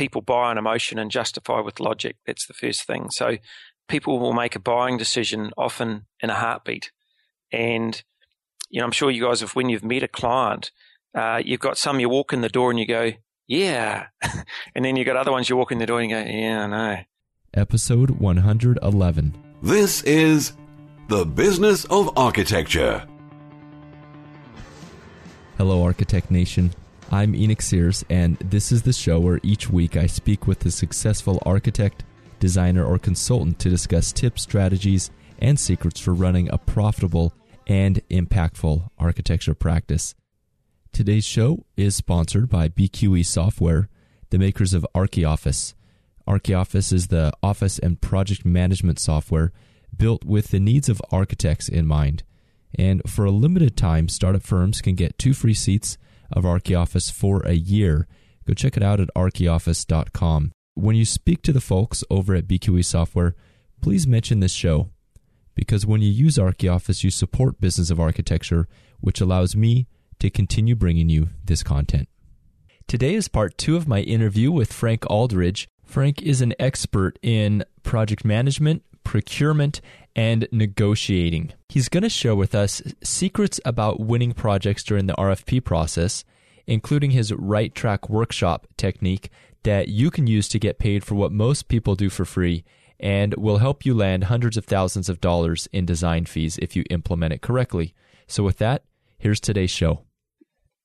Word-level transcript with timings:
people 0.00 0.22
buy 0.22 0.48
on 0.48 0.56
emotion 0.56 0.98
and 0.98 1.10
justify 1.10 1.60
with 1.60 1.78
logic. 1.78 2.16
That's 2.26 2.46
the 2.46 2.54
first 2.54 2.84
thing. 2.84 3.10
So 3.10 3.36
people 3.86 4.18
will 4.18 4.32
make 4.32 4.56
a 4.56 4.58
buying 4.58 4.96
decision 4.96 5.52
often 5.58 6.06
in 6.22 6.30
a 6.30 6.34
heartbeat. 6.34 6.90
And, 7.52 8.02
you 8.70 8.80
know, 8.80 8.86
I'm 8.86 8.92
sure 8.92 9.10
you 9.10 9.26
guys 9.26 9.40
have, 9.42 9.54
when 9.54 9.68
you've 9.68 9.84
met 9.84 10.02
a 10.02 10.08
client, 10.08 10.70
uh, 11.14 11.42
you've 11.44 11.60
got 11.60 11.76
some 11.76 12.00
you 12.00 12.08
walk 12.08 12.32
in 12.32 12.40
the 12.40 12.48
door 12.48 12.70
and 12.70 12.80
you 12.80 12.86
go, 12.86 13.12
yeah. 13.46 14.06
and 14.74 14.86
then 14.86 14.96
you've 14.96 15.04
got 15.04 15.16
other 15.16 15.32
ones 15.32 15.50
you 15.50 15.56
walk 15.58 15.70
in 15.70 15.76
the 15.76 15.84
door 15.84 16.00
and 16.00 16.10
you 16.10 16.16
go, 16.16 16.22
yeah, 16.22 16.66
no. 16.66 16.96
Episode 17.52 18.08
111. 18.12 19.34
This 19.62 20.02
is 20.04 20.54
The 21.08 21.26
Business 21.26 21.84
of 21.84 22.16
Architecture. 22.16 23.06
Hello, 25.58 25.82
Architect 25.82 26.30
Nation. 26.30 26.72
I'm 27.12 27.34
Enoch 27.34 27.60
Sears, 27.60 28.04
and 28.08 28.36
this 28.38 28.70
is 28.70 28.82
the 28.82 28.92
show 28.92 29.18
where 29.18 29.40
each 29.42 29.68
week 29.68 29.96
I 29.96 30.06
speak 30.06 30.46
with 30.46 30.64
a 30.64 30.70
successful 30.70 31.42
architect, 31.44 32.04
designer, 32.38 32.84
or 32.84 33.00
consultant 33.00 33.58
to 33.58 33.68
discuss 33.68 34.12
tips, 34.12 34.42
strategies, 34.42 35.10
and 35.40 35.58
secrets 35.58 35.98
for 35.98 36.14
running 36.14 36.48
a 36.52 36.58
profitable 36.58 37.32
and 37.66 38.00
impactful 38.10 38.88
architecture 38.96 39.54
practice. 39.54 40.14
Today's 40.92 41.24
show 41.24 41.66
is 41.76 41.96
sponsored 41.96 42.48
by 42.48 42.68
BQE 42.68 43.26
Software, 43.26 43.88
the 44.30 44.38
makers 44.38 44.72
of 44.72 44.86
ArchiOffice. 44.94 45.74
ArchiOffice 46.28 46.92
is 46.92 47.08
the 47.08 47.32
office 47.42 47.80
and 47.80 48.00
project 48.00 48.44
management 48.44 49.00
software 49.00 49.50
built 49.96 50.24
with 50.24 50.52
the 50.52 50.60
needs 50.60 50.88
of 50.88 51.02
architects 51.10 51.68
in 51.68 51.88
mind. 51.88 52.22
And 52.78 53.02
for 53.04 53.24
a 53.24 53.32
limited 53.32 53.76
time, 53.76 54.08
startup 54.08 54.44
firms 54.44 54.80
can 54.80 54.94
get 54.94 55.18
two 55.18 55.34
free 55.34 55.54
seats 55.54 55.98
of 56.32 56.44
ArchiOffice 56.44 57.12
for 57.12 57.40
a 57.42 57.52
year. 57.52 58.06
Go 58.46 58.54
check 58.54 58.76
it 58.76 58.82
out 58.82 59.00
at 59.00 59.08
archioffice.com. 59.16 60.52
When 60.74 60.96
you 60.96 61.04
speak 61.04 61.42
to 61.42 61.52
the 61.52 61.60
folks 61.60 62.04
over 62.10 62.34
at 62.34 62.48
BQE 62.48 62.84
Software, 62.84 63.34
please 63.80 64.06
mention 64.06 64.40
this 64.40 64.52
show 64.52 64.90
because 65.54 65.84
when 65.84 66.00
you 66.00 66.10
use 66.10 66.36
ArchiOffice, 66.36 67.04
you 67.04 67.10
support 67.10 67.60
Business 67.60 67.90
of 67.90 68.00
Architecture, 68.00 68.66
which 69.00 69.20
allows 69.20 69.54
me 69.54 69.86
to 70.18 70.30
continue 70.30 70.74
bringing 70.74 71.08
you 71.08 71.28
this 71.44 71.62
content. 71.62 72.08
Today 72.86 73.14
is 73.14 73.28
part 73.28 73.56
two 73.58 73.76
of 73.76 73.86
my 73.86 74.00
interview 74.00 74.50
with 74.50 74.72
Frank 74.72 75.08
Aldridge. 75.10 75.68
Frank 75.84 76.22
is 76.22 76.40
an 76.40 76.54
expert 76.58 77.18
in 77.22 77.64
project 77.82 78.24
management, 78.24 78.82
procurement, 79.10 79.80
and 80.14 80.46
negotiating. 80.52 81.52
He's 81.68 81.88
going 81.88 82.04
to 82.04 82.08
share 82.08 82.36
with 82.36 82.54
us 82.54 82.80
secrets 83.02 83.58
about 83.64 83.98
winning 83.98 84.32
projects 84.32 84.84
during 84.84 85.06
the 85.06 85.14
RFP 85.14 85.64
process, 85.64 86.24
including 86.68 87.10
his 87.10 87.32
right 87.32 87.74
track 87.74 88.08
workshop 88.08 88.68
technique 88.76 89.28
that 89.64 89.88
you 89.88 90.12
can 90.12 90.28
use 90.28 90.48
to 90.50 90.60
get 90.60 90.78
paid 90.78 91.02
for 91.02 91.16
what 91.16 91.32
most 91.32 91.66
people 91.66 91.96
do 91.96 92.08
for 92.08 92.24
free 92.24 92.62
and 93.00 93.34
will 93.34 93.58
help 93.58 93.84
you 93.84 93.94
land 93.94 94.24
hundreds 94.24 94.56
of 94.56 94.64
thousands 94.64 95.08
of 95.08 95.20
dollars 95.20 95.68
in 95.72 95.84
design 95.84 96.24
fees 96.24 96.56
if 96.62 96.76
you 96.76 96.84
implement 96.88 97.32
it 97.32 97.42
correctly. 97.42 97.92
So, 98.28 98.44
with 98.44 98.58
that, 98.58 98.84
here's 99.18 99.40
today's 99.40 99.72
show. 99.72 100.04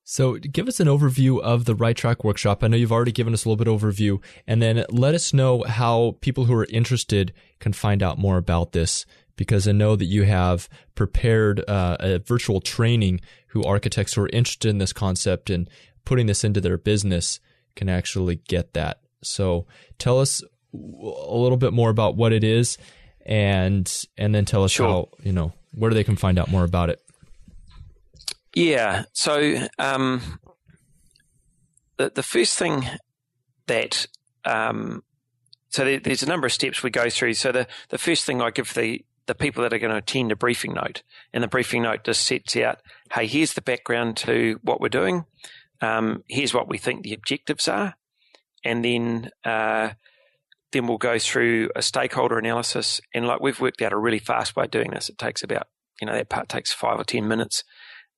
So, 0.08 0.36
give 0.38 0.68
us 0.68 0.80
an 0.80 0.88
overview 0.88 1.42
of 1.42 1.66
the 1.66 1.74
Right 1.74 1.98
Track 1.98 2.24
Workshop. 2.24 2.64
I 2.64 2.68
know 2.68 2.78
you've 2.78 2.92
already 2.92 3.12
given 3.12 3.34
us 3.34 3.44
a 3.44 3.50
little 3.50 3.66
bit 3.66 3.72
overview, 3.72 4.22
and 4.46 4.62
then 4.62 4.86
let 4.90 5.16
us 5.16 5.34
know 5.34 5.64
how 5.64 6.18
people 6.22 6.46
who 6.46 6.54
are 6.54 6.68
interested 6.70 7.34
can 7.60 7.74
find 7.74 8.04
out 8.04 8.20
more 8.20 8.38
about 8.38 8.72
this. 8.72 9.08
Because 9.36 9.68
I 9.68 9.72
know 9.72 9.96
that 9.96 10.06
you 10.06 10.22
have 10.22 10.70
prepared 10.94 11.68
uh, 11.68 11.98
a 12.00 12.20
virtual 12.20 12.62
training 12.62 13.20
who 13.48 13.64
architects 13.64 14.14
who 14.14 14.22
are 14.22 14.30
interested 14.30 14.70
in 14.70 14.78
this 14.78 14.94
concept 14.94 15.50
and 15.50 15.68
putting 16.06 16.28
this 16.28 16.44
into 16.44 16.62
their 16.62 16.78
business 16.78 17.40
can 17.76 17.90
actually 17.90 18.36
get 18.48 18.74
that. 18.76 19.00
So, 19.24 19.66
tell 19.98 20.20
us 20.20 20.44
a 20.72 21.36
little 21.36 21.58
bit 21.58 21.74
more 21.74 21.90
about 21.90 22.16
what 22.16 22.32
it 22.32 22.44
is, 22.44 22.78
and 23.26 23.92
and 24.20 24.36
then 24.36 24.46
tell 24.46 24.64
us 24.64 24.72
sure. 24.72 24.88
how 24.88 25.10
you 25.24 25.34
know 25.34 25.52
where 25.72 25.96
they 25.96 26.04
can 26.04 26.16
find 26.16 26.38
out 26.38 26.52
more 26.52 26.64
about 26.64 26.92
it. 26.92 27.02
Yeah. 28.56 29.04
So 29.14 29.68
um, 29.78 30.40
the 31.98 32.12
the 32.16 32.24
first 32.24 32.58
thing 32.58 32.86
that 33.68 34.08
um, 34.46 35.04
so 35.70 35.84
there, 35.84 36.00
there's 36.00 36.24
a 36.24 36.28
number 36.28 36.48
of 36.48 36.54
steps 36.54 36.82
we 36.82 36.90
go 36.90 37.10
through. 37.10 37.34
So 37.34 37.52
the 37.52 37.68
the 37.90 37.98
first 37.98 38.26
thing 38.26 38.42
I 38.42 38.50
give 38.50 38.74
the 38.74 39.04
the 39.28 39.36
people 39.36 39.64
that 39.64 39.74
are 39.74 39.80
going 39.80 39.92
to 39.92 39.98
attend 39.98 40.32
a 40.32 40.36
briefing 40.36 40.74
note, 40.74 41.04
and 41.34 41.44
the 41.44 41.48
briefing 41.50 41.82
note 41.82 42.06
just 42.06 42.24
sets 42.24 42.56
out, 42.56 42.80
hey, 43.12 43.28
here's 43.28 43.54
the 43.54 43.62
background 43.62 44.16
to 44.18 44.60
what 44.62 44.80
we're 44.80 44.88
doing. 44.88 45.26
Um, 45.82 46.24
here's 46.30 46.54
what 46.54 46.70
we 46.70 46.78
think 46.78 47.04
the 47.04 47.14
objectives 47.14 47.68
are, 47.68 47.96
and 48.64 48.86
then 48.86 49.32
uh, 49.44 49.92
then 50.72 50.88
we'll 50.88 50.98
go 50.98 51.20
through 51.20 51.72
a 51.76 51.82
stakeholder 51.82 52.38
analysis. 52.38 53.02
And 53.14 53.28
like 53.28 53.42
we've 53.42 53.60
worked 53.60 53.82
out 53.82 53.92
a 53.92 53.98
really 53.98 54.20
fast 54.20 54.56
way 54.56 54.64
of 54.64 54.72
doing 54.72 54.92
this. 54.92 55.10
It 55.10 55.18
takes 55.18 55.44
about 55.44 55.68
you 56.00 56.08
know 56.08 56.14
that 56.14 56.30
part 56.30 56.48
takes 56.48 56.72
five 56.72 56.98
or 56.98 57.04
ten 57.04 57.28
minutes. 57.28 57.66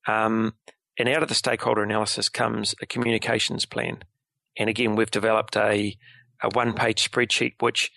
Um, 0.08 0.54
and 0.98 1.08
out 1.08 1.22
of 1.22 1.28
the 1.28 1.34
stakeholder 1.34 1.82
analysis 1.82 2.28
comes 2.28 2.74
a 2.82 2.86
communications 2.86 3.64
plan. 3.64 4.02
And 4.56 4.68
again, 4.68 4.96
we've 4.96 5.10
developed 5.10 5.56
a, 5.56 5.96
a 6.42 6.48
one 6.52 6.72
page 6.72 7.08
spreadsheet, 7.08 7.54
which, 7.60 7.92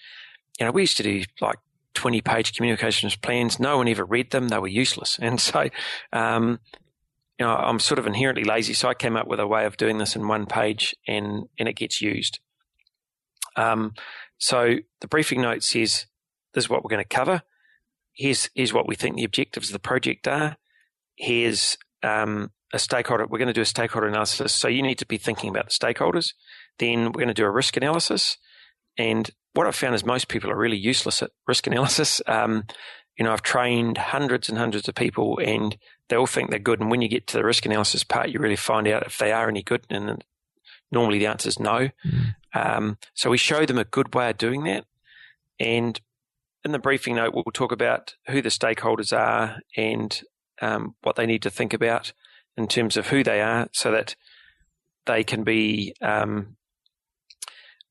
you 0.60 0.66
know, 0.66 0.72
we 0.72 0.84
used 0.84 0.98
to 0.98 1.04
do 1.04 1.24
like 1.40 1.58
20 1.96 2.22
page 2.22 2.54
communications 2.54 3.16
plans. 3.16 3.60
No 3.60 3.78
one 3.78 3.88
ever 3.88 4.06
read 4.06 4.30
them. 4.30 4.50
They 4.50 4.60
were 4.60 4.68
useless. 4.68 5.18
And 5.20 5.42
so, 5.42 5.70
um, 6.14 6.60
you 7.40 7.46
know, 7.46 7.56
I'm 7.56 7.80
sort 7.80 7.98
of 7.98 8.06
inherently 8.06 8.44
lazy. 8.44 8.74
So 8.74 8.88
I 8.88 8.94
came 8.94 9.18
up 9.18 9.28
with 9.28 9.40
a 9.40 9.48
way 9.48 9.66
of 9.66 9.78
doing 9.78 9.98
this 9.98 10.16
in 10.16 10.28
one 10.28 10.46
page 10.46 10.96
and, 11.08 11.48
and 11.58 11.68
it 11.68 11.76
gets 11.76 12.02
used. 12.02 12.40
Um, 13.56 13.94
so 14.38 14.76
the 15.00 15.08
briefing 15.08 15.42
note 15.42 15.64
says, 15.64 16.06
this 16.54 16.66
is 16.66 16.70
what 16.70 16.84
we're 16.84 16.90
going 16.90 17.04
to 17.04 17.16
cover. 17.16 17.42
Here's, 18.14 18.50
here's 18.54 18.74
what 18.74 18.88
we 18.88 18.96
think 18.96 19.16
the 19.16 19.24
objectives 19.24 19.70
of 19.70 19.74
the 19.74 19.80
project 19.80 20.28
are. 20.28 20.58
Here's 21.16 21.78
um, 22.04 22.52
a 22.74 22.80
stakeholder, 22.80 23.26
we're 23.28 23.38
going 23.38 23.48
to 23.48 23.54
do 23.54 23.62
a 23.62 23.66
stakeholder 23.66 24.08
analysis. 24.08 24.54
So 24.54 24.68
you 24.68 24.82
need 24.82 25.00
to 25.00 25.06
be 25.06 25.18
thinking 25.18 25.50
about 25.50 25.66
the 25.66 25.72
stakeholders. 25.72 26.34
Then 26.80 27.06
we're 27.06 27.12
going 27.12 27.28
to 27.28 27.34
do 27.34 27.46
a 27.46 27.52
risk 27.52 27.78
analysis. 27.78 28.38
And 28.98 29.30
what 29.54 29.68
I've 29.68 29.76
found 29.76 29.96
is 29.96 30.06
most 30.06 30.28
people 30.28 30.50
are 30.50 30.58
really 30.58 30.78
useless 30.78 31.22
at 31.22 31.32
risk 31.48 31.68
analysis. 31.68 32.22
Um, 32.32 32.66
you 33.18 33.26
know, 33.26 33.34
I've 33.34 33.44
trained 33.44 33.98
hundreds 33.98 34.50
and 34.50 34.58
hundreds 34.58 34.88
of 34.88 34.96
people 34.96 35.38
and 35.44 35.78
they 36.10 36.16
all 36.16 36.26
think 36.26 36.50
they're 36.50 36.60
good. 36.60 36.80
And 36.80 36.90
when 36.90 37.02
you 37.02 37.10
get 37.10 37.28
to 37.28 37.38
the 37.38 37.44
risk 37.44 37.66
analysis 37.66 38.04
part, 38.04 38.30
you 38.30 38.40
really 38.40 38.56
find 38.56 38.88
out 38.88 39.06
if 39.06 39.18
they 39.18 39.32
are 39.32 39.50
any 39.50 39.62
good. 39.62 39.86
And 39.90 40.24
normally 40.92 41.20
the 41.20 41.28
answer 41.28 41.50
is 41.50 41.60
no. 41.60 41.90
Mm. 42.06 42.36
Um, 42.54 42.98
so 43.14 43.30
we 43.30 43.38
show 43.38 43.66
them 43.66 43.78
a 43.78 43.84
good 43.84 44.16
way 44.16 44.30
of 44.30 44.38
doing 44.38 44.64
that. 44.64 44.86
And 45.60 46.00
in 46.64 46.72
the 46.72 46.80
briefing 46.80 47.16
note, 47.16 47.34
we'll 47.34 47.44
talk 47.54 47.72
about 47.72 48.16
who 48.28 48.42
the 48.42 48.50
stakeholders 48.50 49.16
are 49.16 49.60
and 49.76 50.22
um, 50.62 50.96
what 51.02 51.16
they 51.16 51.26
need 51.26 51.42
to 51.42 51.50
think 51.50 51.74
about 51.74 52.14
in 52.58 52.68
terms 52.68 52.98
of 52.98 53.08
who 53.08 53.24
they 53.24 53.42
are 53.42 53.68
so 53.74 53.92
that 53.92 54.16
they 55.06 55.24
can 55.24 55.44
be 55.44 55.94
um, 56.02 56.56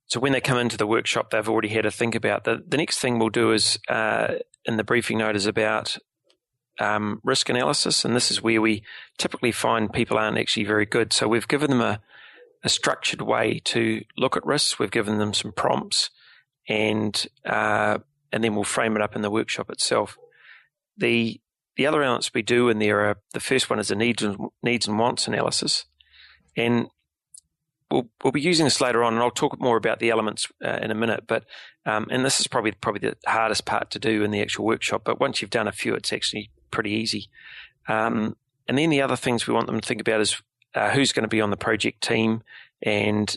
so 0.07 0.19
when 0.19 0.33
they 0.33 0.41
come 0.41 0.59
into 0.59 0.77
the 0.77 0.87
workshop 0.87 1.31
they've 1.31 1.49
already 1.49 1.69
had 1.69 1.83
to 1.83 1.91
think 1.91 2.15
about 2.15 2.45
the, 2.45 2.63
the 2.67 2.77
next 2.77 2.99
thing 2.99 3.19
we'll 3.19 3.29
do 3.29 3.53
is 3.53 3.79
uh, 3.89 4.35
in 4.65 4.77
the 4.77 4.85
briefing 4.85 5.19
note 5.19 5.37
is 5.37 5.47
about 5.47 5.99
um, 6.81 7.21
risk 7.23 7.49
analysis 7.49 8.05
and 8.05 8.17
this 8.17 8.31
is 8.31 8.43
where 8.43 8.61
we 8.61 8.83
typically 9.19 9.53
find 9.53 9.93
people 9.93 10.19
aren't 10.19 10.39
actually 10.39 10.65
very 10.65 10.87
good. 10.87 11.13
So 11.13 11.29
we've 11.29 11.47
given 11.47 11.71
them 11.71 11.83
a, 11.83 12.01
a 12.65 12.69
structured 12.69 13.23
way 13.23 13.61
to 13.67 14.03
look 14.17 14.37
at 14.37 14.47
risks. 14.47 14.79
We've 14.79 14.91
given 14.91 15.19
them 15.19 15.35
some 15.35 15.53
prompts 15.53 16.11
and 16.69 17.27
uh, 17.45 17.99
and 18.33 18.43
then 18.45 18.55
we'll 18.55 18.65
frame 18.65 18.97
it 18.97 19.03
up 19.03 19.15
in 19.15 19.23
the 19.23 19.31
workshop 19.31 19.71
itself. 19.71 20.17
The 20.97 21.41
the 21.77 21.87
other 21.87 22.03
elements 22.03 22.33
we 22.35 22.43
do 22.43 22.69
in 22.69 22.79
there 22.79 23.01
are 23.01 23.17
the 23.33 23.41
first 23.41 23.71
one 23.71 23.79
is 23.79 23.91
a 23.91 23.95
needs 23.95 24.23
and, 24.23 24.37
needs 24.63 24.87
and 24.87 24.99
wants 24.99 25.27
analysis. 25.27 25.85
And 26.57 26.89
we'll, 27.91 28.09
we'll 28.23 28.33
be 28.33 28.41
using 28.41 28.65
this 28.65 28.81
later 28.81 29.03
on, 29.03 29.15
and 29.15 29.23
I'll 29.23 29.31
talk 29.31 29.61
more 29.61 29.77
about 29.77 29.99
the 29.99 30.11
elements 30.11 30.47
uh, 30.65 30.79
in 30.83 30.91
a 30.91 30.95
minute. 30.95 31.25
But 31.27 31.45
um, 31.87 32.07
and 32.11 32.25
this 32.25 32.41
is 32.41 32.47
probably 32.47 32.73
probably 32.73 33.09
the 33.09 33.17
hardest 33.27 33.65
part 33.65 33.91
to 33.93 33.99
do 33.99 34.23
in 34.23 34.31
the 34.31 34.41
actual 34.41 34.65
workshop. 34.65 35.03
But 35.05 35.21
once 35.21 35.41
you've 35.41 35.51
done 35.51 35.69
a 35.69 35.73
few, 35.73 35.95
it's 35.95 36.13
actually 36.13 36.51
pretty 36.71 36.91
easy. 36.91 37.29
Um, 37.89 38.37
and 38.69 38.79
then 38.79 38.91
the 38.91 39.03
other 39.03 39.17
things 39.17 39.47
we 39.47 39.55
want 39.55 39.67
them 39.67 39.81
to 39.81 39.87
think 39.87 40.01
about 40.01 40.21
is 40.21 40.41
uh, 40.75 40.91
who's 40.91 41.13
going 41.13 41.25
to 41.25 41.29
be 41.29 41.41
on 41.41 41.51
the 41.51 41.57
project 41.57 42.03
team 42.03 42.43
and 42.83 43.37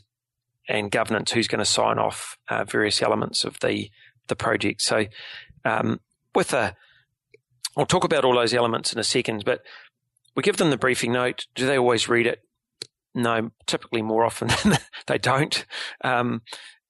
and 0.68 0.92
governance, 0.92 1.32
who's 1.32 1.48
going 1.48 1.60
to 1.60 1.66
sign 1.66 2.00
off 2.00 2.38
uh, 2.50 2.64
various 2.64 3.02
elements 3.02 3.44
of 3.44 3.60
the 3.60 3.90
the 4.28 4.36
project. 4.36 4.82
So 4.82 5.06
um, 5.66 6.00
with 6.36 6.54
a 6.54 6.76
I'll 7.78 7.86
talk 7.86 8.04
about 8.04 8.26
all 8.26 8.36
those 8.36 8.54
elements 8.54 8.94
in 8.94 9.00
a 9.00 9.04
second, 9.04 9.46
but 9.46 9.62
we 10.36 10.44
give 10.44 10.58
them 10.58 10.70
the 10.70 10.78
briefing 10.78 11.12
note. 11.12 11.48
Do 11.56 11.66
they 11.66 11.78
always 11.78 12.08
read 12.08 12.28
it? 12.28 12.42
No, 13.16 13.52
typically 13.68 14.02
more 14.02 14.26
often 14.26 14.50
they 15.08 15.18
don't. 15.18 15.66
Um, 16.04 16.42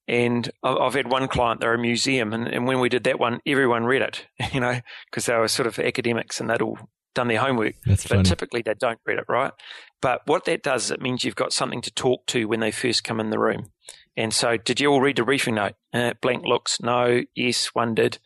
and 0.07 0.49
I've 0.63 0.93
had 0.93 1.09
one 1.09 1.27
client, 1.27 1.61
they're 1.61 1.73
a 1.73 1.79
museum, 1.79 2.33
and, 2.33 2.47
and, 2.47 2.67
when 2.67 2.81
we 2.81 2.89
did 2.89 3.05
that 3.05 3.19
one, 3.19 3.39
everyone 3.45 3.85
read 3.85 4.01
it, 4.01 4.27
you 4.53 4.59
know, 4.59 4.79
because 5.09 5.25
they 5.25 5.35
were 5.35 5.47
sort 5.47 5.67
of 5.67 5.79
academics 5.79 6.41
and 6.41 6.49
they'd 6.49 6.61
all 6.61 6.77
done 7.15 7.27
their 7.27 7.39
homework. 7.39 7.75
That's 7.85 8.03
but 8.03 8.17
funny. 8.17 8.23
typically 8.23 8.61
they 8.61 8.73
don't 8.73 8.99
read 9.05 9.19
it, 9.19 9.25
right? 9.29 9.53
But 10.01 10.21
what 10.25 10.45
that 10.45 10.63
does 10.63 10.85
is 10.85 10.91
it 10.91 11.01
means 11.01 11.23
you've 11.23 11.35
got 11.35 11.53
something 11.53 11.81
to 11.81 11.91
talk 11.91 12.25
to 12.27 12.45
when 12.45 12.59
they 12.59 12.71
first 12.71 13.03
come 13.03 13.19
in 13.19 13.29
the 13.29 13.39
room. 13.39 13.71
And 14.17 14.33
so, 14.33 14.57
did 14.57 14.79
you 14.79 14.91
all 14.91 15.01
read 15.01 15.15
the 15.15 15.23
briefing 15.23 15.55
note? 15.55 15.73
Uh, 15.93 16.13
blank 16.21 16.43
looks, 16.45 16.81
no, 16.81 17.21
yes, 17.35 17.67
one 17.67 17.95
did. 17.95 18.19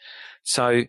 So, 0.43 0.83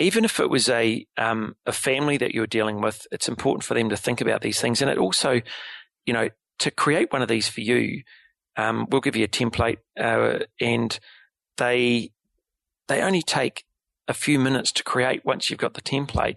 even 0.00 0.24
if 0.24 0.40
it 0.40 0.50
was 0.50 0.68
a 0.68 1.06
um, 1.16 1.54
a 1.66 1.72
family 1.72 2.16
that 2.16 2.34
you're 2.34 2.46
dealing 2.46 2.80
with, 2.80 3.06
it's 3.12 3.28
important 3.28 3.62
for 3.62 3.74
them 3.74 3.88
to 3.90 3.96
think 3.96 4.20
about 4.20 4.40
these 4.40 4.60
things. 4.60 4.82
And 4.82 4.90
it 4.90 4.98
also, 4.98 5.40
you 6.06 6.12
know, 6.12 6.28
to 6.58 6.70
create 6.72 7.12
one 7.12 7.22
of 7.22 7.28
these 7.28 7.48
for 7.48 7.60
you, 7.60 8.02
um, 8.56 8.86
we'll 8.90 9.00
give 9.00 9.16
you 9.16 9.24
a 9.24 9.28
template, 9.28 9.78
uh, 9.98 10.40
and 10.60 10.98
they 11.58 12.10
they 12.88 13.00
only 13.00 13.22
take 13.22 13.64
a 14.08 14.14
few 14.14 14.40
minutes 14.40 14.72
to 14.72 14.82
create 14.82 15.24
once 15.24 15.48
you've 15.48 15.60
got 15.60 15.74
the 15.74 15.82
template 15.82 16.36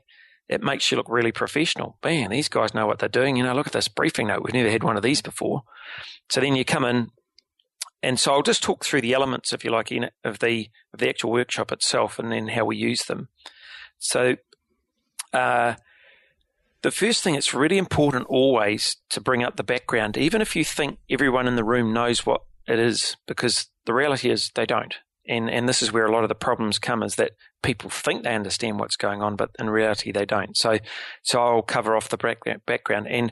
it 0.49 0.61
makes 0.61 0.91
you 0.91 0.97
look 0.97 1.09
really 1.09 1.31
professional. 1.31 1.97
Man, 2.03 2.29
these 2.29 2.49
guys 2.49 2.73
know 2.73 2.85
what 2.85 2.99
they're 2.99 3.09
doing. 3.09 3.37
You 3.37 3.43
know, 3.43 3.55
look 3.55 3.67
at 3.67 3.73
this 3.73 3.87
briefing 3.87 4.27
note. 4.27 4.43
We've 4.43 4.53
never 4.53 4.69
had 4.69 4.83
one 4.83 4.97
of 4.97 5.03
these 5.03 5.21
before. 5.21 5.63
So 6.29 6.41
then 6.41 6.55
you 6.55 6.65
come 6.65 6.85
in, 6.85 7.09
and 8.03 8.19
so 8.19 8.33
I'll 8.33 8.41
just 8.41 8.61
talk 8.61 8.83
through 8.83 9.01
the 9.01 9.13
elements, 9.13 9.53
if 9.53 9.63
you 9.63 9.71
like, 9.71 9.91
in 9.91 10.09
of 10.23 10.39
the 10.39 10.69
of 10.93 10.99
the 10.99 11.09
actual 11.09 11.31
workshop 11.31 11.71
itself, 11.71 12.19
and 12.19 12.31
then 12.31 12.49
how 12.49 12.65
we 12.65 12.77
use 12.77 13.05
them. 13.05 13.29
So, 13.97 14.35
uh, 15.31 15.75
the 16.81 16.91
first 16.91 17.23
thing 17.23 17.35
it's 17.35 17.53
really 17.53 17.77
important 17.77 18.27
always 18.27 18.97
to 19.09 19.21
bring 19.21 19.43
up 19.43 19.55
the 19.55 19.63
background, 19.63 20.17
even 20.17 20.41
if 20.41 20.55
you 20.55 20.65
think 20.65 20.99
everyone 21.09 21.47
in 21.47 21.55
the 21.55 21.63
room 21.63 21.93
knows 21.93 22.25
what 22.25 22.41
it 22.67 22.77
is, 22.77 23.15
because 23.25 23.67
the 23.85 23.93
reality 23.93 24.29
is 24.29 24.51
they 24.53 24.65
don't 24.65 24.95
and 25.27 25.49
and 25.49 25.69
this 25.69 25.81
is 25.81 25.91
where 25.91 26.05
a 26.05 26.11
lot 26.11 26.23
of 26.23 26.29
the 26.29 26.35
problems 26.35 26.79
come 26.79 27.01
is 27.01 27.15
that 27.15 27.31
people 27.61 27.89
think 27.89 28.23
they 28.23 28.35
understand 28.35 28.79
what's 28.79 28.95
going 28.95 29.21
on, 29.21 29.35
but 29.35 29.49
in 29.57 29.69
reality 29.69 30.11
they 30.11 30.25
don't. 30.25 30.57
So 30.57 30.79
so 31.23 31.41
I'll 31.41 31.61
cover 31.61 31.95
off 31.95 32.09
the 32.09 32.17
background 32.65 33.07
and 33.07 33.31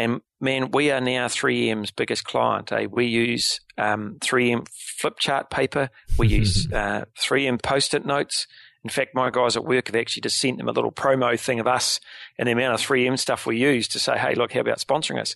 and 0.00 0.22
man, 0.40 0.70
we 0.70 0.90
are 0.90 1.00
now 1.00 1.26
3M's 1.26 1.90
biggest 1.90 2.24
client. 2.24 2.72
Eh? 2.72 2.86
We 2.90 3.04
use 3.04 3.60
um, 3.76 4.16
3M 4.20 4.66
flip 4.98 5.18
chart 5.18 5.50
paper. 5.50 5.90
We 6.16 6.28
use 6.40 6.72
uh, 6.72 7.04
3M 7.18 7.62
post-it 7.62 8.06
notes. 8.06 8.46
In 8.82 8.88
fact, 8.88 9.14
my 9.14 9.28
guys 9.28 9.58
at 9.58 9.64
work 9.64 9.88
have 9.88 9.96
actually 9.96 10.22
just 10.22 10.38
sent 10.38 10.56
them 10.56 10.68
a 10.68 10.72
little 10.72 10.90
promo 10.90 11.38
thing 11.38 11.60
of 11.60 11.66
us 11.66 12.00
and 12.38 12.48
the 12.48 12.52
amount 12.52 12.72
of 12.72 12.80
3M 12.80 13.18
stuff 13.18 13.44
we 13.44 13.58
use 13.58 13.88
to 13.88 13.98
say, 13.98 14.16
hey, 14.16 14.34
look, 14.34 14.52
how 14.54 14.60
about 14.60 14.78
sponsoring 14.78 15.20
us? 15.20 15.34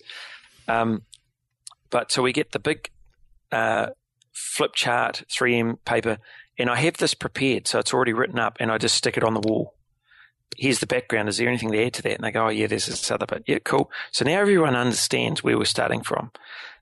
Um, 0.67 1.03
but 1.91 2.11
so 2.11 2.23
we 2.23 2.33
get 2.33 2.51
the 2.51 2.59
big 2.59 2.89
uh, 3.51 3.89
flip 4.33 4.73
chart, 4.73 5.25
3M 5.29 5.77
paper, 5.85 6.17
and 6.57 6.71
I 6.71 6.77
have 6.77 6.97
this 6.97 7.13
prepared, 7.13 7.67
so 7.67 7.77
it's 7.77 7.93
already 7.93 8.13
written 8.13 8.39
up, 8.39 8.57
and 8.59 8.71
I 8.71 8.79
just 8.79 8.95
stick 8.95 9.15
it 9.15 9.23
on 9.23 9.35
the 9.35 9.41
wall. 9.41 9.74
Here's 10.57 10.79
the 10.79 10.87
background. 10.87 11.29
Is 11.29 11.37
there 11.37 11.47
anything 11.47 11.71
to 11.71 11.85
add 11.85 11.93
to 11.95 12.01
that? 12.03 12.15
And 12.15 12.23
they 12.23 12.31
go, 12.31 12.45
oh, 12.45 12.49
yeah, 12.49 12.67
there's 12.67 12.85
this 12.85 13.11
other 13.11 13.25
bit. 13.25 13.43
Yeah, 13.47 13.59
cool. 13.59 13.91
So 14.11 14.25
now 14.25 14.39
everyone 14.39 14.75
understands 14.75 15.43
where 15.43 15.57
we're 15.57 15.65
starting 15.65 16.01
from. 16.01 16.31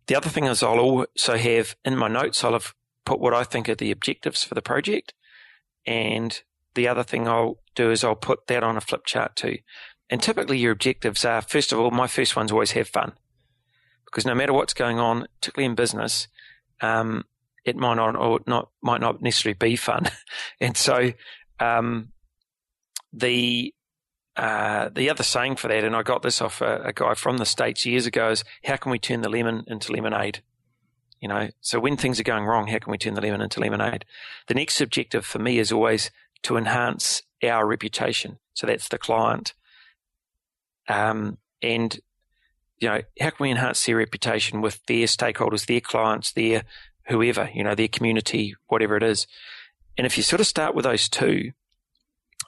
The 0.07 0.15
other 0.15 0.29
thing 0.29 0.45
is 0.45 0.61
I'll 0.61 0.79
also 0.79 1.37
have 1.37 1.75
in 1.85 1.97
my 1.97 2.07
notes, 2.07 2.43
I'll 2.43 2.53
have 2.53 2.73
put 3.05 3.19
what 3.19 3.33
I 3.33 3.43
think 3.43 3.69
are 3.69 3.75
the 3.75 3.91
objectives 3.91 4.43
for 4.43 4.55
the 4.55 4.61
project. 4.61 5.13
And 5.85 6.41
the 6.75 6.87
other 6.87 7.03
thing 7.03 7.27
I'll 7.27 7.59
do 7.75 7.91
is 7.91 8.03
I'll 8.03 8.15
put 8.15 8.47
that 8.47 8.63
on 8.63 8.77
a 8.77 8.81
flip 8.81 9.05
chart 9.05 9.35
too. 9.35 9.59
And 10.09 10.21
typically 10.21 10.57
your 10.57 10.71
objectives 10.71 11.25
are, 11.25 11.41
first 11.41 11.71
of 11.71 11.79
all, 11.79 11.91
my 11.91 12.07
first 12.07 12.35
one's 12.35 12.51
always 12.51 12.71
have 12.71 12.87
fun. 12.87 13.13
Because 14.05 14.25
no 14.25 14.35
matter 14.35 14.53
what's 14.53 14.73
going 14.73 14.99
on, 14.99 15.27
particularly 15.39 15.65
in 15.65 15.75
business, 15.75 16.27
um, 16.81 17.25
it 17.65 17.75
might 17.75 17.95
not 17.95 18.15
or 18.15 18.41
not 18.45 18.69
might 18.81 19.01
not 19.01 19.21
necessarily 19.21 19.57
be 19.57 19.75
fun. 19.75 20.09
and 20.61 20.77
so 20.77 21.13
um, 21.59 22.11
the 23.13 23.73
uh, 24.35 24.89
the 24.89 25.11
other 25.11 25.23
saying 25.23 25.57
for 25.57 25.67
that, 25.67 25.83
and 25.83 25.95
I 25.95 26.01
got 26.01 26.23
this 26.23 26.41
off 26.41 26.59
a, 26.59 26.81
a, 26.85 26.93
guy 26.93 27.13
from 27.13 27.37
the 27.37 27.45
states 27.45 27.85
years 27.85 28.07
ago, 28.07 28.31
is 28.31 28.43
how 28.65 28.77
can 28.77 28.91
we 28.91 28.97
turn 28.97 29.21
the 29.21 29.29
lemon 29.29 29.63
into 29.67 29.91
lemonade? 29.91 30.41
You 31.21 31.27
know, 31.27 31.49
so 31.61 31.79
when 31.79 31.97
things 31.97 32.19
are 32.19 32.23
going 32.23 32.45
wrong, 32.45 32.67
how 32.67 32.79
can 32.79 32.89
we 32.89 32.97
turn 32.97 33.13
the 33.13 33.21
lemon 33.21 33.41
into 33.41 33.59
lemonade? 33.59 34.05
The 34.47 34.55
next 34.55 34.81
objective 34.81 35.23
for 35.23 35.37
me 35.37 35.59
is 35.59 35.71
always 35.71 36.09
to 36.43 36.57
enhance 36.57 37.21
our 37.43 37.67
reputation. 37.67 38.39
So 38.55 38.65
that's 38.65 38.87
the 38.87 38.97
client. 38.97 39.53
Um, 40.89 41.37
and 41.61 41.99
you 42.79 42.89
know, 42.89 43.01
how 43.21 43.29
can 43.29 43.43
we 43.43 43.51
enhance 43.51 43.85
their 43.85 43.97
reputation 43.97 44.61
with 44.61 44.83
their 44.87 45.05
stakeholders, 45.05 45.67
their 45.67 45.79
clients, 45.79 46.31
their 46.31 46.63
whoever, 47.07 47.49
you 47.53 47.63
know, 47.63 47.75
their 47.75 47.87
community, 47.87 48.55
whatever 48.67 48.97
it 48.97 49.03
is. 49.03 49.27
And 49.97 50.05
if 50.07 50.17
you 50.17 50.23
sort 50.23 50.39
of 50.39 50.47
start 50.47 50.75
with 50.75 50.83
those 50.83 51.09
two, 51.09 51.51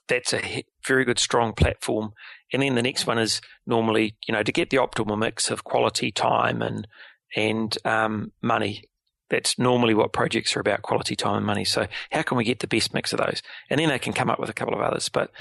that's 0.08 0.34
a 0.34 0.64
very 0.86 1.06
good, 1.06 1.20
strong 1.20 1.54
platform. 1.54 2.14
And 2.54 2.62
then 2.62 2.76
the 2.76 2.82
next 2.82 3.08
one 3.08 3.18
is 3.18 3.42
normally, 3.66 4.16
you 4.28 4.34
know, 4.34 4.44
to 4.44 4.52
get 4.52 4.70
the 4.70 4.78
optimal 4.78 5.18
mix 5.18 5.50
of 5.50 5.64
quality, 5.64 6.12
time, 6.12 6.62
and 6.62 6.88
and 7.36 7.78
um, 7.86 8.32
money. 8.42 8.84
That's 9.30 9.58
normally 9.58 9.96
what 9.96 10.14
projects 10.14 10.56
are 10.56 10.60
about: 10.60 10.84
quality, 10.84 11.16
time, 11.16 11.38
and 11.38 11.46
money. 11.46 11.66
So, 11.66 11.88
how 12.12 12.22
can 12.22 12.38
we 12.38 12.44
get 12.44 12.60
the 12.60 12.68
best 12.68 12.94
mix 12.94 13.12
of 13.12 13.20
those? 13.20 13.42
And 13.70 13.80
then 13.80 13.90
they 13.90 14.00
can 14.00 14.14
come 14.14 14.30
up 14.30 14.40
with 14.40 14.50
a 14.50 14.54
couple 14.54 14.76
of 14.76 14.82
others. 14.82 15.10
But 15.10 15.32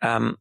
um, 0.00 0.38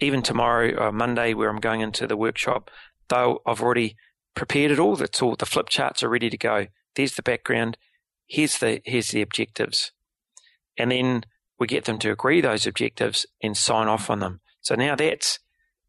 even 0.00 0.22
tomorrow 0.22 0.74
or 0.76 0.92
Monday, 0.92 1.34
where 1.34 1.50
I'm 1.50 1.60
going 1.60 1.80
into 1.80 2.06
the 2.06 2.16
workshop, 2.16 2.70
though 3.08 3.42
I've 3.44 3.62
already 3.62 3.96
prepared 4.34 4.70
it 4.70 4.78
all. 4.78 4.96
That's 4.96 5.20
all. 5.20 5.34
The 5.36 5.46
flip 5.46 5.68
charts 5.68 6.02
are 6.02 6.08
ready 6.08 6.30
to 6.30 6.38
go 6.38 6.66
there's 6.94 7.14
the 7.14 7.22
background, 7.22 7.76
here's 8.26 8.58
the 8.58 8.80
here's 8.84 9.08
the 9.08 9.22
objectives. 9.22 9.92
And 10.76 10.90
then 10.90 11.24
we 11.58 11.66
get 11.66 11.84
them 11.84 11.98
to 12.00 12.10
agree 12.10 12.40
those 12.40 12.66
objectives 12.66 13.26
and 13.42 13.56
sign 13.56 13.88
off 13.88 14.10
on 14.10 14.20
them. 14.20 14.40
So 14.60 14.74
now 14.74 14.96
that's 14.96 15.38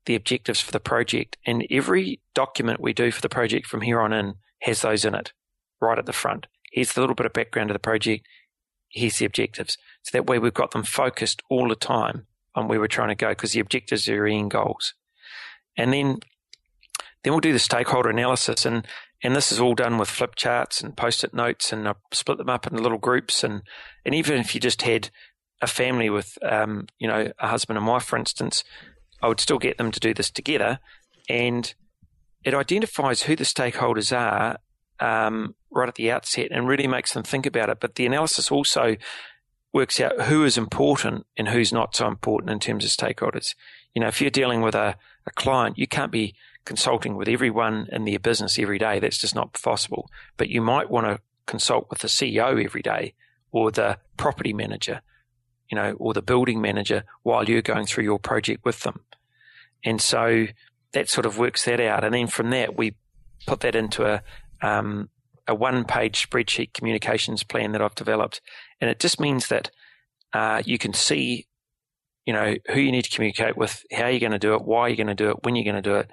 the 0.05 0.15
objectives 0.15 0.61
for 0.61 0.71
the 0.71 0.79
project. 0.79 1.37
And 1.45 1.65
every 1.69 2.21
document 2.33 2.79
we 2.79 2.93
do 2.93 3.11
for 3.11 3.21
the 3.21 3.29
project 3.29 3.67
from 3.67 3.81
here 3.81 4.01
on 4.01 4.13
in 4.13 4.35
has 4.61 4.81
those 4.81 5.05
in 5.05 5.15
it, 5.15 5.33
right 5.81 5.97
at 5.97 6.05
the 6.05 6.13
front. 6.13 6.47
Here's 6.71 6.93
the 6.93 7.01
little 7.01 7.15
bit 7.15 7.25
of 7.25 7.33
background 7.33 7.69
of 7.69 7.75
the 7.75 7.79
project. 7.79 8.27
Here's 8.89 9.17
the 9.17 9.25
objectives. 9.25 9.77
So 10.03 10.11
that 10.13 10.27
way 10.27 10.39
we've 10.39 10.53
got 10.53 10.71
them 10.71 10.83
focused 10.83 11.41
all 11.49 11.69
the 11.69 11.75
time 11.75 12.27
on 12.53 12.67
where 12.67 12.79
we're 12.79 12.87
trying 12.87 13.09
to 13.09 13.15
go 13.15 13.29
because 13.29 13.53
the 13.53 13.59
objectives 13.59 14.07
are 14.07 14.25
end 14.25 14.51
goals. 14.51 14.93
And 15.77 15.91
then 15.91 16.19
then 17.23 17.33
we'll 17.33 17.39
do 17.39 17.53
the 17.53 17.59
stakeholder 17.59 18.09
analysis 18.09 18.65
and 18.67 18.85
and 19.23 19.35
this 19.35 19.51
is 19.51 19.59
all 19.59 19.73
done 19.73 19.97
with 19.97 20.09
flip 20.09 20.35
charts 20.35 20.81
and 20.81 20.95
post-it 20.95 21.33
notes, 21.33 21.73
and 21.73 21.87
I 21.87 21.95
split 22.11 22.37
them 22.37 22.49
up 22.49 22.67
into 22.67 22.83
little 22.83 22.99
groups. 22.99 23.43
And 23.43 23.63
and 24.05 24.13
even 24.13 24.37
if 24.37 24.53
you 24.53 24.61
just 24.61 24.83
had 24.83 25.09
a 25.61 25.67
family 25.67 26.09
with, 26.09 26.37
um, 26.43 26.87
you 26.99 27.07
know, 27.07 27.31
a 27.39 27.47
husband 27.47 27.77
and 27.77 27.87
wife, 27.87 28.03
for 28.03 28.17
instance, 28.17 28.63
I 29.21 29.27
would 29.27 29.39
still 29.39 29.59
get 29.59 29.77
them 29.77 29.91
to 29.91 29.99
do 29.99 30.13
this 30.13 30.29
together, 30.29 30.79
and 31.29 31.73
it 32.43 32.53
identifies 32.53 33.23
who 33.23 33.35
the 33.35 33.43
stakeholders 33.43 34.15
are 34.15 34.57
um, 34.99 35.55
right 35.71 35.89
at 35.89 35.95
the 35.95 36.11
outset, 36.11 36.49
and 36.51 36.67
really 36.67 36.87
makes 36.87 37.13
them 37.13 37.23
think 37.23 37.45
about 37.45 37.69
it. 37.69 37.79
But 37.79 37.95
the 37.95 38.05
analysis 38.05 38.51
also 38.51 38.97
works 39.73 39.99
out 39.99 40.21
who 40.21 40.45
is 40.45 40.57
important 40.57 41.25
and 41.35 41.49
who's 41.49 41.73
not 41.73 41.95
so 41.95 42.07
important 42.07 42.49
in 42.49 42.59
terms 42.59 42.85
of 42.85 42.91
stakeholders. 42.91 43.55
You 43.93 44.01
know, 44.01 44.07
if 44.07 44.21
you're 44.21 44.29
dealing 44.29 44.61
with 44.61 44.75
a, 44.75 44.95
a 45.25 45.31
client, 45.31 45.77
you 45.77 45.85
can't 45.85 46.11
be 46.13 46.33
consulting 46.63 47.15
with 47.15 47.27
everyone 47.27 47.87
in 47.91 48.05
their 48.05 48.19
business 48.19 48.57
every 48.57 48.79
day. 48.79 48.99
That's 48.99 49.17
just 49.17 49.35
not 49.35 49.53
possible. 49.61 50.09
But 50.37 50.49
you 50.49 50.61
might 50.61 50.89
want 50.89 51.07
to 51.07 51.19
consult 51.45 51.89
with 51.89 51.99
the 51.99 52.07
CEO 52.07 52.63
every 52.63 52.81
day 52.81 53.13
or 53.51 53.71
the 53.71 53.97
property 54.17 54.53
manager, 54.53 55.01
you 55.69 55.75
know, 55.75 55.95
or 55.99 56.13
the 56.13 56.21
building 56.21 56.61
manager 56.61 57.03
while 57.23 57.43
you're 57.43 57.61
going 57.61 57.85
through 57.85 58.03
your 58.03 58.19
project 58.19 58.63
with 58.63 58.81
them. 58.81 59.01
And 59.83 60.01
so 60.01 60.47
that 60.93 61.09
sort 61.09 61.25
of 61.25 61.37
works 61.37 61.65
that 61.65 61.79
out. 61.79 62.03
And 62.03 62.13
then 62.13 62.27
from 62.27 62.49
that, 62.51 62.77
we 62.77 62.95
put 63.45 63.59
that 63.61 63.75
into 63.75 64.05
a, 64.05 64.21
um, 64.61 65.09
a 65.47 65.53
one 65.53 65.85
page 65.85 66.27
spreadsheet 66.27 66.73
communications 66.73 67.43
plan 67.43 67.71
that 67.73 67.81
I've 67.81 67.95
developed. 67.95 68.41
And 68.81 68.89
it 68.89 68.99
just 68.99 69.19
means 69.19 69.47
that 69.47 69.71
uh, 70.33 70.61
you 70.65 70.77
can 70.77 70.93
see, 70.93 71.47
you 72.25 72.33
know, 72.33 72.55
who 72.67 72.79
you 72.79 72.91
need 72.91 73.03
to 73.03 73.15
communicate 73.15 73.55
with, 73.55 73.83
how 73.91 74.07
you're 74.07 74.19
going 74.19 74.31
to 74.31 74.39
do 74.39 74.55
it, 74.55 74.63
why 74.63 74.87
you're 74.87 74.97
going 74.97 75.07
to 75.07 75.15
do 75.15 75.29
it, 75.29 75.43
when 75.43 75.55
you're 75.55 75.71
going 75.71 75.81
to 75.81 75.89
do 75.89 75.95
it, 75.95 76.09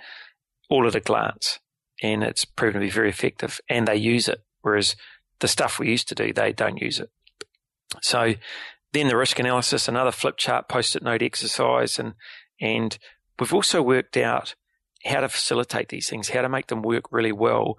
all 0.69 0.87
at 0.87 0.95
a 0.95 1.01
glance. 1.01 1.59
And 2.03 2.23
it's 2.23 2.45
proven 2.45 2.81
to 2.81 2.87
be 2.87 2.91
very 2.91 3.09
effective 3.09 3.61
and 3.69 3.87
they 3.87 3.97
use 3.97 4.29
it. 4.29 4.43
Whereas 4.63 4.97
the 5.41 5.49
stuff 5.49 5.79
we 5.79 5.89
used 5.89 6.09
to 6.09 6.15
do, 6.15 6.33
they 6.33 6.53
don't 6.53 6.81
use 6.81 7.01
it. 7.01 7.11
So 8.01 8.35
then 8.93 9.09
the 9.09 9.17
risk 9.17 9.39
analysis, 9.39 9.89
another 9.89 10.13
flip 10.13 10.37
chart 10.37 10.69
post-it 10.69 11.03
note 11.03 11.23
exercise. 11.23 11.99
And, 11.99 12.15
and 12.61 12.99
we've 13.39 13.55
also 13.55 13.83
worked 13.83 14.17
out 14.17 14.55
how 15.05 15.21
to 15.21 15.29
facilitate 15.29 15.89
these 15.89 16.09
things, 16.09 16.29
how 16.29 16.43
to 16.43 16.49
make 16.49 16.69
them 16.69 16.83
work 16.83 17.11
really 17.11 17.33
well, 17.33 17.77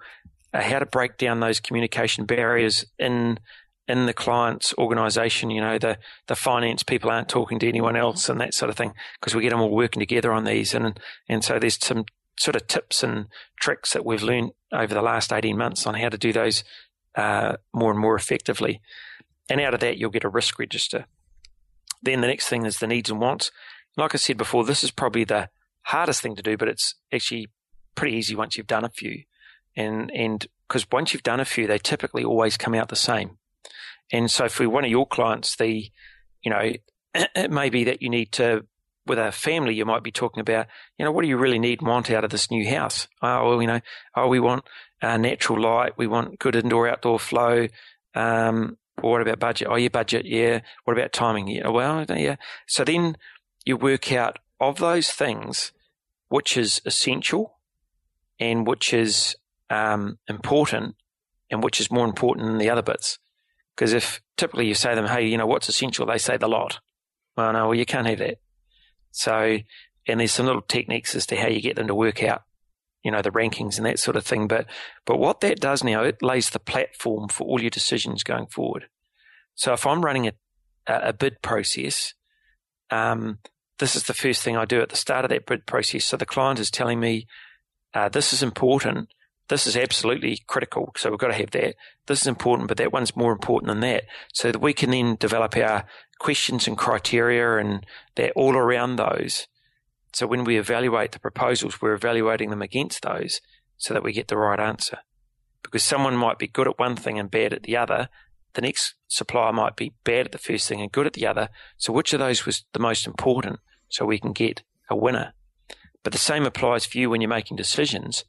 uh, 0.52 0.62
how 0.62 0.78
to 0.78 0.86
break 0.86 1.16
down 1.16 1.40
those 1.40 1.60
communication 1.60 2.26
barriers 2.26 2.84
in 2.98 3.38
in 3.86 4.06
the 4.06 4.14
client's 4.14 4.72
organization, 4.78 5.50
you 5.50 5.60
know, 5.60 5.78
the, 5.78 5.98
the 6.26 6.34
finance 6.34 6.82
people 6.82 7.10
aren't 7.10 7.28
talking 7.28 7.58
to 7.58 7.68
anyone 7.68 7.96
else 7.96 8.28
and 8.28 8.40
that 8.40 8.54
sort 8.54 8.70
of 8.70 8.76
thing 8.76 8.94
because 9.20 9.34
we 9.34 9.42
get 9.42 9.50
them 9.50 9.60
all 9.60 9.70
working 9.70 10.00
together 10.00 10.32
on 10.32 10.44
these. 10.44 10.72
And, 10.74 10.98
and 11.28 11.44
so 11.44 11.58
there's 11.58 11.84
some 11.84 12.06
sort 12.38 12.56
of 12.56 12.66
tips 12.66 13.02
and 13.02 13.26
tricks 13.60 13.92
that 13.92 14.04
we've 14.04 14.22
learned 14.22 14.52
over 14.72 14.94
the 14.94 15.02
last 15.02 15.32
18 15.32 15.56
months 15.56 15.86
on 15.86 15.94
how 15.94 16.08
to 16.08 16.16
do 16.16 16.32
those 16.32 16.64
uh, 17.14 17.56
more 17.74 17.90
and 17.90 18.00
more 18.00 18.16
effectively. 18.16 18.80
And 19.48 19.60
out 19.60 19.74
of 19.74 19.80
that, 19.80 19.98
you'll 19.98 20.10
get 20.10 20.24
a 20.24 20.28
risk 20.28 20.58
register. 20.58 21.06
Then 22.02 22.20
the 22.20 22.26
next 22.26 22.48
thing 22.48 22.66
is 22.66 22.78
the 22.78 22.86
needs 22.86 23.10
and 23.10 23.20
wants. 23.20 23.50
Like 23.96 24.14
I 24.14 24.18
said 24.18 24.36
before, 24.36 24.64
this 24.64 24.84
is 24.84 24.90
probably 24.90 25.24
the 25.24 25.48
hardest 25.82 26.22
thing 26.22 26.36
to 26.36 26.42
do, 26.42 26.56
but 26.56 26.68
it's 26.68 26.94
actually 27.12 27.48
pretty 27.94 28.16
easy 28.16 28.34
once 28.34 28.56
you've 28.56 28.66
done 28.66 28.84
a 28.84 28.90
few. 28.90 29.22
And 29.76 30.10
and 30.12 30.46
because 30.68 30.86
once 30.90 31.12
you've 31.12 31.22
done 31.22 31.40
a 31.40 31.44
few, 31.44 31.66
they 31.66 31.78
typically 31.78 32.24
always 32.24 32.56
come 32.56 32.74
out 32.74 32.88
the 32.88 32.96
same. 32.96 33.38
And 34.12 34.30
so 34.30 34.48
for 34.48 34.68
one 34.68 34.84
of 34.84 34.90
your 34.90 35.06
clients, 35.06 35.56
the, 35.56 35.90
you 36.42 36.50
know, 36.50 36.72
it 37.14 37.50
may 37.50 37.70
be 37.70 37.84
that 37.84 38.02
you 38.02 38.10
need 38.10 38.32
to, 38.32 38.66
with 39.06 39.18
a 39.18 39.32
family, 39.32 39.74
you 39.74 39.84
might 39.84 40.02
be 40.02 40.10
talking 40.10 40.40
about, 40.40 40.66
you 40.98 41.04
know, 41.04 41.12
what 41.12 41.22
do 41.22 41.28
you 41.28 41.36
really 41.36 41.58
need 41.58 41.80
and 41.80 41.88
want 41.88 42.10
out 42.10 42.24
of 42.24 42.30
this 42.30 42.50
new 42.50 42.68
house? 42.68 43.06
Oh, 43.20 43.48
well, 43.48 43.60
you 43.60 43.66
know, 43.66 43.80
oh, 44.16 44.28
we 44.28 44.40
want 44.40 44.64
uh, 45.02 45.18
natural 45.18 45.60
light. 45.60 45.98
We 45.98 46.06
want 46.06 46.38
good 46.38 46.56
indoor 46.56 46.88
outdoor 46.88 47.18
flow. 47.18 47.68
Um, 48.14 48.78
or 49.02 49.12
what 49.12 49.22
about 49.22 49.38
budget? 49.40 49.68
Oh, 49.70 49.76
your 49.76 49.90
budget. 49.90 50.24
Yeah. 50.24 50.60
What 50.84 50.96
about 50.96 51.12
timing? 51.12 51.48
Yeah. 51.48 51.68
Well, 51.68 52.04
yeah. 52.08 52.36
So 52.66 52.84
then 52.84 53.16
you 53.64 53.76
work 53.76 54.12
out 54.12 54.38
of 54.60 54.78
those 54.78 55.10
things, 55.10 55.72
which 56.28 56.56
is 56.56 56.80
essential 56.84 57.58
and 58.38 58.66
which 58.66 58.92
is 58.92 59.36
um, 59.70 60.18
important 60.28 60.96
and 61.50 61.62
which 61.62 61.80
is 61.80 61.90
more 61.90 62.04
important 62.04 62.46
than 62.46 62.58
the 62.58 62.70
other 62.70 62.82
bits. 62.82 63.18
Because 63.74 63.92
if 63.92 64.22
typically 64.36 64.66
you 64.66 64.74
say 64.74 64.90
to 64.90 64.96
them, 64.96 65.06
hey, 65.06 65.26
you 65.26 65.36
know, 65.36 65.46
what's 65.46 65.68
essential? 65.68 66.06
They 66.06 66.18
say 66.18 66.36
the 66.36 66.48
lot. 66.48 66.80
Well, 67.36 67.52
no, 67.52 67.66
well, 67.66 67.74
you 67.74 67.84
can't 67.84 68.06
have 68.06 68.18
that. 68.18 68.38
So, 69.10 69.58
and 70.06 70.20
there's 70.20 70.32
some 70.32 70.46
little 70.46 70.62
techniques 70.62 71.14
as 71.14 71.26
to 71.26 71.36
how 71.36 71.48
you 71.48 71.60
get 71.60 71.76
them 71.76 71.88
to 71.88 71.94
work 71.94 72.22
out, 72.22 72.42
you 73.04 73.10
know, 73.10 73.22
the 73.22 73.30
rankings 73.30 73.76
and 73.76 73.86
that 73.86 73.98
sort 73.98 74.16
of 74.16 74.24
thing. 74.24 74.48
But, 74.48 74.66
but 75.04 75.18
what 75.18 75.40
that 75.42 75.60
does 75.60 75.84
now, 75.84 76.02
it 76.02 76.22
lays 76.22 76.50
the 76.50 76.58
platform 76.58 77.28
for 77.28 77.46
all 77.46 77.60
your 77.60 77.70
decisions 77.70 78.24
going 78.24 78.46
forward. 78.46 78.86
So 79.54 79.72
if 79.72 79.86
I'm 79.86 80.04
running 80.04 80.26
a, 80.26 80.32
a 80.86 81.12
bid 81.12 81.42
process, 81.42 82.14
um, 82.90 83.38
this 83.78 83.94
is 83.94 84.04
the 84.04 84.14
first 84.14 84.42
thing 84.42 84.56
I 84.56 84.64
do 84.64 84.80
at 84.80 84.88
the 84.88 84.96
start 84.96 85.24
of 85.24 85.28
that 85.28 85.46
bid 85.46 85.66
process. 85.66 86.04
So 86.04 86.16
the 86.16 86.26
client 86.26 86.58
is 86.58 86.70
telling 86.70 86.98
me, 86.98 87.26
uh, 87.92 88.08
this 88.08 88.32
is 88.32 88.42
important. 88.42 89.10
This 89.48 89.66
is 89.66 89.76
absolutely 89.76 90.40
critical. 90.46 90.92
So 90.96 91.10
we've 91.10 91.18
got 91.18 91.28
to 91.28 91.34
have 91.34 91.50
that. 91.50 91.76
This 92.06 92.22
is 92.22 92.26
important, 92.26 92.68
but 92.68 92.78
that 92.78 92.92
one's 92.92 93.14
more 93.14 93.32
important 93.32 93.68
than 93.68 93.80
that. 93.80 94.04
So 94.32 94.50
that 94.50 94.60
we 94.60 94.72
can 94.72 94.90
then 94.90 95.16
develop 95.16 95.56
our 95.56 95.84
questions 96.18 96.66
and 96.66 96.78
criteria 96.78 97.58
and 97.58 97.84
that 98.16 98.32
all 98.34 98.56
around 98.56 98.96
those. 98.96 99.46
So 100.14 100.28
when 100.28 100.44
we 100.44 100.58
evaluate 100.58 101.10
the 101.10 101.18
proposals, 101.18 101.82
we're 101.82 101.94
evaluating 101.94 102.50
them 102.50 102.62
against 102.62 103.02
those 103.02 103.40
so 103.76 103.92
that 103.92 104.04
we 104.04 104.12
get 104.12 104.28
the 104.28 104.36
right 104.36 104.60
answer. 104.60 104.98
Because 105.62 105.82
someone 105.82 106.16
might 106.16 106.38
be 106.38 106.46
good 106.46 106.68
at 106.68 106.78
one 106.78 106.94
thing 106.94 107.18
and 107.18 107.30
bad 107.30 107.52
at 107.52 107.64
the 107.64 107.76
other. 107.76 108.08
The 108.52 108.62
next 108.62 108.94
supplier 109.08 109.52
might 109.52 109.74
be 109.74 109.94
bad 110.04 110.26
at 110.26 110.32
the 110.32 110.38
first 110.38 110.68
thing 110.68 110.80
and 110.80 110.92
good 110.92 111.06
at 111.06 111.14
the 111.14 111.26
other. 111.26 111.48
So 111.76 111.92
which 111.92 112.12
of 112.12 112.20
those 112.20 112.46
was 112.46 112.64
the 112.72 112.78
most 112.78 113.08
important 113.08 113.58
so 113.88 114.06
we 114.06 114.20
can 114.20 114.32
get 114.32 114.62
a 114.88 114.94
winner? 114.94 115.34
But 116.04 116.12
the 116.12 116.18
same 116.18 116.46
applies 116.46 116.86
for 116.86 116.98
you 116.98 117.10
when 117.10 117.20
you're 117.20 117.28
making 117.28 117.56
decisions. 117.56 118.24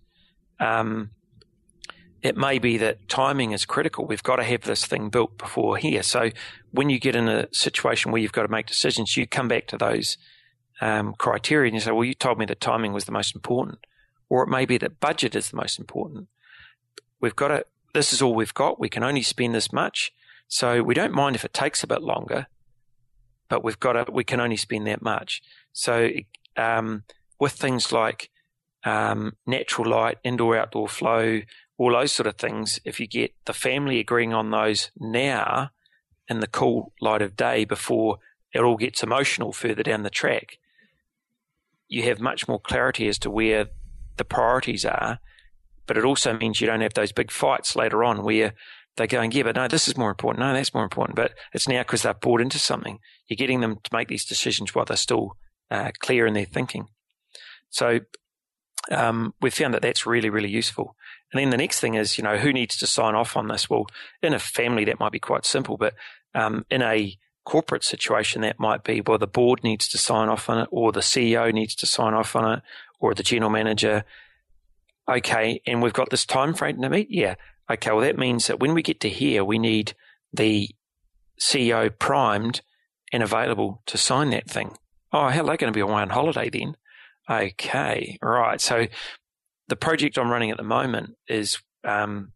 Um, 0.60 1.12
it 2.24 2.36
may 2.36 2.58
be 2.58 2.78
that 2.80 3.08
timing 3.08 3.52
is 3.52 3.66
critical. 3.66 4.08
We've 4.08 4.24
got 4.24 4.38
to 4.38 4.44
have 4.44 4.62
this 4.62 4.86
thing 4.88 5.10
built 5.10 5.38
before 5.38 5.78
here. 5.78 6.02
So 6.02 6.32
when 6.72 6.90
you 6.90 6.98
get 6.98 7.16
in 7.16 7.28
a 7.28 7.48
situation 7.54 8.12
where 8.12 8.20
you've 8.20 8.32
got 8.32 8.44
to 8.44 8.52
make 8.52 8.66
decisions, 8.66 9.16
you 9.16 9.28
come 9.28 9.48
back 9.48 9.68
to 9.68 9.78
those 9.78 10.18
um, 10.82 11.14
criteria 11.18 11.70
and 11.70 11.76
you 11.76 11.82
say, 11.82 11.92
well, 11.92 12.04
you 12.04 12.14
told 12.14 12.38
me 12.38 12.46
that 12.46 12.62
timing 12.62 12.94
was 12.94 13.06
the 13.06 13.12
most 13.12 13.36
important. 13.36 13.80
Or 14.30 14.44
it 14.44 14.50
may 14.50 14.66
be 14.66 14.78
that 14.80 15.00
budget 15.00 15.36
is 15.36 15.50
the 15.50 15.58
most 15.58 15.80
important. 15.80 16.28
We've 17.20 17.36
got 17.36 17.50
to, 17.50 17.66
this 17.94 18.12
is 18.12 18.22
all 18.22 18.34
we've 18.34 18.54
got. 18.54 18.80
We 18.80 18.90
can 18.90 19.04
only 19.04 19.22
spend 19.22 19.56
this 19.56 19.72
much. 19.72 20.14
So 20.48 20.84
we 20.84 20.94
don't 20.94 21.14
mind 21.14 21.36
if 21.36 21.46
it 21.46 21.54
takes 21.54 21.84
a 21.84 21.88
bit 21.88 22.02
longer, 22.02 22.48
but 23.50 23.64
we've 23.64 23.80
got 23.80 23.94
to, 23.94 24.12
we 24.12 24.24
can 24.24 24.40
only 24.40 24.58
spend 24.58 24.88
that 24.88 25.02
much. 25.02 25.42
So, 25.74 26.10
um, 26.58 27.04
with 27.40 27.54
things 27.54 27.92
like, 27.92 28.30
um, 28.84 29.36
natural 29.46 29.90
light, 29.90 30.20
indoor 30.24 30.58
outdoor 30.58 30.88
flow, 30.88 31.42
all 31.78 31.92
those 31.92 32.12
sort 32.12 32.28
of 32.28 32.38
things, 32.38 32.80
if 32.86 33.00
you 33.00 33.08
get 33.08 33.34
the 33.46 33.54
family 33.54 34.00
agreeing 34.00 34.34
on 34.34 34.52
those 34.52 34.92
now 34.98 35.72
in 36.28 36.40
the 36.40 36.48
cool 36.48 36.94
light 37.02 37.22
of 37.22 37.36
day 37.36 37.66
before 37.66 38.20
it 38.54 38.62
all 38.62 38.78
gets 38.78 39.04
emotional 39.04 39.52
further 39.52 39.84
down 39.84 40.04
the 40.04 40.10
track, 40.10 40.58
you 41.88 42.04
have 42.04 42.20
much 42.20 42.48
more 42.48 42.60
clarity 42.60 43.08
as 43.08 43.20
to 43.20 43.30
where 43.30 43.68
the 44.18 44.26
priorities 44.26 44.86
are. 44.86 45.20
But 45.88 45.98
it 45.98 46.06
also 46.06 46.36
means 46.36 46.60
you 46.60 46.68
don't 46.68 46.82
have 46.82 46.96
those 46.96 47.12
big 47.12 47.32
fights 47.32 47.76
later 47.76 48.04
on 48.04 48.24
where 48.24 48.54
they're 48.98 49.08
going, 49.08 49.32
yeah, 49.34 49.44
but 49.44 49.56
no, 49.56 49.68
this 49.68 49.88
is 49.88 49.98
more 49.98 50.10
important. 50.10 50.40
No, 50.40 50.54
that's 50.54 50.74
more 50.74 50.84
important. 50.84 51.16
But 51.16 51.34
it's 51.54 51.68
now 51.68 51.82
because 51.82 52.02
they've 52.02 52.20
bought 52.20 52.42
into 52.42 52.58
something. 52.58 53.00
You're 53.28 53.36
getting 53.36 53.62
them 53.62 53.78
to 53.84 53.90
make 53.94 54.08
these 54.08 54.26
decisions 54.26 54.74
while 54.74 54.86
they're 54.86 54.98
still 54.98 55.38
uh, 55.70 55.92
clear 56.00 56.26
in 56.26 56.34
their 56.34 56.46
thinking. 56.46 56.88
So 57.70 58.00
um, 58.90 59.34
we've 59.42 59.54
found 59.54 59.74
that 59.74 59.82
that's 59.82 60.06
really, 60.06 60.30
really 60.30 60.50
useful. 60.50 60.96
And 61.32 61.42
then 61.42 61.50
the 61.50 61.58
next 61.58 61.80
thing 61.80 61.96
is, 61.96 62.18
you 62.18 62.24
know, 62.24 62.38
who 62.38 62.54
needs 62.54 62.78
to 62.78 62.88
sign 62.88 63.16
off 63.16 63.36
on 63.36 63.48
this? 63.48 63.70
Well, 63.70 63.88
in 64.22 64.34
a 64.34 64.40
family, 64.40 64.86
that 64.86 65.00
might 65.00 65.12
be 65.12 65.20
quite 65.20 65.46
simple, 65.46 65.78
but 65.78 65.94
um, 66.34 66.66
in 66.70 66.82
a 66.82 67.18
corporate 67.46 67.84
situation, 67.84 68.42
that 68.42 68.60
might 68.60 68.84
be, 68.84 69.02
well, 69.02 69.18
the 69.18 69.28
board 69.28 69.64
needs 69.64 69.88
to 69.90 69.98
sign 69.98 70.30
off 70.30 70.50
on 70.50 70.60
it, 70.60 70.68
or 70.72 70.92
the 70.92 71.00
CEO 71.00 71.54
needs 71.54 71.76
to 71.76 71.86
sign 71.86 72.14
off 72.14 72.36
on 72.36 72.58
it, 72.58 72.64
or 73.00 73.14
the 73.14 73.24
general 73.24 73.52
manager. 73.52 74.04
Okay, 75.08 75.62
and 75.66 75.82
we've 75.82 75.94
got 75.94 76.10
this 76.10 76.26
time 76.26 76.54
frame 76.54 76.82
to 76.82 76.90
meet. 76.90 77.08
Yeah. 77.10 77.36
Okay, 77.70 77.92
well, 77.92 78.02
that 78.02 78.18
means 78.18 78.48
that 78.48 78.60
when 78.60 78.74
we 78.74 78.82
get 78.82 79.00
to 79.02 79.10
here, 79.10 79.44
we 79.44 79.60
need 79.60 79.94
the 80.34 80.70
CEO 81.40 81.98
primed 81.98 82.62
and 83.14 83.24
available 83.24 83.82
to 83.86 83.98
sign 83.98 84.32
that 84.32 84.50
thing. 84.50 84.78
Oh, 85.14 85.30
hell, 85.30 85.46
they're 85.46 85.58
going 85.58 85.72
to 85.72 85.78
be 85.78 85.82
away 85.82 86.02
on 86.02 86.10
holiday 86.10 86.50
then. 86.50 86.76
Okay, 87.30 88.18
right. 88.22 88.60
So 88.60 88.88
the 89.68 89.76
project 89.76 90.18
I'm 90.18 90.30
running 90.30 90.52
at 90.52 90.58
the 90.58 90.64
moment 90.64 91.16
is 91.28 91.60
um, 91.84 92.34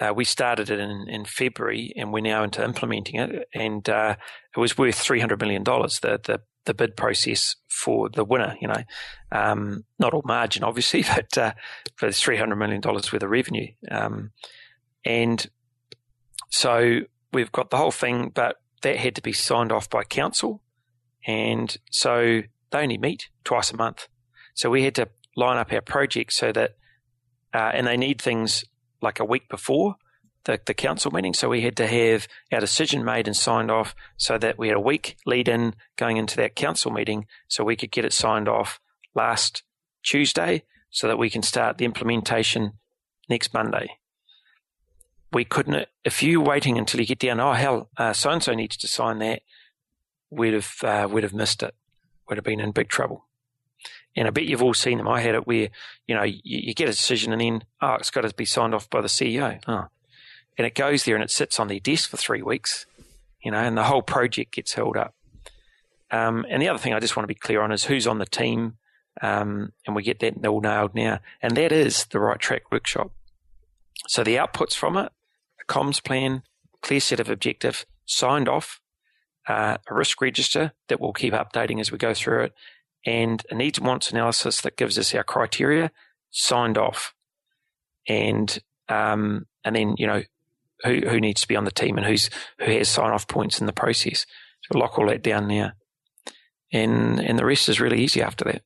uh, 0.00 0.12
we 0.14 0.24
started 0.24 0.70
it 0.70 0.80
in, 0.80 1.06
in 1.08 1.24
February 1.24 1.92
and 1.96 2.12
we're 2.12 2.20
now 2.20 2.42
into 2.42 2.64
implementing 2.64 3.20
it. 3.20 3.48
And 3.54 3.86
uh, 3.88 4.16
it 4.56 4.58
was 4.58 4.78
worth 4.78 4.96
$300 4.96 5.38
million, 5.38 5.62
the, 5.62 6.20
the, 6.24 6.40
the 6.64 6.74
bid 6.74 6.96
process 6.96 7.56
for 7.68 8.08
the 8.08 8.24
winner, 8.24 8.56
you 8.60 8.68
know. 8.68 8.82
Um, 9.30 9.84
not 9.98 10.14
all 10.14 10.22
margin, 10.24 10.64
obviously, 10.64 11.02
but, 11.14 11.36
uh, 11.36 11.52
but 12.00 12.08
it's 12.08 12.24
$300 12.24 12.56
million 12.56 12.80
worth 12.82 13.12
of 13.12 13.22
revenue. 13.30 13.68
Um, 13.90 14.30
and 15.04 15.46
so 16.48 17.00
we've 17.32 17.52
got 17.52 17.70
the 17.70 17.76
whole 17.76 17.92
thing, 17.92 18.30
but 18.34 18.56
that 18.82 18.96
had 18.96 19.14
to 19.16 19.22
be 19.22 19.32
signed 19.32 19.70
off 19.70 19.90
by 19.90 20.04
council. 20.04 20.62
And 21.26 21.76
so 21.90 22.40
they 22.70 22.78
only 22.78 22.96
meet 22.96 23.28
twice 23.44 23.70
a 23.70 23.76
month. 23.76 24.08
So 24.54 24.70
we 24.70 24.84
had 24.84 24.94
to 24.94 25.08
line 25.36 25.58
up 25.58 25.72
our 25.72 25.82
projects 25.82 26.36
so 26.36 26.52
that, 26.52 26.76
uh, 27.52 27.70
and 27.74 27.86
they 27.86 27.98
need 27.98 28.20
things 28.20 28.64
like 29.02 29.20
a 29.20 29.24
week 29.24 29.48
before 29.48 29.96
the, 30.44 30.60
the 30.64 30.74
council 30.74 31.10
meeting. 31.10 31.34
So 31.34 31.48
we 31.48 31.62
had 31.62 31.76
to 31.76 31.86
have 31.86 32.26
our 32.52 32.60
decision 32.60 33.04
made 33.04 33.26
and 33.26 33.36
signed 33.36 33.70
off 33.70 33.94
so 34.16 34.38
that 34.38 34.58
we 34.58 34.68
had 34.68 34.76
a 34.76 34.80
week 34.80 35.16
lead 35.26 35.48
in 35.48 35.74
going 35.96 36.16
into 36.16 36.36
that 36.36 36.56
council 36.56 36.90
meeting 36.90 37.26
so 37.48 37.64
we 37.64 37.76
could 37.76 37.90
get 37.90 38.04
it 38.04 38.12
signed 38.12 38.48
off 38.48 38.80
last 39.14 39.62
Tuesday 40.02 40.64
so 40.90 41.06
that 41.06 41.18
we 41.18 41.30
can 41.30 41.42
start 41.42 41.78
the 41.78 41.84
implementation 41.84 42.72
next 43.28 43.54
Monday. 43.54 43.96
We 45.32 45.44
couldn't, 45.44 45.86
if 46.04 46.22
you're 46.22 46.42
waiting 46.42 46.76
until 46.76 47.00
you 47.00 47.06
get 47.06 47.20
down, 47.20 47.38
oh, 47.38 47.52
hell, 47.52 47.88
so 48.12 48.30
and 48.30 48.42
so 48.42 48.52
needs 48.52 48.76
to 48.78 48.88
sign 48.88 49.20
that, 49.20 49.42
we'd 50.28 50.54
have, 50.54 50.74
uh, 50.82 51.08
we'd 51.08 51.22
have 51.22 51.34
missed 51.34 51.62
it. 51.62 51.74
We'd 52.28 52.36
have 52.36 52.44
been 52.44 52.60
in 52.60 52.72
big 52.72 52.88
trouble. 52.88 53.26
And 54.16 54.26
I 54.26 54.30
bet 54.30 54.44
you've 54.44 54.62
all 54.62 54.74
seen 54.74 54.98
them. 54.98 55.08
I 55.08 55.20
had 55.20 55.34
it 55.34 55.46
where, 55.46 55.68
you 56.06 56.14
know, 56.14 56.24
you, 56.24 56.40
you, 56.42 56.74
get 56.74 56.88
a 56.88 56.92
decision 56.92 57.32
and 57.32 57.40
then, 57.40 57.62
oh, 57.80 57.94
it's 57.94 58.10
got 58.10 58.22
to 58.22 58.34
be 58.34 58.44
signed 58.44 58.74
off 58.74 58.90
by 58.90 59.00
the 59.00 59.08
CEO. 59.08 59.60
Oh. 59.68 59.86
And 60.58 60.66
it 60.66 60.74
goes 60.74 61.04
there 61.04 61.14
and 61.14 61.22
it 61.22 61.30
sits 61.30 61.60
on 61.60 61.68
their 61.68 61.78
desk 61.78 62.10
for 62.10 62.16
three 62.16 62.42
weeks, 62.42 62.86
you 63.42 63.52
know, 63.52 63.58
and 63.58 63.76
the 63.76 63.84
whole 63.84 64.02
project 64.02 64.54
gets 64.54 64.74
held 64.74 64.96
up. 64.96 65.14
Um, 66.10 66.44
and 66.50 66.60
the 66.60 66.68
other 66.68 66.78
thing 66.78 66.92
I 66.92 66.98
just 66.98 67.16
want 67.16 67.24
to 67.24 67.32
be 67.32 67.38
clear 67.38 67.62
on 67.62 67.70
is 67.70 67.84
who's 67.84 68.06
on 68.06 68.18
the 68.18 68.26
team. 68.26 68.76
Um, 69.22 69.72
and 69.86 69.94
we 69.94 70.02
get 70.02 70.20
that 70.20 70.44
all 70.46 70.60
nailed 70.60 70.94
now. 70.94 71.20
And 71.40 71.56
that 71.56 71.72
is 71.72 72.06
the 72.06 72.20
right 72.20 72.38
track 72.38 72.72
workshop. 72.72 73.12
So 74.08 74.24
the 74.24 74.36
outputs 74.36 74.74
from 74.74 74.96
it, 74.96 75.12
a 75.60 75.72
comms 75.72 76.02
plan, 76.02 76.42
clear 76.82 77.00
set 77.00 77.20
of 77.20 77.28
objective, 77.28 77.86
signed 78.06 78.48
off, 78.48 78.80
uh, 79.48 79.78
a 79.88 79.94
risk 79.94 80.20
register 80.20 80.72
that 80.88 81.00
we'll 81.00 81.12
keep 81.12 81.32
updating 81.32 81.80
as 81.80 81.92
we 81.92 81.98
go 81.98 82.14
through 82.14 82.44
it, 82.44 82.54
and 83.06 83.42
a 83.50 83.54
needs 83.54 83.78
and 83.78 83.86
wants 83.86 84.10
analysis 84.10 84.60
that 84.60 84.76
gives 84.76 84.98
us 84.98 85.14
our 85.14 85.24
criteria 85.24 85.90
signed 86.30 86.78
off, 86.78 87.14
and 88.08 88.58
um, 88.88 89.46
and 89.64 89.76
then 89.76 89.94
you 89.98 90.06
know 90.06 90.22
who 90.84 91.00
who 91.00 91.20
needs 91.20 91.42
to 91.42 91.48
be 91.48 91.56
on 91.56 91.64
the 91.64 91.70
team 91.70 91.96
and 91.96 92.06
who's 92.06 92.30
who 92.58 92.70
has 92.72 92.88
sign 92.88 93.10
off 93.10 93.28
points 93.28 93.60
in 93.60 93.66
the 93.66 93.72
process. 93.72 94.26
So 94.62 94.78
lock 94.78 94.98
all 94.98 95.08
that 95.08 95.22
down 95.22 95.48
now, 95.48 95.72
and 96.72 97.20
and 97.20 97.38
the 97.38 97.44
rest 97.44 97.68
is 97.68 97.80
really 97.80 98.00
easy 98.00 98.22
after 98.22 98.44
that. 98.44 98.62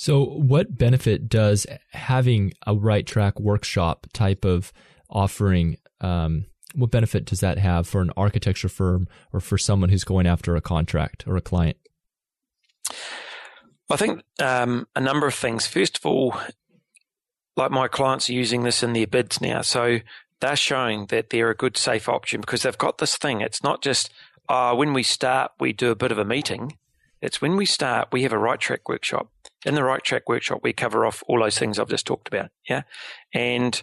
So, 0.00 0.24
what 0.24 0.78
benefit 0.78 1.28
does 1.28 1.66
having 1.92 2.54
a 2.66 2.74
right 2.74 3.06
track 3.06 3.38
workshop 3.38 4.06
type 4.14 4.46
of 4.46 4.72
offering? 5.10 5.76
Um, 6.00 6.46
what 6.74 6.90
benefit 6.90 7.26
does 7.26 7.40
that 7.40 7.58
have 7.58 7.86
for 7.86 8.00
an 8.00 8.10
architecture 8.16 8.70
firm 8.70 9.08
or 9.30 9.40
for 9.40 9.58
someone 9.58 9.90
who's 9.90 10.04
going 10.04 10.26
after 10.26 10.56
a 10.56 10.62
contract 10.62 11.26
or 11.26 11.36
a 11.36 11.42
client? 11.42 11.76
I 13.90 13.96
think 13.96 14.22
um, 14.40 14.86
a 14.94 15.00
number 15.00 15.26
of 15.26 15.34
things. 15.34 15.66
First 15.66 15.98
of 15.98 16.06
all, 16.06 16.34
like 17.56 17.70
my 17.70 17.88
clients 17.88 18.30
are 18.30 18.34
using 18.34 18.62
this 18.62 18.82
in 18.82 18.92
their 18.92 19.06
bids 19.06 19.40
now. 19.40 19.62
So 19.62 19.98
they're 20.40 20.56
showing 20.56 21.06
that 21.06 21.30
they're 21.30 21.50
a 21.50 21.56
good, 21.56 21.76
safe 21.76 22.08
option 22.08 22.40
because 22.40 22.62
they've 22.62 22.78
got 22.78 22.98
this 22.98 23.16
thing. 23.16 23.40
It's 23.40 23.62
not 23.62 23.82
just, 23.82 24.10
uh, 24.48 24.74
when 24.74 24.92
we 24.92 25.02
start, 25.02 25.52
we 25.58 25.72
do 25.72 25.90
a 25.90 25.96
bit 25.96 26.12
of 26.12 26.18
a 26.18 26.24
meeting. 26.24 26.78
It's 27.20 27.42
when 27.42 27.56
we 27.56 27.66
start, 27.66 28.08
we 28.12 28.22
have 28.22 28.32
a 28.32 28.38
right 28.38 28.58
track 28.58 28.88
workshop. 28.88 29.30
In 29.66 29.74
the 29.74 29.84
right 29.84 30.02
track 30.02 30.28
workshop, 30.28 30.60
we 30.62 30.72
cover 30.72 31.04
off 31.04 31.22
all 31.26 31.40
those 31.40 31.58
things 31.58 31.78
I've 31.78 31.90
just 31.90 32.06
talked 32.06 32.28
about. 32.28 32.50
Yeah. 32.68 32.82
And 33.34 33.82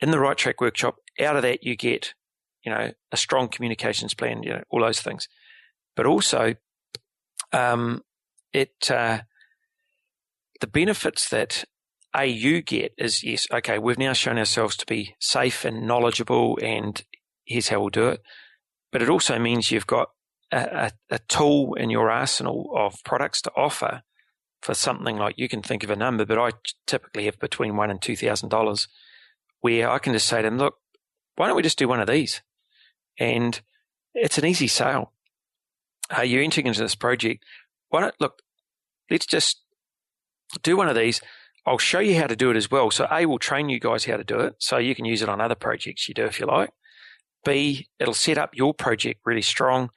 in 0.00 0.10
the 0.10 0.18
right 0.18 0.36
track 0.36 0.60
workshop, 0.60 0.96
out 1.20 1.36
of 1.36 1.42
that, 1.42 1.62
you 1.62 1.76
get, 1.76 2.14
you 2.64 2.72
know, 2.72 2.92
a 3.12 3.16
strong 3.16 3.48
communications 3.48 4.14
plan, 4.14 4.42
you 4.42 4.50
know, 4.50 4.64
all 4.70 4.80
those 4.80 5.00
things. 5.00 5.28
But 5.94 6.06
also, 6.06 6.56
um, 7.52 8.02
it, 8.52 8.90
uh, 8.90 9.20
the 10.60 10.66
benefits 10.66 11.28
that 11.30 11.64
a 12.14 12.24
you 12.24 12.62
get 12.62 12.92
is 12.96 13.22
yes, 13.22 13.46
okay, 13.52 13.78
we've 13.78 13.98
now 13.98 14.14
shown 14.14 14.38
ourselves 14.38 14.76
to 14.78 14.86
be 14.86 15.14
safe 15.20 15.64
and 15.64 15.86
knowledgeable, 15.86 16.58
and 16.62 17.04
here's 17.44 17.68
how 17.68 17.80
we'll 17.80 17.90
do 17.90 18.08
it. 18.08 18.22
But 18.90 19.02
it 19.02 19.10
also 19.10 19.38
means 19.38 19.70
you've 19.70 19.86
got 19.86 20.08
a, 20.50 20.90
a, 21.10 21.16
a 21.16 21.18
tool 21.28 21.74
in 21.74 21.90
your 21.90 22.10
arsenal 22.10 22.70
of 22.74 22.94
products 23.04 23.42
to 23.42 23.52
offer 23.56 24.02
for 24.62 24.74
something 24.74 25.16
like 25.16 25.34
you 25.36 25.48
can 25.48 25.62
think 25.62 25.84
of 25.84 25.90
a 25.90 25.96
number, 25.96 26.24
but 26.24 26.38
I 26.38 26.52
typically 26.86 27.26
have 27.26 27.38
between 27.38 27.76
one 27.76 27.90
and 27.90 28.00
two 28.00 28.16
thousand 28.16 28.48
dollars, 28.48 28.88
where 29.60 29.90
I 29.90 29.98
can 29.98 30.12
just 30.12 30.26
say 30.26 30.42
to 30.42 30.48
them, 30.48 30.58
look, 30.58 30.76
why 31.36 31.46
don't 31.46 31.56
we 31.56 31.62
just 31.62 31.78
do 31.78 31.88
one 31.88 32.00
of 32.00 32.08
these? 32.08 32.42
And 33.18 33.60
it's 34.14 34.38
an 34.38 34.46
easy 34.46 34.68
sale. 34.68 35.12
Uh, 36.16 36.22
you're 36.22 36.42
entering 36.42 36.66
into 36.66 36.80
this 36.80 36.94
project. 36.94 37.44
Why 37.96 38.02
don't 38.02 38.20
look? 38.20 38.42
Let's 39.10 39.24
just 39.24 39.62
do 40.62 40.76
one 40.76 40.90
of 40.90 40.96
these. 40.96 41.22
I'll 41.64 41.78
show 41.78 41.98
you 41.98 42.20
how 42.20 42.26
to 42.26 42.36
do 42.36 42.50
it 42.50 42.56
as 42.58 42.70
well. 42.70 42.90
So 42.90 43.08
A 43.10 43.24
will 43.24 43.38
train 43.38 43.70
you 43.70 43.80
guys 43.80 44.04
how 44.04 44.18
to 44.18 44.22
do 44.22 44.38
it, 44.40 44.56
so 44.58 44.76
you 44.76 44.94
can 44.94 45.06
use 45.06 45.22
it 45.22 45.30
on 45.30 45.40
other 45.40 45.54
projects 45.54 46.06
you 46.06 46.12
do 46.12 46.26
if 46.26 46.38
you 46.38 46.44
like. 46.44 46.68
B, 47.42 47.88
it'll 47.98 48.12
set 48.12 48.36
up 48.36 48.54
your 48.54 48.74
project 48.74 49.22
really 49.24 49.40
strong 49.40 49.88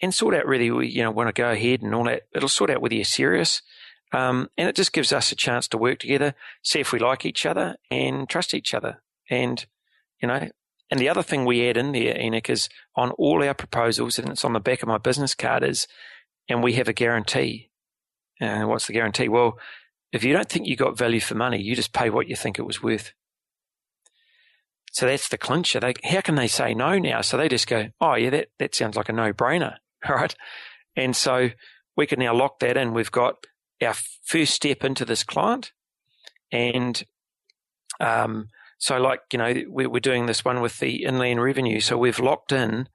and 0.00 0.14
sort 0.14 0.36
out 0.36 0.46
really 0.46 0.86
you 0.86 1.02
know 1.02 1.10
want 1.10 1.34
to 1.34 1.42
go 1.42 1.50
ahead 1.50 1.82
and 1.82 1.92
all 1.96 2.04
that. 2.04 2.22
It'll 2.32 2.48
sort 2.48 2.70
out 2.70 2.80
whether 2.80 2.94
you're 2.94 3.04
serious, 3.04 3.60
um, 4.12 4.48
and 4.56 4.68
it 4.68 4.76
just 4.76 4.92
gives 4.92 5.12
us 5.12 5.32
a 5.32 5.34
chance 5.34 5.66
to 5.68 5.78
work 5.78 5.98
together, 5.98 6.36
see 6.62 6.78
if 6.78 6.92
we 6.92 7.00
like 7.00 7.26
each 7.26 7.44
other, 7.44 7.74
and 7.90 8.28
trust 8.28 8.54
each 8.54 8.72
other. 8.72 9.02
And 9.28 9.66
you 10.20 10.28
know, 10.28 10.48
and 10.92 11.00
the 11.00 11.08
other 11.08 11.24
thing 11.24 11.44
we 11.44 11.68
add 11.68 11.76
in 11.76 11.90
there, 11.90 12.16
Enoch, 12.20 12.50
is 12.50 12.68
on 12.94 13.10
all 13.12 13.42
our 13.42 13.54
proposals, 13.54 14.20
and 14.20 14.28
it's 14.28 14.44
on 14.44 14.52
the 14.52 14.60
back 14.60 14.82
of 14.82 14.88
my 14.88 14.98
business 14.98 15.34
card, 15.34 15.64
is 15.64 15.88
and 16.48 16.62
we 16.62 16.74
have 16.74 16.88
a 16.88 16.92
guarantee. 16.92 17.70
And 18.40 18.68
what's 18.68 18.86
the 18.86 18.92
guarantee? 18.92 19.28
Well, 19.28 19.58
if 20.12 20.24
you 20.24 20.32
don't 20.32 20.48
think 20.48 20.66
you 20.66 20.76
got 20.76 20.98
value 20.98 21.20
for 21.20 21.34
money, 21.34 21.60
you 21.60 21.74
just 21.74 21.92
pay 21.92 22.10
what 22.10 22.28
you 22.28 22.36
think 22.36 22.58
it 22.58 22.66
was 22.66 22.82
worth. 22.82 23.12
So 24.92 25.06
that's 25.06 25.28
the 25.28 25.38
clincher. 25.38 25.80
They, 25.80 25.94
how 26.04 26.20
can 26.20 26.34
they 26.34 26.48
say 26.48 26.74
no 26.74 26.98
now? 26.98 27.22
So 27.22 27.38
they 27.38 27.48
just 27.48 27.66
go, 27.66 27.88
oh, 28.00 28.14
yeah, 28.14 28.30
that, 28.30 28.48
that 28.58 28.74
sounds 28.74 28.96
like 28.96 29.08
a 29.08 29.12
no 29.12 29.32
brainer. 29.32 29.76
Right. 30.08 30.34
And 30.96 31.14
so 31.14 31.50
we 31.96 32.08
can 32.08 32.18
now 32.18 32.34
lock 32.34 32.58
that 32.58 32.76
in. 32.76 32.92
We've 32.92 33.12
got 33.12 33.46
our 33.80 33.94
first 34.24 34.52
step 34.52 34.82
into 34.82 35.04
this 35.04 35.22
client. 35.22 35.70
And 36.50 37.00
um, 38.00 38.48
so, 38.78 38.98
like, 38.98 39.20
you 39.32 39.38
know, 39.38 39.54
we're 39.68 40.00
doing 40.00 40.26
this 40.26 40.44
one 40.44 40.60
with 40.60 40.80
the 40.80 41.04
inland 41.04 41.40
revenue. 41.40 41.78
So 41.78 41.96
we've 41.96 42.18
locked 42.18 42.50
in, 42.50 42.88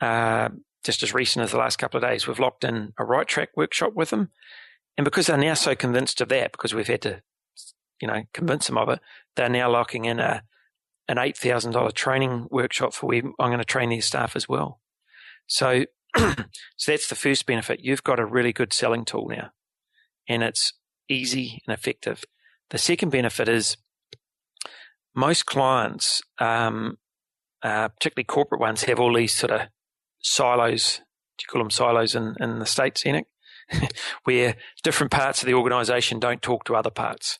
uh, 0.00 0.48
just 0.84 1.02
as 1.02 1.14
recent 1.14 1.44
as 1.44 1.50
the 1.50 1.58
last 1.58 1.78
couple 1.78 1.98
of 1.98 2.08
days, 2.08 2.26
we've 2.26 2.38
locked 2.38 2.64
in 2.64 2.92
a 2.98 3.04
right 3.04 3.26
track 3.26 3.50
workshop 3.56 3.92
with 3.94 4.10
them. 4.10 4.30
And 4.96 5.04
because 5.04 5.26
they're 5.26 5.36
now 5.36 5.54
so 5.54 5.74
convinced 5.74 6.20
of 6.20 6.28
that, 6.28 6.52
because 6.52 6.74
we've 6.74 6.86
had 6.86 7.02
to, 7.02 7.22
you 8.00 8.08
know, 8.08 8.22
convince 8.32 8.66
them 8.66 8.78
of 8.78 8.88
it, 8.88 9.00
they're 9.36 9.48
now 9.48 9.70
locking 9.70 10.04
in 10.04 10.18
a 10.18 10.42
an 11.08 11.18
eight 11.18 11.36
thousand 11.36 11.72
dollar 11.72 11.90
training 11.90 12.46
workshop 12.50 12.92
for 12.92 13.06
where 13.06 13.22
I'm 13.38 13.48
going 13.48 13.58
to 13.58 13.64
train 13.64 13.90
their 13.90 14.02
staff 14.02 14.36
as 14.36 14.48
well. 14.48 14.80
So, 15.46 15.84
so 16.16 16.34
that's 16.86 17.08
the 17.08 17.14
first 17.14 17.46
benefit. 17.46 17.80
You've 17.80 18.04
got 18.04 18.20
a 18.20 18.26
really 18.26 18.52
good 18.52 18.72
selling 18.72 19.04
tool 19.04 19.28
now, 19.28 19.50
and 20.28 20.42
it's 20.42 20.74
easy 21.08 21.62
and 21.66 21.72
effective. 21.72 22.24
The 22.70 22.78
second 22.78 23.10
benefit 23.10 23.48
is 23.48 23.78
most 25.14 25.46
clients, 25.46 26.22
um, 26.38 26.98
uh, 27.62 27.88
particularly 27.88 28.24
corporate 28.24 28.60
ones, 28.60 28.84
have 28.84 29.00
all 29.00 29.14
these 29.14 29.34
sort 29.34 29.52
of 29.52 29.62
silos. 30.20 31.00
Do 31.38 31.44
you 31.44 31.52
call 31.52 31.62
them 31.62 31.70
silos 31.70 32.14
in, 32.14 32.34
in 32.40 32.58
the 32.58 32.66
States, 32.66 33.06
Enoch? 33.06 33.26
where 34.24 34.56
different 34.82 35.12
parts 35.12 35.42
of 35.42 35.46
the 35.46 35.54
organization 35.54 36.18
don't 36.18 36.42
talk 36.42 36.64
to 36.64 36.76
other 36.76 36.90
parts. 36.90 37.38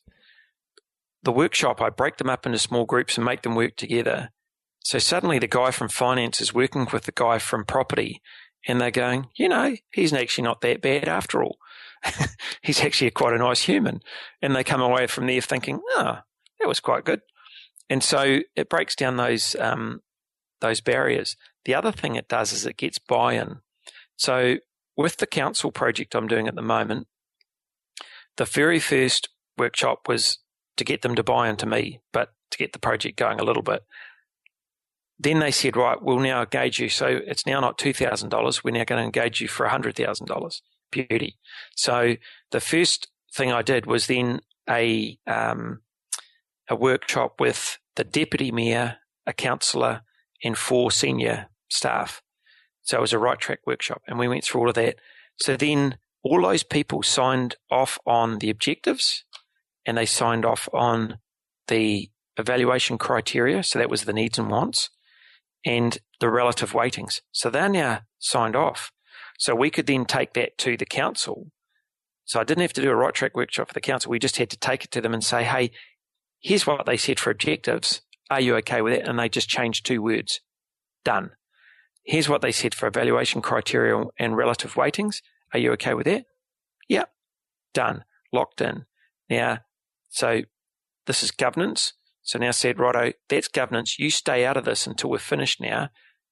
The 1.23 1.33
workshop, 1.33 1.81
I 1.81 1.91
break 1.91 2.19
them 2.19 2.31
up 2.31 2.47
into 2.47 2.59
small 2.59 2.85
groups 2.85 3.17
and 3.17 3.25
make 3.25 3.43
them 3.43 3.55
work 3.55 3.77
together. 3.77 4.31
So 4.81 4.99
suddenly 4.99 5.39
the 5.39 5.47
guy 5.47 5.71
from 5.71 5.89
finance 5.89 6.41
is 6.41 6.55
working 6.55 6.87
with 6.93 7.05
the 7.05 7.13
guy 7.13 7.39
from 7.39 7.65
property 7.65 8.23
and 8.67 8.81
they're 8.81 8.91
going, 8.91 9.29
you 9.37 9.49
know, 9.49 9.77
he's 9.93 10.13
actually 10.13 10.45
not 10.45 10.61
that 10.61 10.81
bad 10.81 11.09
after 11.09 11.43
all. 11.43 11.59
he's 12.63 12.81
actually 12.81 13.11
quite 13.11 13.35
a 13.35 13.39
nice 13.39 13.63
human. 13.63 14.01
And 14.41 14.55
they 14.55 14.65
come 14.65 14.81
away 14.81 15.07
from 15.07 15.27
there 15.27 15.41
thinking, 15.41 15.81
oh, 15.97 16.19
that 16.59 16.69
was 16.69 16.81
quite 16.81 17.05
good. 17.05 17.21
And 17.91 18.03
so 18.03 18.41
it 18.55 18.69
breaks 18.69 18.95
down 18.95 19.17
those, 19.17 19.57
um, 19.59 20.03
those 20.61 20.81
barriers. 20.81 21.37
The 21.69 21.75
other 21.75 21.93
thing 21.93 22.15
it 22.15 22.29
does 22.29 22.55
is 22.55 22.65
it 22.65 22.79
gets 22.79 22.99
buy-in. 22.99 23.59
So 24.17 24.57
with 24.97 25.19
the 25.19 25.27
council 25.27 25.71
project 25.71 26.15
I'm 26.15 26.27
doing 26.27 26.49
at 26.49 26.55
the 26.55 26.63
moment, 26.63 27.09
the 28.39 28.47
very 28.47 28.81
first 28.81 29.29
workshop 29.59 30.09
was 30.09 30.39
to 30.79 30.85
get 30.85 31.03
them 31.03 31.15
to 31.15 31.23
buy 31.23 31.47
into 31.51 31.67
me, 31.67 32.01
but 32.11 32.33
to 32.53 32.57
get 32.57 32.73
the 32.73 32.79
project 32.79 33.19
going 33.19 33.39
a 33.39 33.45
little 33.45 33.63
bit. 33.63 33.85
Then 35.19 35.41
they 35.41 35.51
said, 35.51 35.77
right, 35.77 36.01
we'll 36.01 36.21
now 36.21 36.41
engage 36.41 36.79
you. 36.79 36.89
So 36.89 37.21
it's 37.27 37.45
now 37.45 37.61
not 37.61 37.77
$2,000. 37.77 38.65
We're 38.65 38.71
now 38.71 38.85
going 38.85 39.01
to 39.01 39.05
engage 39.05 39.43
you 39.43 39.49
for 39.49 39.67
$100,000. 39.67 40.61
Beauty. 40.91 41.37
So 41.77 42.17
the 42.51 42.61
first 42.61 43.09
thing 43.35 43.53
I 43.53 43.61
did 43.61 43.85
was 43.85 44.07
then 44.07 44.41
a, 44.71 45.19
um, 45.27 45.83
a 46.71 46.75
workshop 46.75 47.39
with 47.39 47.79
the 47.97 48.05
deputy 48.05 48.51
mayor, 48.53 48.97
a 49.27 49.35
councillor, 49.35 50.01
and 50.43 50.57
four 50.57 50.91
senior 50.91 51.49
staff. 51.69 52.23
So 52.83 52.99
it 52.99 53.01
was 53.01 53.13
a 53.13 53.19
right 53.19 53.39
track 53.39 53.61
workshop 53.67 54.03
and 54.07 54.19
we 54.19 54.29
went 54.29 54.45
through 54.45 54.63
all 54.63 54.69
of 54.69 54.75
that. 54.77 54.97
So 55.37 55.57
then 55.57 55.99
all 56.23 56.43
those 56.43 56.63
people 56.63 57.03
signed 57.03 57.57
off 57.71 57.99
on 58.07 58.39
the 58.39 58.51
objectives 58.51 59.25
and 59.87 59.97
they 59.97 60.07
signed 60.07 60.45
off 60.45 60.69
on 60.73 61.19
the 61.69 62.11
evaluation 62.37 62.99
criteria. 62.99 63.63
So 63.63 63.79
that 63.79 63.91
was 63.91 64.05
the 64.05 64.13
needs 64.13 64.39
and 64.39 64.51
wants 64.51 64.91
and 65.65 65.99
the 66.21 66.31
relative 66.31 66.73
weightings. 66.73 67.21
So 67.33 67.51
they're 67.51 67.69
now 67.69 68.01
signed 68.19 68.57
off. 68.57 68.91
So 69.39 69.55
we 69.55 69.71
could 69.71 69.87
then 69.87 70.05
take 70.05 70.35
that 70.35 70.59
to 70.59 70.77
the 70.77 70.87
council. 70.87 71.51
So 72.25 72.41
I 72.41 72.45
didn't 72.45 72.63
have 72.63 72.73
to 72.75 72.83
do 72.83 72.91
a 72.91 72.97
right 72.97 73.15
track 73.15 73.35
workshop 73.35 73.69
for 73.69 73.75
the 73.75 73.81
council. 73.81 74.11
We 74.11 74.19
just 74.19 74.37
had 74.37 74.51
to 74.51 74.59
take 74.59 74.85
it 74.85 74.91
to 74.93 75.01
them 75.01 75.15
and 75.15 75.25
say, 75.25 75.45
Hey, 75.45 75.71
here's 76.41 76.67
what 76.67 76.85
they 76.87 76.97
said 76.97 77.19
for 77.19 77.31
objectives. 77.31 78.03
Are 78.31 78.41
you 78.41 78.57
okay 78.57 78.83
with 78.83 78.93
it? 78.93 79.07
And 79.07 79.19
they 79.19 79.29
just 79.29 79.49
changed 79.49 79.87
two 79.87 80.03
words. 80.03 80.41
Done. 81.05 81.31
Here's 82.09 82.29
what 82.29 82.41
they 82.41 82.53
said 82.53 82.75
for 82.75 82.87
evaluation 82.87 83.43
criteria 83.43 84.03
and 84.19 84.35
relative 84.35 84.77
weightings. 84.77 85.21
Are 85.53 85.59
you 85.59 85.73
okay 85.73 85.93
with 85.93 86.07
that? 86.07 86.25
Yeah. 86.89 87.05
Done. 87.75 88.05
Locked 88.33 88.63
in. 88.63 88.87
Now, 89.29 89.59
so 90.09 90.41
this 91.07 91.23
is 91.23 91.31
governance. 91.31 91.93
So 92.23 92.39
now 92.39 92.53
said, 92.53 92.79
righto, 92.79 93.13
that's 93.29 93.49
governance. 93.49 93.99
You 93.99 94.09
stay 94.09 94.47
out 94.47 94.57
of 94.57 94.65
this 94.65 94.87
until 94.87 95.11
we're 95.11 95.19
finished 95.19 95.61
now. 95.61 95.91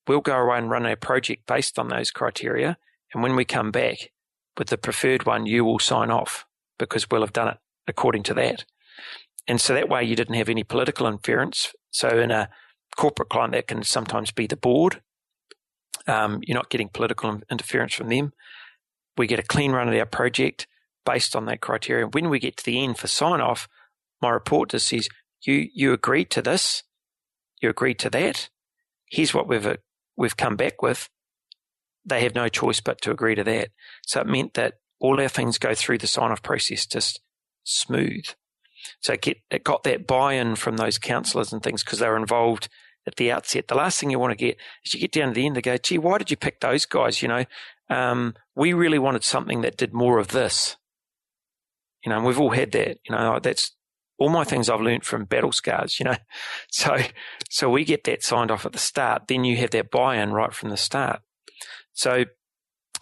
We'll 0.09 0.23
go 0.23 0.39
away 0.39 0.57
and 0.57 0.71
run 0.71 0.87
a 0.87 0.97
project 0.97 1.47
based 1.47 1.79
on 1.79 1.89
those 1.89 2.11
criteria. 2.11 2.79
And 3.12 3.23
when 3.23 3.37
we 3.37 3.45
come 3.45 3.71
back 3.71 4.12
with 4.57 4.69
the 4.69 4.79
preferred 4.79 5.27
one, 5.27 5.45
you 5.45 5.62
will 5.62 5.79
sign 5.79 6.11
off 6.11 6.47
because 6.79 7.11
we'll 7.11 7.21
have 7.21 7.35
done 7.35 7.49
it 7.49 7.59
according 7.87 8.23
to 8.23 8.35
that. 8.35 8.65
And 9.47 9.61
so 9.61 9.75
that 9.75 9.91
way 9.91 10.05
you 10.05 10.17
didn't 10.17 10.37
have 10.37 10.49
any 10.49 10.65
political 10.65 11.07
interference. 11.07 11.75
So 11.91 12.19
in 12.19 12.31
a 12.31 12.49
corporate 12.97 13.29
client, 13.29 13.53
that 13.53 13.67
can 13.69 13.83
sometimes 13.83 14.31
be 14.31 14.47
the 14.47 14.57
board 14.57 15.03
um, 16.07 16.40
you're 16.47 16.57
not 16.57 16.71
getting 16.71 16.88
political 16.88 17.40
interference 17.51 17.95
from 17.95 18.09
them. 18.09 18.33
We 19.16 19.27
get 19.27 19.38
a 19.38 19.45
clean 19.45 19.73
run 19.73 19.88
of 19.88 19.95
our 19.95 20.07
project 20.07 20.66
based 21.05 21.35
on 21.35 21.47
that 21.47 21.61
criteria. 21.61 22.07
When 22.07 22.29
we 22.29 22.38
get 22.38 22.57
to 22.59 22.64
the 22.64 22.83
end 22.83 22.99
for 22.99 23.07
sign 23.07 23.40
off, 23.40 23.69
my 24.21 24.31
report 24.31 24.71
just 24.71 24.88
says, 24.88 25.09
you, 25.42 25.69
you 25.73 25.92
agreed 25.92 26.31
to 26.31 26.42
this. 26.42 26.83
You 27.62 27.71
agreed 27.71 27.99
to 28.01 28.11
that. 28.11 28.49
Here's 29.11 29.33
what 29.33 29.49
we've, 29.49 29.66
uh, 29.66 29.77
we've 30.16 30.37
come 30.37 30.57
back 30.57 30.83
with. 30.83 31.09
They 32.05 32.23
have 32.23 32.35
no 32.35 32.49
choice 32.49 32.81
but 32.81 33.01
to 33.03 33.11
agree 33.11 33.35
to 33.35 33.45
that. 33.45 33.71
So 34.07 34.21
it 34.21 34.27
meant 34.27 34.55
that 34.55 34.75
all 35.01 35.21
our 35.21 35.29
things 35.29 35.59
go 35.59 35.75
through 35.75 35.99
the 35.99 36.07
sign 36.07 36.31
off 36.31 36.42
process 36.42 36.87
just 36.87 37.21
smooth. 37.64 38.27
So 39.01 39.14
it, 39.14 39.23
get, 39.23 39.38
it 39.51 39.64
got 39.64 39.83
that 39.85 40.07
buy 40.07 40.35
in 40.35 40.57
from 40.57 40.77
those 40.77 40.99
councillors 40.99 41.53
and 41.53 41.62
things 41.62 41.83
because 41.83 41.99
they 41.99 42.09
were 42.09 42.16
involved 42.16 42.69
at 43.07 43.16
the 43.16 43.31
outset. 43.31 43.69
The 43.69 43.75
last 43.75 44.01
thing 44.01 44.11
you 44.11 44.19
want 44.19 44.33
to 44.33 44.45
get 44.45 44.57
is 44.85 44.95
you 44.95 45.01
get 45.01 45.12
down 45.12 45.29
to 45.29 45.35
the 45.35 45.47
end, 45.47 45.57
they 45.57 45.62
go, 45.62 45.77
gee, 45.77 45.99
why 45.99 46.19
did 46.19 46.31
you 46.31 46.37
pick 46.37 46.61
those 46.61 46.87
guys? 46.87 47.23
You 47.23 47.29
know, 47.29 47.45
um, 47.88 48.35
we 48.55 48.73
really 48.73 48.99
wanted 48.99 49.25
something 49.25 49.61
that 49.61 49.77
did 49.77 49.95
more 49.95 50.19
of 50.19 50.29
this. 50.29 50.77
You 52.05 52.11
know, 52.11 52.16
and 52.16 52.27
we've 52.27 52.40
all 52.40 52.51
had 52.51 52.73
that. 52.73 52.99
You 53.09 53.14
know, 53.14 53.38
that's 53.40 53.73
all 54.19 54.29
my 54.29 54.45
things 54.45 54.69
I've 54.69 54.81
learned 54.81 55.05
from 55.05 55.25
battle 55.25 55.53
scars, 55.53 55.99
you 55.99 56.05
know. 56.05 56.16
So, 56.71 56.99
so 57.49 57.71
we 57.71 57.85
get 57.85 58.05
that 58.05 58.23
signed 58.23 58.51
off 58.51 58.66
at 58.66 58.73
the 58.73 58.79
start. 58.79 59.29
Then 59.29 59.45
you 59.45 59.57
have 59.57 59.71
that 59.71 59.90
buy-in 59.90 60.33
right 60.33 60.53
from 60.53 60.69
the 60.69 60.77
start. 60.77 61.21
So 61.95 62.25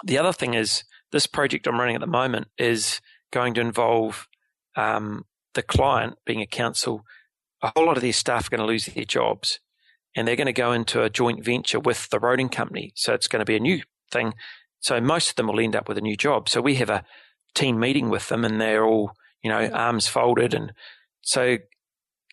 the 0.05 0.19
other 0.19 0.33
thing 0.33 0.55
is 0.55 0.85
this 1.11 1.27
project 1.27 1.67
I'm 1.67 1.81
running 1.81 1.97
at 1.97 2.01
the 2.01 2.07
moment 2.07 2.49
is 2.57 3.01
going 3.33 3.55
to 3.55 3.61
involve 3.61 4.29
um, 4.77 5.25
the 5.55 5.63
client 5.63 6.15
being 6.25 6.41
a 6.41 6.47
council. 6.47 7.05
A 7.63 7.73
whole 7.75 7.87
lot 7.87 7.97
of 7.97 8.03
their 8.03 8.13
staff 8.13 8.47
are 8.47 8.51
going 8.51 8.61
to 8.61 8.67
lose 8.67 8.87
their 8.87 9.05
jobs 9.05 9.59
and 10.15 10.27
they're 10.27 10.37
going 10.37 10.47
to 10.47 10.53
go 10.53 10.73
into 10.73 11.03
a 11.03 11.11
joint 11.11 11.45
venture 11.45 11.81
with 11.81 12.09
the 12.11 12.21
roading 12.21 12.51
company. 12.51 12.93
So 12.95 13.15
it's 13.15 13.29
going 13.29 13.41
to 13.41 13.45
be 13.45 13.57
a 13.57 13.61
new 13.61 13.83
thing. 14.11 14.35
So 14.81 15.01
most 15.01 15.31
of 15.31 15.37
them 15.37 15.49
will 15.49 15.61
end 15.61 15.75
up 15.75 15.89
with 15.89 15.99
a 15.99 16.03
new 16.03 16.17
job. 16.17 16.49
So 16.49 16.61
we 16.61 16.77
have 16.77 16.91
a 16.91 17.05
team 17.55 17.81
meeting 17.81 18.11
with 18.11 18.29
them 18.29 18.45
and 18.45 18.61
they're 18.61 18.85
all, 18.85 19.13
you 19.43 19.51
know, 19.51 19.67
arms 19.69 20.07
folded. 20.07 20.55
And 20.55 20.73
so, 21.23 21.59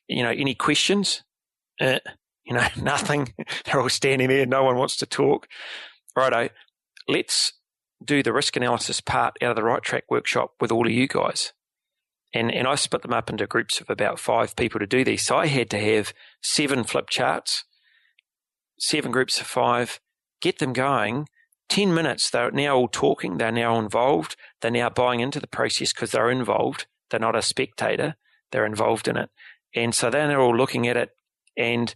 you 0.08 0.24
know, 0.24 0.32
any 0.32 0.54
questions? 0.54 1.24
Uh, 1.80 2.00
you 2.44 2.54
know, 2.54 2.68
nothing. 2.82 3.34
they're 3.66 3.82
all 3.82 3.90
standing 3.90 4.28
there. 4.28 4.46
No 4.46 4.64
one 4.64 4.78
wants 4.78 4.98
to 4.98 5.06
talk. 5.06 5.48
Righto. 6.16 6.50
Let's 7.08 7.54
do 8.04 8.22
the 8.22 8.34
risk 8.34 8.56
analysis 8.56 9.02
part 9.02 9.38
out 9.42 9.52
of 9.52 9.56
the 9.56 9.64
right 9.64 9.82
track 9.82 10.06
workshop 10.10 10.54
with 10.60 10.72
all 10.72 10.86
of 10.86 10.94
you 10.94 11.08
guys. 11.08 11.54
And, 12.34 12.54
and 12.54 12.68
I 12.68 12.76
split 12.76 13.02
them 13.02 13.14
up 13.14 13.30
into 13.30 13.46
groups 13.46 13.82
of 13.82 13.90
about 13.90 14.20
five 14.20 14.56
people 14.56 14.80
to 14.80 14.88
do 14.88 15.04
these. 15.04 15.26
So 15.26 15.36
I 15.36 15.48
had 15.48 15.70
to 15.72 15.80
have 15.80 16.14
seven 16.42 16.84
flip 16.84 17.10
charts 17.10 17.66
seven 18.82 19.12
groups 19.12 19.40
of 19.40 19.48
five, 19.48 20.00
get 20.42 20.60
them 20.60 20.74
going. 20.74 21.28
10 21.70 21.94
minutes, 21.94 22.30
they're 22.30 22.52
now 22.52 22.76
all 22.76 22.90
talking, 22.90 23.38
they're 23.38 23.50
now 23.50 23.80
involved, 23.80 24.36
they're 24.60 24.70
now 24.70 24.90
buying 24.90 25.22
into 25.22 25.40
the 25.40 25.48
process 25.48 25.94
because 25.94 26.12
they're 26.12 26.30
involved. 26.30 26.86
They're 27.10 27.20
not 27.20 27.36
a 27.36 27.42
spectator, 27.42 28.16
they're 28.52 28.66
involved 28.66 29.08
in 29.08 29.16
it. 29.16 29.30
And 29.74 29.96
so 29.96 30.10
then 30.10 30.28
they're 30.28 30.42
all 30.42 30.56
looking 30.56 30.88
at 30.88 30.98
it 30.98 31.12
and 31.56 31.96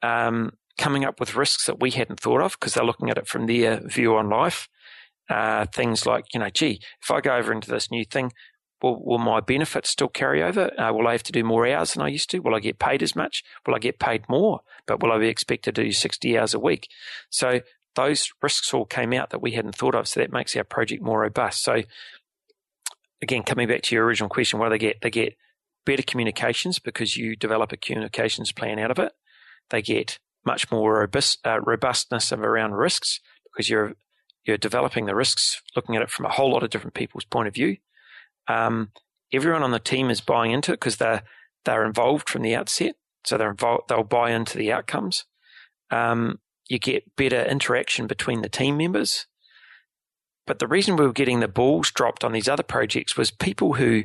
um, 0.00 0.52
coming 0.78 1.04
up 1.04 1.20
with 1.20 1.34
risks 1.34 1.66
that 1.66 1.80
we 1.80 1.90
hadn't 1.90 2.20
thought 2.20 2.40
of 2.40 2.52
because 2.52 2.74
they're 2.74 2.84
looking 2.84 3.10
at 3.10 3.18
it 3.18 3.28
from 3.28 3.46
their 3.46 3.80
view 3.86 4.16
on 4.16 4.30
life. 4.30 4.68
Uh, 5.28 5.66
things 5.74 6.06
like, 6.06 6.24
you 6.32 6.40
know, 6.40 6.50
gee, 6.50 6.80
if 7.02 7.10
I 7.10 7.20
go 7.20 7.36
over 7.36 7.52
into 7.52 7.70
this 7.70 7.90
new 7.90 8.04
thing, 8.04 8.32
Will, 8.82 9.02
will 9.04 9.18
my 9.18 9.40
benefits 9.40 9.90
still 9.90 10.08
carry 10.08 10.42
over? 10.42 10.70
Uh, 10.78 10.92
will 10.92 11.06
I 11.06 11.12
have 11.12 11.22
to 11.24 11.32
do 11.32 11.44
more 11.44 11.66
hours 11.66 11.94
than 11.94 12.02
I 12.02 12.08
used 12.08 12.30
to? 12.30 12.40
Will 12.40 12.54
I 12.54 12.60
get 12.60 12.78
paid 12.78 13.02
as 13.02 13.14
much? 13.14 13.44
Will 13.66 13.74
I 13.74 13.78
get 13.78 14.00
paid 14.00 14.28
more? 14.28 14.60
But 14.86 15.02
will 15.02 15.12
I 15.12 15.18
be 15.18 15.28
expected 15.28 15.74
to 15.76 15.84
do 15.84 15.92
60 15.92 16.38
hours 16.38 16.54
a 16.54 16.58
week? 16.58 16.88
So 17.30 17.60
those 17.94 18.32
risks 18.42 18.74
all 18.74 18.84
came 18.84 19.12
out 19.12 19.30
that 19.30 19.42
we 19.42 19.52
hadn't 19.52 19.76
thought 19.76 19.94
of. 19.94 20.08
So 20.08 20.20
that 20.20 20.32
makes 20.32 20.56
our 20.56 20.64
project 20.64 21.02
more 21.02 21.20
robust. 21.20 21.62
So 21.62 21.82
again, 23.20 23.44
coming 23.44 23.68
back 23.68 23.82
to 23.82 23.94
your 23.94 24.04
original 24.04 24.28
question, 24.28 24.58
what 24.58 24.66
do 24.66 24.70
they 24.70 24.78
get? 24.78 25.00
They 25.00 25.10
get 25.10 25.36
better 25.86 26.02
communications 26.02 26.78
because 26.78 27.16
you 27.16 27.36
develop 27.36 27.72
a 27.72 27.76
communications 27.76 28.52
plan 28.52 28.78
out 28.78 28.90
of 28.90 28.98
it. 28.98 29.12
They 29.70 29.82
get 29.82 30.18
much 30.44 30.70
more 30.72 30.98
robust, 30.98 31.38
uh, 31.46 31.60
robustness 31.60 32.32
around 32.32 32.72
risks 32.72 33.20
because 33.44 33.70
you're 33.70 33.94
you're 34.44 34.58
developing 34.58 35.06
the 35.06 35.14
risks, 35.14 35.62
looking 35.76 35.94
at 35.94 36.02
it 36.02 36.10
from 36.10 36.26
a 36.26 36.30
whole 36.30 36.50
lot 36.50 36.64
of 36.64 36.70
different 36.70 36.94
people's 36.94 37.24
point 37.24 37.46
of 37.46 37.54
view. 37.54 37.76
Um, 38.48 38.90
everyone 39.32 39.62
on 39.62 39.70
the 39.70 39.78
team 39.78 40.10
is 40.10 40.20
buying 40.20 40.52
into 40.52 40.72
it 40.72 40.80
because 40.80 40.96
they're 40.96 41.22
they're 41.64 41.86
involved 41.86 42.28
from 42.28 42.42
the 42.42 42.54
outset, 42.54 42.96
so 43.24 43.38
they're 43.38 43.50
involved. 43.50 43.84
They'll 43.88 44.02
buy 44.02 44.32
into 44.32 44.58
the 44.58 44.72
outcomes. 44.72 45.24
Um, 45.90 46.40
you 46.68 46.78
get 46.78 47.16
better 47.16 47.42
interaction 47.42 48.06
between 48.06 48.42
the 48.42 48.48
team 48.48 48.76
members. 48.76 49.26
But 50.46 50.58
the 50.58 50.66
reason 50.66 50.96
we 50.96 51.06
were 51.06 51.12
getting 51.12 51.40
the 51.40 51.48
balls 51.48 51.90
dropped 51.90 52.24
on 52.24 52.32
these 52.32 52.48
other 52.48 52.62
projects 52.62 53.16
was 53.16 53.30
people 53.30 53.74
who, 53.74 54.04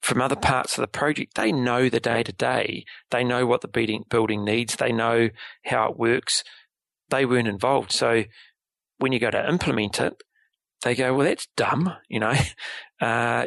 from 0.00 0.20
other 0.20 0.36
parts 0.36 0.78
of 0.78 0.82
the 0.82 0.88
project, 0.88 1.34
they 1.34 1.50
know 1.50 1.88
the 1.88 2.00
day 2.00 2.22
to 2.22 2.32
day. 2.32 2.84
They 3.10 3.24
know 3.24 3.46
what 3.46 3.60
the 3.60 3.68
building, 3.68 4.04
building 4.08 4.44
needs. 4.44 4.76
They 4.76 4.92
know 4.92 5.30
how 5.64 5.90
it 5.90 5.98
works. 5.98 6.44
They 7.10 7.26
weren't 7.26 7.48
involved. 7.48 7.90
So 7.90 8.24
when 8.98 9.12
you 9.12 9.18
go 9.18 9.30
to 9.30 9.48
implement 9.48 10.00
it, 10.00 10.14
they 10.84 10.94
go, 10.94 11.14
well, 11.14 11.26
that's 11.26 11.48
dumb, 11.56 11.92
you 12.08 12.20
know. 12.20 12.34
Uh, 13.00 13.46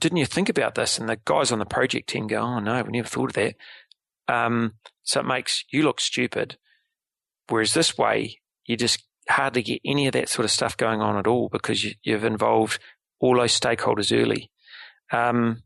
didn't 0.00 0.16
you 0.16 0.26
think 0.26 0.48
about 0.48 0.74
this? 0.74 0.98
And 0.98 1.08
the 1.08 1.20
guys 1.24 1.52
on 1.52 1.60
the 1.60 1.66
project 1.66 2.08
team 2.08 2.26
go, 2.26 2.40
oh, 2.40 2.58
no, 2.58 2.82
we 2.82 2.90
never 2.90 3.06
thought 3.06 3.30
of 3.30 3.34
that. 3.34 3.54
Um, 4.26 4.72
so 5.04 5.20
it 5.20 5.26
makes 5.26 5.64
you 5.70 5.84
look 5.84 6.00
stupid. 6.00 6.56
Whereas 7.48 7.74
this 7.74 7.96
way, 7.96 8.40
you 8.64 8.76
just 8.76 9.04
hardly 9.28 9.62
get 9.62 9.80
any 9.84 10.06
of 10.06 10.14
that 10.14 10.28
sort 10.28 10.44
of 10.44 10.50
stuff 10.50 10.76
going 10.76 11.00
on 11.00 11.16
at 11.18 11.26
all 11.26 11.50
because 11.50 11.84
you, 11.84 11.94
have 12.12 12.24
involved 12.24 12.80
all 13.20 13.36
those 13.36 13.58
stakeholders 13.58 14.18
early. 14.18 14.50
Um, 15.12 15.62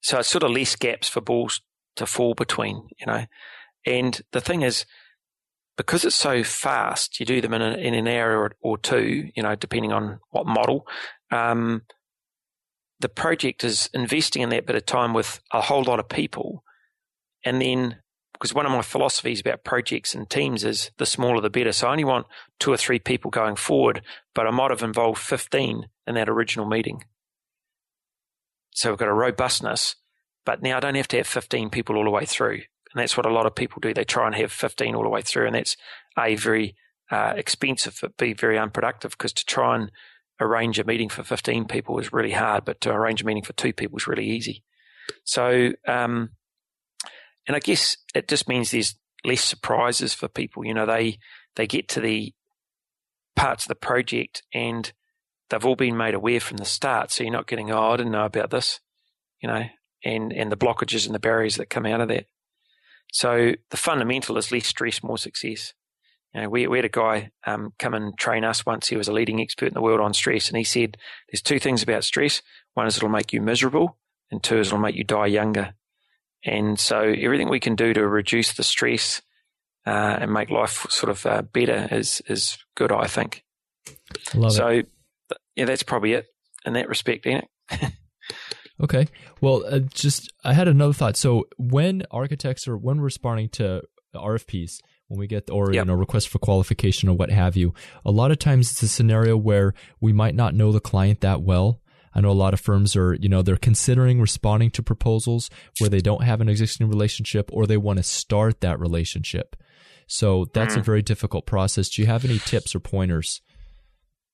so 0.00 0.18
it's 0.18 0.28
sort 0.28 0.44
of 0.44 0.50
less 0.50 0.76
gaps 0.76 1.08
for 1.08 1.22
balls 1.22 1.60
to 1.96 2.06
fall 2.06 2.34
between, 2.34 2.88
you 3.00 3.06
know. 3.06 3.24
And 3.86 4.20
the 4.32 4.40
thing 4.40 4.62
is, 4.62 4.84
because 5.76 6.04
it's 6.04 6.16
so 6.16 6.44
fast, 6.44 7.18
you 7.18 7.26
do 7.26 7.40
them 7.40 7.54
in, 7.54 7.62
a, 7.62 7.72
in 7.72 7.94
an 7.94 8.08
hour 8.08 8.38
or, 8.38 8.52
or, 8.60 8.78
two, 8.78 9.30
you 9.34 9.42
know, 9.42 9.54
depending 9.54 9.92
on 9.92 10.20
what 10.30 10.46
model. 10.46 10.86
Um, 11.30 11.82
the 13.00 13.08
project 13.08 13.64
is 13.64 13.88
investing 13.94 14.42
in 14.42 14.50
that 14.50 14.66
bit 14.66 14.76
of 14.76 14.86
time 14.86 15.12
with 15.12 15.40
a 15.52 15.60
whole 15.60 15.82
lot 15.82 15.98
of 15.98 16.08
people. 16.08 16.62
And 17.44 17.60
then, 17.60 17.96
because 18.32 18.54
one 18.54 18.66
of 18.66 18.72
my 18.72 18.82
philosophies 18.82 19.40
about 19.40 19.64
projects 19.64 20.14
and 20.14 20.28
teams 20.28 20.62
is 20.62 20.90
the 20.98 21.06
smaller 21.06 21.40
the 21.40 21.50
better. 21.50 21.72
So 21.72 21.88
I 21.88 21.92
only 21.92 22.04
want 22.04 22.26
two 22.60 22.72
or 22.72 22.76
three 22.76 22.98
people 22.98 23.30
going 23.30 23.56
forward, 23.56 24.02
but 24.34 24.46
I 24.46 24.50
might 24.50 24.70
have 24.70 24.82
involved 24.82 25.20
15 25.20 25.86
in 26.06 26.14
that 26.14 26.28
original 26.28 26.66
meeting. 26.66 27.04
So 28.74 28.90
we've 28.90 28.98
got 28.98 29.08
a 29.08 29.14
robustness, 29.14 29.96
but 30.44 30.62
now 30.62 30.76
I 30.76 30.80
don't 30.80 30.94
have 30.94 31.08
to 31.08 31.18
have 31.18 31.26
15 31.26 31.70
people 31.70 31.96
all 31.96 32.04
the 32.04 32.10
way 32.10 32.24
through. 32.24 32.62
And 32.94 33.00
that's 33.00 33.16
what 33.16 33.26
a 33.26 33.32
lot 33.32 33.46
of 33.46 33.54
people 33.54 33.80
do. 33.80 33.94
They 33.94 34.04
try 34.04 34.26
and 34.26 34.34
have 34.34 34.52
15 34.52 34.94
all 34.94 35.02
the 35.02 35.08
way 35.08 35.22
through. 35.22 35.46
And 35.46 35.54
that's 35.54 35.76
A, 36.18 36.36
very 36.36 36.76
uh, 37.10 37.34
expensive, 37.36 37.98
but 38.00 38.38
very 38.38 38.58
unproductive 38.58 39.12
because 39.12 39.32
to 39.34 39.44
try 39.44 39.76
and 39.76 39.90
arrange 40.40 40.78
a 40.78 40.84
meeting 40.84 41.08
for 41.08 41.22
15 41.22 41.66
people 41.66 41.98
is 41.98 42.12
really 42.12 42.32
hard, 42.32 42.64
but 42.64 42.80
to 42.82 42.92
arrange 42.92 43.22
a 43.22 43.26
meeting 43.26 43.44
for 43.44 43.52
two 43.54 43.72
people 43.72 43.96
is 43.98 44.06
really 44.06 44.26
easy. 44.26 44.62
So, 45.24 45.72
um, 45.86 46.30
and 47.46 47.56
I 47.56 47.60
guess 47.60 47.96
it 48.14 48.28
just 48.28 48.48
means 48.48 48.70
there's 48.70 48.96
less 49.24 49.42
surprises 49.42 50.14
for 50.14 50.28
people. 50.28 50.64
You 50.64 50.74
know, 50.74 50.86
they, 50.86 51.18
they 51.56 51.66
get 51.66 51.88
to 51.90 52.00
the 52.00 52.34
parts 53.36 53.64
of 53.64 53.68
the 53.68 53.74
project 53.74 54.42
and 54.52 54.92
they've 55.48 55.64
all 55.64 55.76
been 55.76 55.96
made 55.96 56.14
aware 56.14 56.40
from 56.40 56.58
the 56.58 56.64
start. 56.64 57.10
So 57.10 57.24
you're 57.24 57.32
not 57.32 57.46
getting, 57.46 57.70
oh, 57.70 57.92
I 57.92 57.96
didn't 57.96 58.12
know 58.12 58.24
about 58.24 58.50
this, 58.50 58.80
you 59.40 59.48
know, 59.48 59.64
and, 60.04 60.32
and 60.32 60.50
the 60.50 60.56
blockages 60.56 61.06
and 61.06 61.14
the 61.14 61.20
barriers 61.20 61.56
that 61.56 61.70
come 61.70 61.86
out 61.86 62.00
of 62.00 62.08
that. 62.08 62.26
So 63.12 63.52
the 63.70 63.76
fundamental 63.76 64.38
is 64.38 64.50
less 64.50 64.66
stress, 64.66 65.02
more 65.02 65.18
success. 65.18 65.74
You 66.34 66.40
know, 66.40 66.48
we, 66.48 66.66
we 66.66 66.78
had 66.78 66.86
a 66.86 66.88
guy 66.88 67.30
um, 67.46 67.74
come 67.78 67.92
and 67.92 68.18
train 68.18 68.42
us 68.42 68.64
once. 68.64 68.88
He 68.88 68.96
was 68.96 69.06
a 69.06 69.12
leading 69.12 69.40
expert 69.40 69.66
in 69.66 69.74
the 69.74 69.82
world 69.82 70.00
on 70.00 70.14
stress, 70.14 70.48
and 70.48 70.56
he 70.56 70.64
said, 70.64 70.96
"There's 71.30 71.42
two 71.42 71.58
things 71.58 71.82
about 71.82 72.04
stress. 72.04 72.40
One 72.72 72.86
is 72.86 72.96
it'll 72.96 73.10
make 73.10 73.34
you 73.34 73.42
miserable, 73.42 73.98
and 74.30 74.42
two 74.42 74.58
is 74.58 74.68
it'll 74.68 74.78
make 74.78 74.96
you 74.96 75.04
die 75.04 75.26
younger." 75.26 75.74
And 76.42 76.80
so 76.80 77.00
everything 77.00 77.50
we 77.50 77.60
can 77.60 77.76
do 77.76 77.92
to 77.92 78.08
reduce 78.08 78.54
the 78.54 78.64
stress 78.64 79.20
uh, 79.86 80.16
and 80.20 80.32
make 80.32 80.50
life 80.50 80.86
sort 80.88 81.10
of 81.10 81.26
uh, 81.26 81.42
better 81.42 81.86
is 81.90 82.22
is 82.26 82.56
good. 82.74 82.90
I 82.90 83.06
think. 83.06 83.44
Love 84.34 84.52
so, 84.52 84.68
it. 84.68 84.88
yeah, 85.54 85.66
that's 85.66 85.82
probably 85.82 86.14
it 86.14 86.26
in 86.64 86.72
that 86.72 86.88
respect, 86.88 87.26
Enoch. 87.26 87.48
Okay. 88.80 89.06
Well, 89.40 89.64
uh, 89.66 89.80
just 89.80 90.32
I 90.44 90.52
had 90.54 90.68
another 90.68 90.92
thought. 90.92 91.16
So 91.16 91.46
when 91.58 92.02
architects 92.10 92.66
are 92.68 92.76
when 92.76 93.00
responding 93.00 93.48
to 93.50 93.82
RFPs, 94.14 94.78
when 95.08 95.18
we 95.18 95.26
get 95.26 95.50
or 95.50 95.72
yep. 95.72 95.82
you 95.82 95.92
know 95.92 95.94
request 95.94 96.28
for 96.28 96.38
qualification 96.38 97.08
or 97.08 97.16
what 97.16 97.30
have 97.30 97.56
you, 97.56 97.74
a 98.04 98.10
lot 98.10 98.30
of 98.30 98.38
times 98.38 98.70
it's 98.70 98.82
a 98.82 98.88
scenario 98.88 99.36
where 99.36 99.74
we 100.00 100.12
might 100.12 100.34
not 100.34 100.54
know 100.54 100.72
the 100.72 100.80
client 100.80 101.20
that 101.20 101.42
well. 101.42 101.80
I 102.14 102.20
know 102.20 102.30
a 102.30 102.32
lot 102.32 102.52
of 102.52 102.60
firms 102.60 102.94
are, 102.94 103.14
you 103.14 103.28
know, 103.30 103.40
they're 103.40 103.56
considering 103.56 104.20
responding 104.20 104.70
to 104.72 104.82
proposals 104.82 105.48
where 105.78 105.88
they 105.88 106.00
don't 106.00 106.24
have 106.24 106.42
an 106.42 106.48
existing 106.48 106.88
relationship 106.88 107.48
or 107.52 107.66
they 107.66 107.78
want 107.78 107.98
to 107.98 108.02
start 108.02 108.60
that 108.60 108.78
relationship. 108.78 109.56
So 110.06 110.46
that's 110.52 110.74
mm. 110.74 110.80
a 110.80 110.82
very 110.82 111.00
difficult 111.00 111.46
process. 111.46 111.88
Do 111.88 112.02
you 112.02 112.08
have 112.08 112.26
any 112.26 112.38
tips 112.38 112.74
or 112.74 112.80
pointers 112.80 113.40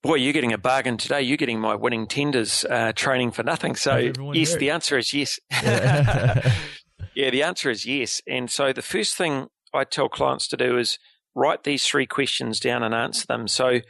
Boy, 0.03 0.15
you're 0.15 0.33
getting 0.33 0.53
a 0.53 0.59
bargain 0.59 0.97
today. 0.97 1.23
You're 1.23 1.37
getting 1.37 1.59
my 1.59 1.75
winning 1.75 2.07
tenders 2.07 2.65
uh, 2.65 2.93
training 2.95 3.33
for 3.33 3.43
nothing. 3.43 3.75
So, 3.75 3.97
yes, 4.33 4.55
the 4.55 4.71
answer 4.71 4.97
is 4.97 5.13
yes. 5.13 5.41
yeah, 5.51 7.31
the 7.31 7.43
answer 7.43 7.69
is 7.69 7.85
yes. 7.85 8.23
And 8.29 8.49
so, 8.49 8.73
the 8.73 8.83
first 8.83 9.17
thing 9.17 9.49
I 9.75 9.83
tell 9.83 10.09
clients 10.09 10.47
to 10.49 10.57
do 10.57 10.79
is 10.79 11.01
write 11.35 11.65
these 11.65 11.85
three 11.85 12.07
questions 12.07 12.61
down 12.61 12.85
and 12.85 12.95
answer 12.95 13.27
them. 13.27 13.49
So, 13.49 13.81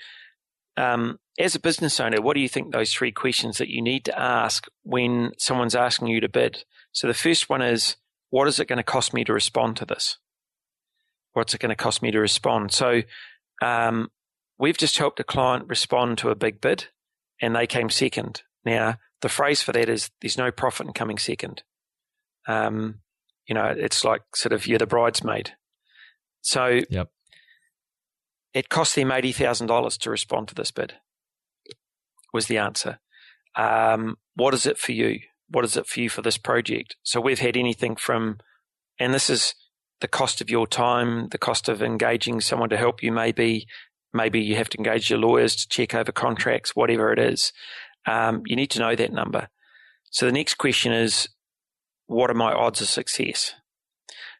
um, 0.78 1.18
as 1.38 1.54
a 1.54 1.60
business 1.60 2.00
owner, 2.00 2.22
what 2.22 2.34
do 2.34 2.40
you 2.40 2.48
think 2.48 2.72
those 2.72 2.92
three 2.92 3.12
questions 3.12 3.58
that 3.58 3.68
you 3.68 3.82
need 3.82 4.06
to 4.06 4.18
ask 4.18 4.66
when 4.84 5.32
someone's 5.36 5.74
asking 5.74 6.08
you 6.08 6.20
to 6.20 6.28
bid? 6.28 6.64
So, 6.90 7.06
the 7.06 7.12
first 7.12 7.50
one 7.50 7.60
is, 7.60 7.96
what 8.30 8.48
is 8.48 8.58
it 8.58 8.66
going 8.66 8.78
to 8.78 8.82
cost 8.82 9.12
me 9.12 9.24
to 9.24 9.32
respond 9.34 9.76
to 9.76 9.84
this? 9.84 10.16
What's 11.34 11.52
it 11.52 11.60
going 11.60 11.68
to 11.68 11.76
cost 11.76 12.00
me 12.00 12.10
to 12.12 12.18
respond? 12.18 12.72
So, 12.72 13.02
um, 13.62 14.08
We've 14.58 14.76
just 14.76 14.98
helped 14.98 15.20
a 15.20 15.24
client 15.24 15.68
respond 15.68 16.18
to 16.18 16.30
a 16.30 16.34
big 16.34 16.60
bid 16.60 16.86
and 17.40 17.54
they 17.54 17.66
came 17.66 17.90
second. 17.90 18.42
Now, 18.64 18.96
the 19.20 19.28
phrase 19.28 19.62
for 19.62 19.72
that 19.72 19.88
is 19.88 20.10
there's 20.20 20.38
no 20.38 20.50
profit 20.50 20.86
in 20.86 20.92
coming 20.92 21.18
second. 21.18 21.62
Um, 22.46 23.00
you 23.46 23.54
know, 23.54 23.66
it's 23.66 24.04
like 24.04 24.22
sort 24.34 24.52
of 24.52 24.66
you're 24.66 24.78
the 24.78 24.86
bridesmaid. 24.86 25.52
So 26.40 26.80
yep. 26.90 27.10
it 28.54 28.68
cost 28.68 28.94
them 28.94 29.12
eighty 29.12 29.32
thousand 29.32 29.66
dollars 29.66 29.96
to 29.98 30.10
respond 30.10 30.48
to 30.48 30.54
this 30.54 30.70
bid. 30.70 30.94
Was 32.32 32.46
the 32.46 32.58
answer. 32.58 32.98
Um, 33.56 34.16
what 34.34 34.54
is 34.54 34.66
it 34.66 34.78
for 34.78 34.92
you? 34.92 35.20
What 35.48 35.64
is 35.64 35.76
it 35.76 35.86
for 35.86 36.00
you 36.00 36.10
for 36.10 36.22
this 36.22 36.36
project? 36.36 36.96
So 37.02 37.20
we've 37.20 37.38
had 37.38 37.56
anything 37.56 37.96
from, 37.96 38.38
and 39.00 39.14
this 39.14 39.30
is 39.30 39.54
the 40.00 40.08
cost 40.08 40.40
of 40.40 40.50
your 40.50 40.66
time, 40.66 41.28
the 41.30 41.38
cost 41.38 41.68
of 41.68 41.82
engaging 41.82 42.40
someone 42.40 42.68
to 42.68 42.76
help 42.76 43.02
you. 43.02 43.10
Maybe, 43.10 43.66
maybe 44.12 44.40
you 44.40 44.56
have 44.56 44.68
to 44.70 44.78
engage 44.78 45.10
your 45.10 45.18
lawyers 45.18 45.56
to 45.56 45.68
check 45.68 45.94
over 45.94 46.12
contracts, 46.12 46.74
whatever 46.74 47.12
it 47.12 47.18
is. 47.18 47.52
Um, 48.06 48.42
you 48.46 48.56
need 48.56 48.70
to 48.70 48.78
know 48.78 48.94
that 48.94 49.12
number. 49.12 49.48
So 50.10 50.26
the 50.26 50.32
next 50.32 50.54
question 50.54 50.92
is, 50.92 51.28
what 52.06 52.30
are 52.30 52.34
my 52.34 52.52
odds 52.52 52.80
of 52.80 52.88
success? 52.88 53.54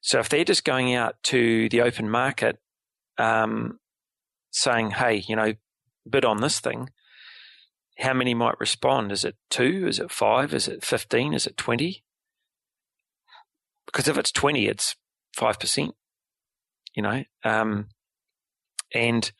So 0.01 0.19
if 0.19 0.29
they're 0.29 0.45
just 0.45 0.65
going 0.65 0.95
out 0.95 1.17
to 1.25 1.69
the 1.69 1.83
open 1.83 2.09
market, 2.09 2.59
um, 3.19 3.79
saying, 4.51 4.93
"Hey, 4.93 5.25
you 5.27 5.37
know, 5.37 5.55
bid 6.09 6.25
on 6.25 6.41
this 6.41 6.61
thing," 6.61 6.91
how 7.99 8.15
many 8.15 8.33
might 8.33 8.59
respond? 8.61 9.13
Is 9.13 9.25
it 9.25 9.37
two? 9.51 9.87
Is 9.87 9.99
it 9.99 10.11
five? 10.11 10.55
Is 10.55 10.69
it 10.69 10.85
fifteen? 10.85 11.35
Is 11.35 11.47
it 11.47 11.57
twenty? 11.57 12.05
Because 13.87 14.09
if 14.09 14.17
it's 14.17 14.33
twenty, 14.33 14.67
it's 14.67 14.97
five 15.35 15.59
percent. 15.59 15.95
You 16.95 17.03
know, 17.03 17.25
um, 17.45 17.89
and 18.95 19.31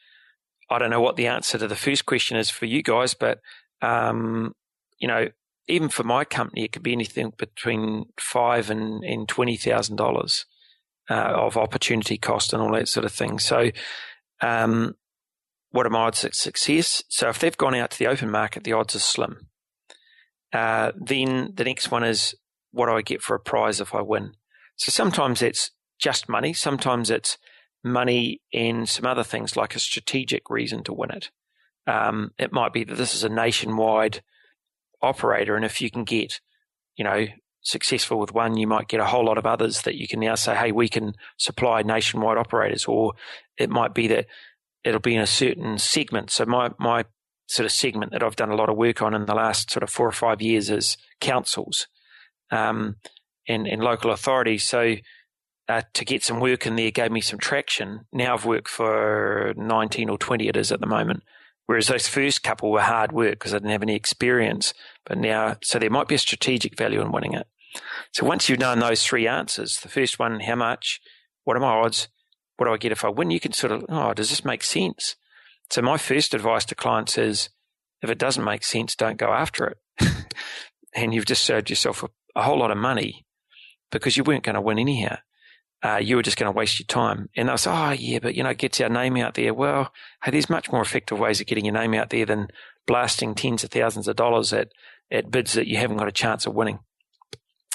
I 0.71 0.79
don't 0.79 0.91
know 0.91 1.01
what 1.01 1.17
the 1.17 1.27
answer 1.27 1.59
to 1.59 1.69
the 1.69 1.77
first 1.77 2.07
question 2.07 2.37
is 2.37 2.51
for 2.51 2.67
you 2.67 2.83
guys, 2.83 3.15
but 3.15 3.41
um, 3.81 4.55
you 4.99 5.09
know, 5.09 5.29
even 5.67 5.89
for 5.89 6.05
my 6.05 6.25
company, 6.25 6.65
it 6.65 6.73
could 6.73 6.83
be 6.83 6.93
anything 6.93 7.33
between 7.37 8.07
five 8.19 8.71
and, 8.71 9.05
and 9.05 9.29
twenty 9.29 9.57
thousand 9.57 10.01
uh, 10.01 10.05
dollars 10.05 10.47
of 11.09 11.57
opportunity 11.57 12.19
cost 12.19 12.53
and 12.53 12.63
all 12.63 12.73
that 12.73 12.89
sort 12.89 13.07
of 13.07 13.13
thing. 13.13 13.39
So, 13.39 13.71
um, 14.41 14.95
what 15.71 15.87
are 15.87 15.91
my 15.91 16.01
odds 16.01 16.25
of 16.25 16.35
success? 16.35 17.03
So, 17.09 17.29
if 17.29 17.39
they've 17.39 17.57
gone 17.57 17.75
out 17.75 17.93
to 17.93 17.99
the 17.99 18.07
open 18.07 18.31
market, 18.31 18.65
the 18.65 18.73
odds 18.73 18.95
are 18.95 19.01
slim. 19.01 19.49
Uh, 20.53 20.93
then 20.97 21.53
the 21.55 21.65
next 21.65 21.91
one 21.91 22.05
is 22.05 22.35
what 22.73 22.87
do 22.87 22.93
I 22.93 23.03
get 23.03 23.23
for 23.23 23.35
a 23.35 23.41
prize 23.41 23.81
if 23.81 23.95
I 23.95 24.03
win? 24.03 24.33
So 24.77 24.91
sometimes 24.91 25.43
it's 25.43 25.71
just 25.99 26.29
money. 26.29 26.53
Sometimes 26.53 27.11
it's 27.11 27.37
money 27.85 28.41
and 28.53 28.89
some 28.89 29.07
other 29.07 29.25
things 29.25 29.57
like 29.57 29.75
a 29.75 29.81
strategic 29.81 30.51
reason 30.51 30.83
to 30.85 30.93
win 30.93 31.11
it. 31.11 31.31
Um, 31.87 32.33
it 32.39 32.53
might 32.53 32.73
be 32.73 32.85
that 32.85 32.97
this 32.97 33.15
is 33.15 33.25
a 33.25 33.29
nationwide 33.29 34.23
operator, 35.01 35.57
and 35.57 35.65
if 35.65 35.81
you 35.81 35.91
can 35.91 36.05
get, 36.05 36.41
you 36.97 37.05
know, 37.05 37.27
successful 37.63 38.19
with 38.19 38.33
one, 38.33 38.57
you 38.57 38.67
might 38.67 38.89
get 38.89 39.01
a 39.01 39.07
whole 39.07 39.25
lot 39.25 39.39
of 39.39 39.47
others 39.47 39.83
that 39.83 39.97
you 39.97 40.07
can 40.07 40.21
now 40.21 40.35
say, 40.35 40.55
hey, 40.55 40.73
we 40.73 40.89
can 40.89 41.15
supply 41.37 41.83
nationwide 41.83 42.37
operators, 42.37 42.85
or 42.85 43.15
it 43.57 43.71
might 43.71 43.95
be 43.95 44.07
that 44.09 44.27
it'll 44.85 45.01
be 45.01 45.15
in 45.15 45.21
a 45.21 45.27
certain 45.27 45.79
segment. 45.79 46.31
So 46.31 46.45
my 46.47 46.71
my 46.79 47.05
sort 47.47 47.65
of 47.65 47.73
segment 47.73 48.13
that 48.13 48.23
I've 48.23 48.37
done 48.37 48.51
a 48.51 48.57
lot 48.57 48.69
of 48.69 48.77
work 48.77 49.01
on 49.01 49.15
in 49.15 49.25
the 49.25 49.35
last 49.35 49.71
sort 49.71 49.83
of 49.83 49.91
four 49.91 50.07
or 50.07 50.13
five 50.13 50.43
years 50.43 50.69
is 50.69 50.99
councils 51.21 51.87
um, 52.51 52.97
and, 53.49 53.67
and 53.67 53.83
local 53.83 54.11
authorities. 54.11 54.65
So 54.65 54.97
uh, 55.69 55.83
to 55.93 56.05
get 56.05 56.25
some 56.25 56.41
work 56.41 56.67
in 56.67 56.77
there 56.77 56.91
gave 56.91 57.13
me 57.13 57.21
some 57.21 57.39
traction. 57.39 58.07
Now 58.13 58.35
I've 58.35 58.47
worked 58.47 58.69
for 58.69 59.53
19 59.57 60.09
or 60.09 60.17
20 60.17 60.49
it 60.49 60.57
is 60.57 60.73
at 60.73 60.81
the 60.81 60.87
moment. 60.87 61.23
Whereas 61.67 61.89
those 61.89 62.09
first 62.09 62.43
couple 62.43 62.71
were 62.71 62.81
hard 62.81 63.13
work 63.13 63.33
because 63.33 63.53
I 63.53 63.59
didn't 63.59 63.73
have 63.73 63.83
any 63.83 63.95
experience. 63.95 64.73
But 65.05 65.19
now, 65.19 65.57
so 65.63 65.79
there 65.79 65.91
might 65.91 66.09
be 66.09 66.15
a 66.15 66.19
strategic 66.19 66.79
value 66.79 67.03
in 67.03 67.13
winning 67.13 67.35
it. 67.35 67.47
So 68.13 68.25
once 68.25 68.49
you've 68.49 68.59
known 68.59 68.79
those 68.79 69.05
three 69.05 69.29
answers, 69.29 69.77
the 69.77 69.89
first 69.89 70.19
one, 70.19 70.41
how 70.41 70.55
much? 70.55 71.01
What 71.45 71.59
are 71.59 71.61
my 71.61 71.69
odds? 71.69 72.09
What 72.57 72.67
do 72.67 72.73
I 72.73 72.79
get 72.79 72.93
if 72.93 73.05
I 73.05 73.11
win? 73.11 73.31
You 73.31 73.39
can 73.39 73.53
sort 73.53 73.73
of, 73.73 73.85
oh, 73.91 74.15
does 74.15 74.31
this 74.31 74.47
make 74.47 74.65
sense? 74.65 75.17
So 75.71 75.83
my 75.83 75.99
first 75.99 76.33
advice 76.33 76.65
to 76.67 76.75
clients 76.75 77.19
is 77.19 77.51
if 78.01 78.09
it 78.09 78.19
doesn't 78.19 78.45
make 78.45 78.65
sense, 78.65 78.97
don't 78.97 79.19
go 79.19 79.35
after 79.35 79.67
it. 79.67 80.09
and 80.95 81.13
you've 81.13 81.27
just 81.27 81.45
served 81.45 81.69
yourself 81.69 82.03
a, 82.03 82.09
a 82.35 82.43
whole 82.45 82.59
lot 82.59 82.71
of 82.71 82.79
money 82.79 83.27
because 83.93 84.17
you 84.17 84.25
weren't 84.25 84.45
going 84.45 84.55
to 84.55 84.61
win 84.63 84.79
anyhow 84.79 85.19
uh, 85.85 85.97
you 85.97 86.17
were 86.17 86.23
just 86.23 86.37
going 86.37 86.53
to 86.53 86.57
waste 86.57 86.81
your 86.81 86.87
time. 86.87 87.29
And 87.37 87.49
I 87.49 87.53
was, 87.53 87.67
oh 87.67 87.91
yeah, 87.91 88.19
but 88.21 88.35
you 88.35 88.43
know, 88.43 88.51
it 88.51 88.59
gets 88.59 88.81
our 88.81 88.89
name 88.89 89.17
out 89.17 89.35
there. 89.35 89.55
Well, 89.55 89.93
hey, 90.23 90.33
there's 90.33 90.51
much 90.51 90.73
more 90.73 90.83
effective 90.83 91.19
ways 91.19 91.41
of 91.41 91.47
getting 91.47 91.65
your 91.65 91.75
name 91.75 91.95
out 91.95 92.11
there 92.11 92.27
than 92.27 92.49
blasting 92.87 93.35
tens 93.35 93.63
of 93.63 93.71
thousands 93.71 94.09
of 94.09 94.17
dollars 94.17 94.53
at, 94.53 94.69
at 95.11 95.31
bids 95.31 95.53
that 95.53 95.69
you 95.69 95.77
haven't 95.77 95.99
got 95.99 96.09
a 96.09 96.13
chance 96.13 96.47
of 96.47 96.55
winning. 96.55 96.81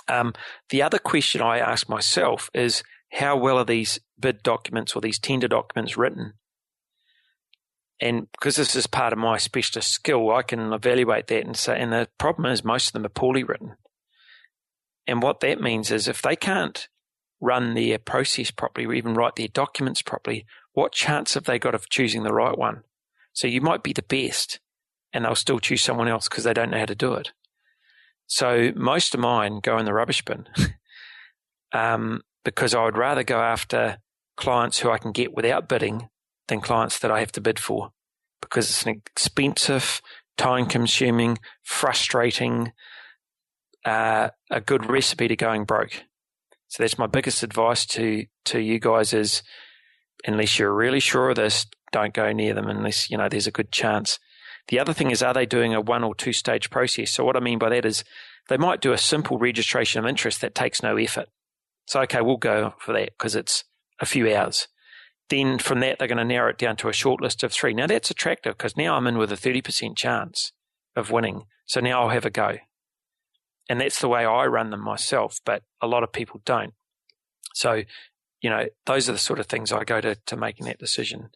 Um, 0.09 0.33
the 0.69 0.81
other 0.81 0.99
question 0.99 1.41
I 1.41 1.59
ask 1.59 1.87
myself 1.87 2.49
is 2.53 2.83
how 3.13 3.37
well 3.37 3.57
are 3.57 3.65
these 3.65 3.99
bid 4.19 4.43
documents 4.43 4.95
or 4.95 5.01
these 5.01 5.19
tender 5.19 5.47
documents 5.47 5.95
written? 5.95 6.33
And 8.01 8.27
because 8.31 8.57
this 8.57 8.75
is 8.75 8.87
part 8.87 9.13
of 9.13 9.19
my 9.19 9.37
specialist 9.37 9.91
skill, 9.91 10.29
I 10.31 10.41
can 10.41 10.73
evaluate 10.73 11.27
that 11.27 11.45
and 11.45 11.55
say, 11.55 11.79
and 11.79 11.93
the 11.93 12.09
problem 12.17 12.51
is 12.51 12.63
most 12.63 12.87
of 12.87 12.93
them 12.93 13.05
are 13.05 13.09
poorly 13.09 13.43
written. 13.43 13.77
And 15.07 15.21
what 15.21 15.39
that 15.39 15.61
means 15.61 15.89
is 15.89 16.07
if 16.07 16.21
they 16.21 16.35
can't 16.35 16.87
run 17.43 17.73
their 17.73 17.99
process 17.99 18.49
properly 18.51 18.87
or 18.87 18.93
even 18.93 19.13
write 19.13 19.35
their 19.35 19.49
documents 19.49 20.01
properly, 20.01 20.45
what 20.71 20.93
chance 20.93 21.33
have 21.33 21.43
they 21.43 21.59
got 21.59 21.75
of 21.75 21.89
choosing 21.89 22.23
the 22.23 22.33
right 22.33 22.57
one? 22.57 22.83
So 23.33 23.47
you 23.47 23.59
might 23.59 23.83
be 23.83 23.93
the 23.93 24.01
best 24.01 24.59
and 25.11 25.25
they'll 25.25 25.35
still 25.35 25.59
choose 25.59 25.81
someone 25.81 26.07
else 26.07 26.29
because 26.29 26.45
they 26.45 26.53
don't 26.53 26.71
know 26.71 26.79
how 26.79 26.85
to 26.85 26.95
do 26.95 27.13
it. 27.13 27.33
So 28.27 28.71
most 28.75 29.13
of 29.13 29.19
mine 29.19 29.59
go 29.61 29.77
in 29.77 29.85
the 29.85 29.93
rubbish 29.93 30.23
bin 30.23 30.47
um, 31.73 32.21
because 32.45 32.73
I 32.73 32.85
would 32.85 32.97
rather 32.97 33.23
go 33.23 33.41
after 33.41 33.97
clients 34.37 34.79
who 34.79 34.89
I 34.89 34.97
can 34.97 35.11
get 35.11 35.35
without 35.35 35.67
bidding 35.67 36.09
than 36.47 36.61
clients 36.61 36.99
that 36.99 37.11
I 37.11 37.19
have 37.19 37.31
to 37.33 37.41
bid 37.41 37.59
for 37.59 37.91
because 38.41 38.69
it's 38.69 38.85
an 38.85 39.01
expensive, 39.05 40.01
time 40.37 40.65
consuming, 40.65 41.39
frustrating, 41.61 42.71
uh, 43.85 44.29
a 44.49 44.61
good 44.61 44.89
recipe 44.89 45.27
to 45.27 45.35
going 45.35 45.65
broke. 45.65 46.03
So 46.73 46.81
that's 46.81 46.97
my 46.97 47.05
biggest 47.05 47.43
advice 47.43 47.85
to 47.85 48.25
to 48.45 48.59
you 48.59 48.79
guys 48.79 49.13
is 49.13 49.43
unless 50.25 50.57
you're 50.57 50.73
really 50.73 50.99
sure 50.99 51.29
of 51.29 51.35
this, 51.35 51.67
don't 51.91 52.15
go 52.15 52.31
near 52.31 52.55
them 52.55 52.67
unless 52.67 53.11
you 53.11 53.17
know 53.17 53.29
there's 53.29 53.45
a 53.45 53.51
good 53.51 53.71
chance. 53.71 54.17
The 54.69 54.79
other 54.79 54.91
thing 54.91 55.11
is, 55.11 55.21
are 55.21 55.35
they 55.35 55.45
doing 55.45 55.75
a 55.75 55.81
one 55.81 56.03
or 56.03 56.15
two 56.15 56.33
stage 56.33 56.71
process? 56.71 57.11
So 57.11 57.23
what 57.23 57.37
I 57.37 57.41
mean 57.41 57.59
by 57.59 57.69
that 57.69 57.85
is 57.85 58.03
they 58.49 58.57
might 58.57 58.81
do 58.81 58.91
a 58.91 58.97
simple 58.97 59.37
registration 59.37 59.99
of 59.99 60.09
interest 60.09 60.41
that 60.41 60.55
takes 60.55 60.81
no 60.81 60.97
effort. 60.97 61.27
So 61.85 62.01
okay, 62.01 62.21
we'll 62.21 62.37
go 62.37 62.73
for 62.79 62.93
that 62.93 63.11
because 63.19 63.35
it's 63.35 63.65
a 63.99 64.07
few 64.07 64.35
hours. 64.35 64.67
Then 65.29 65.59
from 65.59 65.79
that, 65.81 65.99
they're 65.99 66.07
going 66.07 66.17
to 66.17 66.25
narrow 66.25 66.49
it 66.49 66.57
down 66.57 66.75
to 66.77 66.89
a 66.89 66.93
short 66.93 67.21
list 67.21 67.43
of 67.43 67.53
three. 67.53 67.75
Now 67.75 67.85
that's 67.85 68.09
attractive 68.09 68.57
because 68.57 68.75
now 68.75 68.95
I'm 68.95 69.05
in 69.05 69.19
with 69.19 69.31
a 69.31 69.35
30% 69.35 69.95
chance 69.95 70.51
of 70.95 71.11
winning. 71.11 71.43
So 71.67 71.81
now 71.81 72.01
I'll 72.01 72.09
have 72.09 72.25
a 72.25 72.31
go 72.31 72.57
and 73.69 73.79
that's 73.79 73.99
the 73.99 74.07
way 74.07 74.25
I 74.25 74.45
run 74.45 74.69
them 74.69 74.83
myself, 74.83 75.39
but 75.45 75.63
a 75.81 75.87
lot 75.87 76.03
of 76.03 76.11
people 76.11 76.41
don't. 76.45 76.73
So, 77.53 77.83
you 78.41 78.49
know, 78.49 78.65
those 78.85 79.09
are 79.09 79.13
the 79.13 79.19
sort 79.19 79.39
of 79.39 79.45
things 79.45 79.71
I 79.71 79.83
go 79.83 80.01
to 80.01 80.15
to 80.15 80.37
making 80.37 80.65
that 80.65 80.79
decision, 80.79 81.29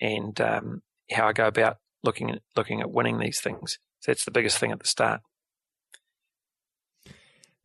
and 0.00 0.40
um, 0.40 0.82
how 1.10 1.28
I 1.28 1.32
go 1.32 1.46
about 1.46 1.78
looking 2.02 2.30
at 2.30 2.42
looking 2.56 2.80
at 2.80 2.90
winning 2.90 3.18
these 3.18 3.40
things. 3.40 3.78
So 4.00 4.12
that's 4.12 4.24
the 4.24 4.30
biggest 4.30 4.58
thing 4.58 4.72
at 4.72 4.80
the 4.80 4.86
start. 4.86 5.20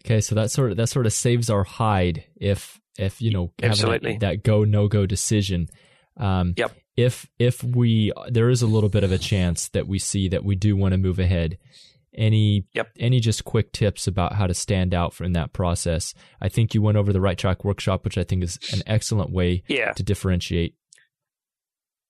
Okay, 0.05 0.21
so 0.21 0.35
that 0.35 0.51
sort 0.51 0.71
of 0.71 0.77
that 0.77 0.87
sort 0.87 1.05
of 1.05 1.13
saves 1.13 1.49
our 1.49 1.63
hide 1.63 2.25
if 2.35 2.79
if 2.97 3.21
you 3.21 3.31
know 3.31 3.51
Absolutely. 3.61 4.13
that, 4.13 4.19
that 4.19 4.43
go 4.43 4.63
no 4.63 4.87
go 4.87 5.05
decision. 5.05 5.67
Um, 6.15 6.53
yep. 6.57 6.75
If 6.95 7.27
if 7.37 7.63
we 7.63 8.11
there 8.29 8.49
is 8.49 8.61
a 8.61 8.67
little 8.67 8.89
bit 8.89 9.03
of 9.03 9.11
a 9.11 9.17
chance 9.17 9.67
that 9.69 9.87
we 9.87 9.99
see 9.99 10.29
that 10.29 10.43
we 10.43 10.55
do 10.55 10.75
want 10.75 10.93
to 10.93 10.97
move 10.97 11.19
ahead, 11.19 11.57
any 12.17 12.65
yep. 12.73 12.89
any 12.99 13.19
just 13.19 13.45
quick 13.45 13.71
tips 13.71 14.07
about 14.07 14.33
how 14.33 14.47
to 14.47 14.53
stand 14.53 14.93
out 14.93 15.19
in 15.21 15.33
that 15.33 15.53
process? 15.53 16.13
I 16.41 16.49
think 16.49 16.73
you 16.73 16.81
went 16.81 16.97
over 16.97 17.13
the 17.13 17.21
right 17.21 17.37
track 17.37 17.63
workshop, 17.63 18.03
which 18.03 18.17
I 18.17 18.23
think 18.23 18.43
is 18.43 18.59
an 18.73 18.81
excellent 18.85 19.31
way 19.31 19.63
yeah. 19.67 19.93
to 19.93 20.03
differentiate. 20.03 20.75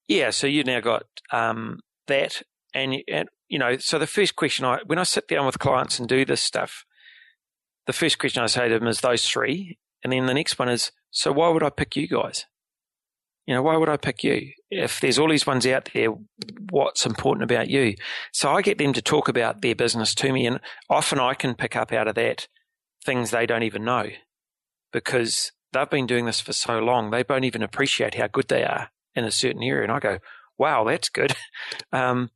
Yeah, 0.08 0.30
so 0.30 0.46
you 0.46 0.64
now 0.64 0.80
got 0.80 1.04
um, 1.32 1.80
that, 2.06 2.42
and, 2.72 2.96
and 3.08 3.28
you 3.48 3.58
know, 3.58 3.76
so 3.76 3.98
the 3.98 4.06
first 4.06 4.36
question 4.36 4.64
I 4.64 4.78
when 4.86 4.98
I 4.98 5.02
sit 5.02 5.28
down 5.28 5.46
with 5.46 5.58
clients 5.58 5.98
and 5.98 6.08
do 6.08 6.24
this 6.24 6.40
stuff, 6.40 6.84
the 7.86 7.92
first 7.92 8.18
question 8.18 8.42
I 8.42 8.46
say 8.46 8.68
to 8.68 8.78
them 8.78 8.88
is 8.88 9.00
those 9.00 9.28
three, 9.28 9.78
and 10.02 10.12
then 10.12 10.26
the 10.26 10.34
next 10.34 10.58
one 10.58 10.68
is, 10.68 10.92
so 11.10 11.32
why 11.32 11.48
would 11.48 11.62
I 11.62 11.70
pick 11.70 11.94
you 11.94 12.08
guys? 12.08 12.46
You 13.48 13.54
know, 13.54 13.62
why 13.62 13.78
would 13.78 13.88
I 13.88 13.96
pick 13.96 14.22
you? 14.24 14.52
If 14.70 15.00
there's 15.00 15.18
all 15.18 15.30
these 15.30 15.46
ones 15.46 15.66
out 15.66 15.88
there, 15.94 16.10
what's 16.68 17.06
important 17.06 17.44
about 17.44 17.70
you? 17.70 17.94
So 18.30 18.50
I 18.50 18.60
get 18.60 18.76
them 18.76 18.92
to 18.92 19.00
talk 19.00 19.26
about 19.26 19.62
their 19.62 19.74
business 19.74 20.14
to 20.16 20.30
me, 20.34 20.46
and 20.46 20.60
often 20.90 21.18
I 21.18 21.32
can 21.32 21.54
pick 21.54 21.74
up 21.74 21.90
out 21.90 22.08
of 22.08 22.14
that 22.16 22.46
things 23.06 23.30
they 23.30 23.46
don't 23.46 23.62
even 23.62 23.86
know 23.86 24.08
because 24.92 25.50
they've 25.72 25.88
been 25.88 26.06
doing 26.06 26.26
this 26.26 26.42
for 26.42 26.52
so 26.52 26.78
long, 26.78 27.10
they 27.10 27.22
don't 27.22 27.44
even 27.44 27.62
appreciate 27.62 28.16
how 28.16 28.26
good 28.26 28.48
they 28.48 28.64
are 28.64 28.90
in 29.14 29.24
a 29.24 29.30
certain 29.30 29.62
area. 29.62 29.84
And 29.84 29.92
I 29.92 29.98
go, 29.98 30.18
wow, 30.58 30.84
that's 30.84 31.08
good. 31.08 31.34
Um, 31.90 32.28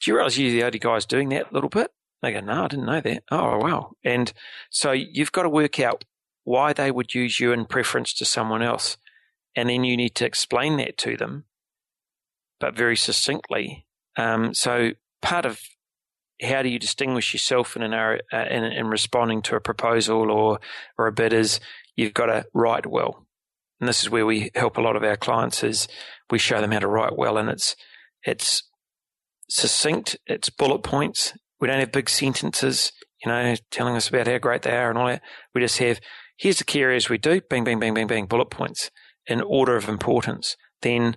do 0.00 0.10
you 0.10 0.16
realize 0.16 0.36
you're 0.36 0.50
the 0.50 0.64
only 0.64 0.80
guys 0.80 1.06
doing 1.06 1.28
that 1.28 1.52
little 1.52 1.70
bit? 1.70 1.92
They 2.22 2.32
go, 2.32 2.40
no, 2.40 2.64
I 2.64 2.66
didn't 2.66 2.86
know 2.86 3.00
that. 3.00 3.22
Oh, 3.30 3.58
wow. 3.58 3.92
And 4.02 4.32
so 4.68 4.90
you've 4.90 5.30
got 5.30 5.44
to 5.44 5.48
work 5.48 5.78
out 5.78 6.04
why 6.42 6.72
they 6.72 6.90
would 6.90 7.14
use 7.14 7.38
you 7.38 7.52
in 7.52 7.66
preference 7.66 8.12
to 8.14 8.24
someone 8.24 8.62
else. 8.62 8.96
And 9.54 9.68
then 9.68 9.84
you 9.84 9.96
need 9.96 10.14
to 10.16 10.26
explain 10.26 10.78
that 10.78 10.96
to 10.98 11.16
them, 11.16 11.44
but 12.58 12.76
very 12.76 12.96
succinctly. 12.96 13.86
Um, 14.16 14.54
so 14.54 14.92
part 15.20 15.46
of 15.46 15.60
how 16.42 16.62
do 16.62 16.68
you 16.68 16.78
distinguish 16.78 17.32
yourself 17.32 17.76
in, 17.76 17.82
an, 17.82 17.94
uh, 17.94 18.18
in, 18.32 18.64
in 18.64 18.86
responding 18.86 19.42
to 19.42 19.56
a 19.56 19.60
proposal 19.60 20.30
or, 20.30 20.58
or 20.98 21.06
a 21.06 21.12
bid 21.12 21.32
is 21.32 21.60
you've 21.96 22.14
got 22.14 22.26
to 22.26 22.44
write 22.52 22.86
well. 22.86 23.26
And 23.78 23.88
this 23.88 24.02
is 24.02 24.10
where 24.10 24.26
we 24.26 24.50
help 24.54 24.76
a 24.76 24.80
lot 24.80 24.96
of 24.96 25.02
our 25.02 25.16
clients 25.16 25.62
is 25.62 25.88
we 26.30 26.38
show 26.38 26.60
them 26.60 26.72
how 26.72 26.78
to 26.78 26.88
write 26.88 27.16
well 27.16 27.36
and 27.36 27.48
it's, 27.48 27.76
it's 28.24 28.62
succinct. 29.48 30.16
It's 30.26 30.48
bullet 30.50 30.82
points. 30.82 31.34
We 31.60 31.68
don't 31.68 31.80
have 31.80 31.92
big 31.92 32.08
sentences, 32.08 32.92
you 33.24 33.30
know, 33.30 33.54
telling 33.70 33.96
us 33.96 34.08
about 34.08 34.26
how 34.26 34.38
great 34.38 34.62
they 34.62 34.76
are 34.76 34.88
and 34.88 34.98
all 34.98 35.08
that. 35.08 35.22
We 35.54 35.60
just 35.60 35.78
have, 35.78 36.00
here's 36.36 36.58
the 36.58 36.64
key 36.64 36.80
areas 36.80 37.08
we 37.08 37.18
do, 37.18 37.40
bang, 37.48 37.64
bang, 37.64 37.78
bang, 37.78 37.94
bang, 37.94 38.06
bang, 38.06 38.26
bullet 38.26 38.50
points 38.50 38.90
in 39.26 39.40
order 39.40 39.76
of 39.76 39.88
importance. 39.88 40.56
Then, 40.80 41.16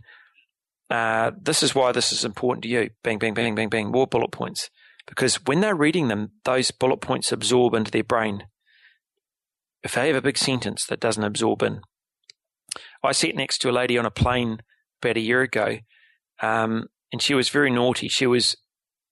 uh, 0.90 1.32
this 1.42 1.64
is 1.64 1.74
why 1.74 1.92
this 1.92 2.12
is 2.12 2.24
important 2.24 2.64
to 2.64 2.70
you. 2.70 2.90
Bang, 3.04 3.18
bang, 3.18 3.34
bang, 3.34 3.56
bang, 3.56 3.70
bang, 3.70 3.92
more 3.92 4.08
bullet 4.08 4.32
points. 4.32 4.70
Because 5.08 5.36
when 5.46 5.62
they're 5.62 5.76
reading 5.76 6.08
them, 6.08 6.32
those 6.44 6.72
bullet 6.72 6.98
points 6.98 7.32
absorb 7.32 7.74
into 7.74 7.92
their 7.92 8.04
brain. 8.04 8.46
If 9.84 9.94
they 9.94 10.08
have 10.08 10.16
a 10.16 10.22
big 10.22 10.38
sentence 10.38 10.86
that 10.88 11.00
doesn't 11.00 11.24
absorb 11.24 11.62
in. 11.62 11.82
I 13.04 13.12
sat 13.12 13.36
next 13.36 13.60
to 13.60 13.70
a 13.70 13.72
lady 13.72 13.98
on 13.98 14.06
a 14.06 14.12
plane 14.12 14.60
about 15.02 15.18
a 15.18 15.22
year 15.22 15.42
ago, 15.42 15.78
um, 16.42 16.88
and 17.12 17.22
she 17.22 17.36
was 17.36 17.50
very 17.50 17.70
naughty. 17.70 18.08
She 18.08 18.26
was 18.26 18.56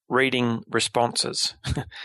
reading 0.09 0.63
responses. 0.67 1.55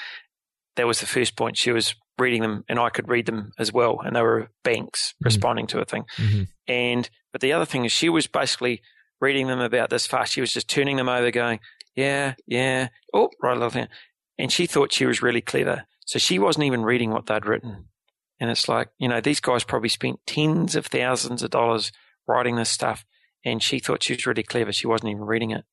that 0.76 0.86
was 0.86 1.00
the 1.00 1.06
first 1.06 1.36
point. 1.36 1.56
She 1.56 1.72
was 1.72 1.94
reading 2.18 2.42
them, 2.42 2.64
and 2.68 2.78
I 2.78 2.90
could 2.90 3.08
read 3.08 3.26
them 3.26 3.52
as 3.58 3.72
well. 3.72 4.00
And 4.04 4.14
they 4.14 4.22
were 4.22 4.50
banks 4.64 5.12
mm-hmm. 5.14 5.24
responding 5.26 5.66
to 5.68 5.80
a 5.80 5.84
thing. 5.84 6.04
Mm-hmm. 6.16 6.42
And 6.66 7.08
but 7.32 7.40
the 7.40 7.52
other 7.52 7.64
thing 7.64 7.84
is, 7.84 7.92
she 7.92 8.08
was 8.08 8.26
basically 8.26 8.82
reading 9.20 9.46
them 9.46 9.60
about 9.60 9.90
this 9.90 10.06
fast. 10.06 10.32
She 10.32 10.40
was 10.40 10.52
just 10.52 10.68
turning 10.68 10.96
them 10.96 11.08
over, 11.08 11.30
going, 11.30 11.60
"Yeah, 11.94 12.34
yeah, 12.46 12.88
oh, 13.12 13.30
right, 13.42 13.54
little 13.54 13.70
thing." 13.70 13.88
And 14.38 14.52
she 14.52 14.66
thought 14.66 14.92
she 14.92 15.06
was 15.06 15.22
really 15.22 15.40
clever, 15.40 15.84
so 16.06 16.18
she 16.18 16.38
wasn't 16.38 16.64
even 16.64 16.82
reading 16.82 17.10
what 17.10 17.26
they'd 17.26 17.46
written. 17.46 17.86
And 18.40 18.50
it's 18.50 18.68
like, 18.68 18.90
you 18.98 19.08
know, 19.08 19.20
these 19.20 19.40
guys 19.40 19.64
probably 19.64 19.88
spent 19.88 20.20
tens 20.26 20.76
of 20.76 20.86
thousands 20.86 21.42
of 21.42 21.50
dollars 21.50 21.90
writing 22.28 22.56
this 22.56 22.70
stuff, 22.70 23.04
and 23.44 23.62
she 23.62 23.78
thought 23.78 24.02
she 24.02 24.14
was 24.14 24.26
really 24.26 24.44
clever. 24.44 24.72
She 24.72 24.86
wasn't 24.86 25.10
even 25.10 25.24
reading 25.24 25.50
it. 25.50 25.64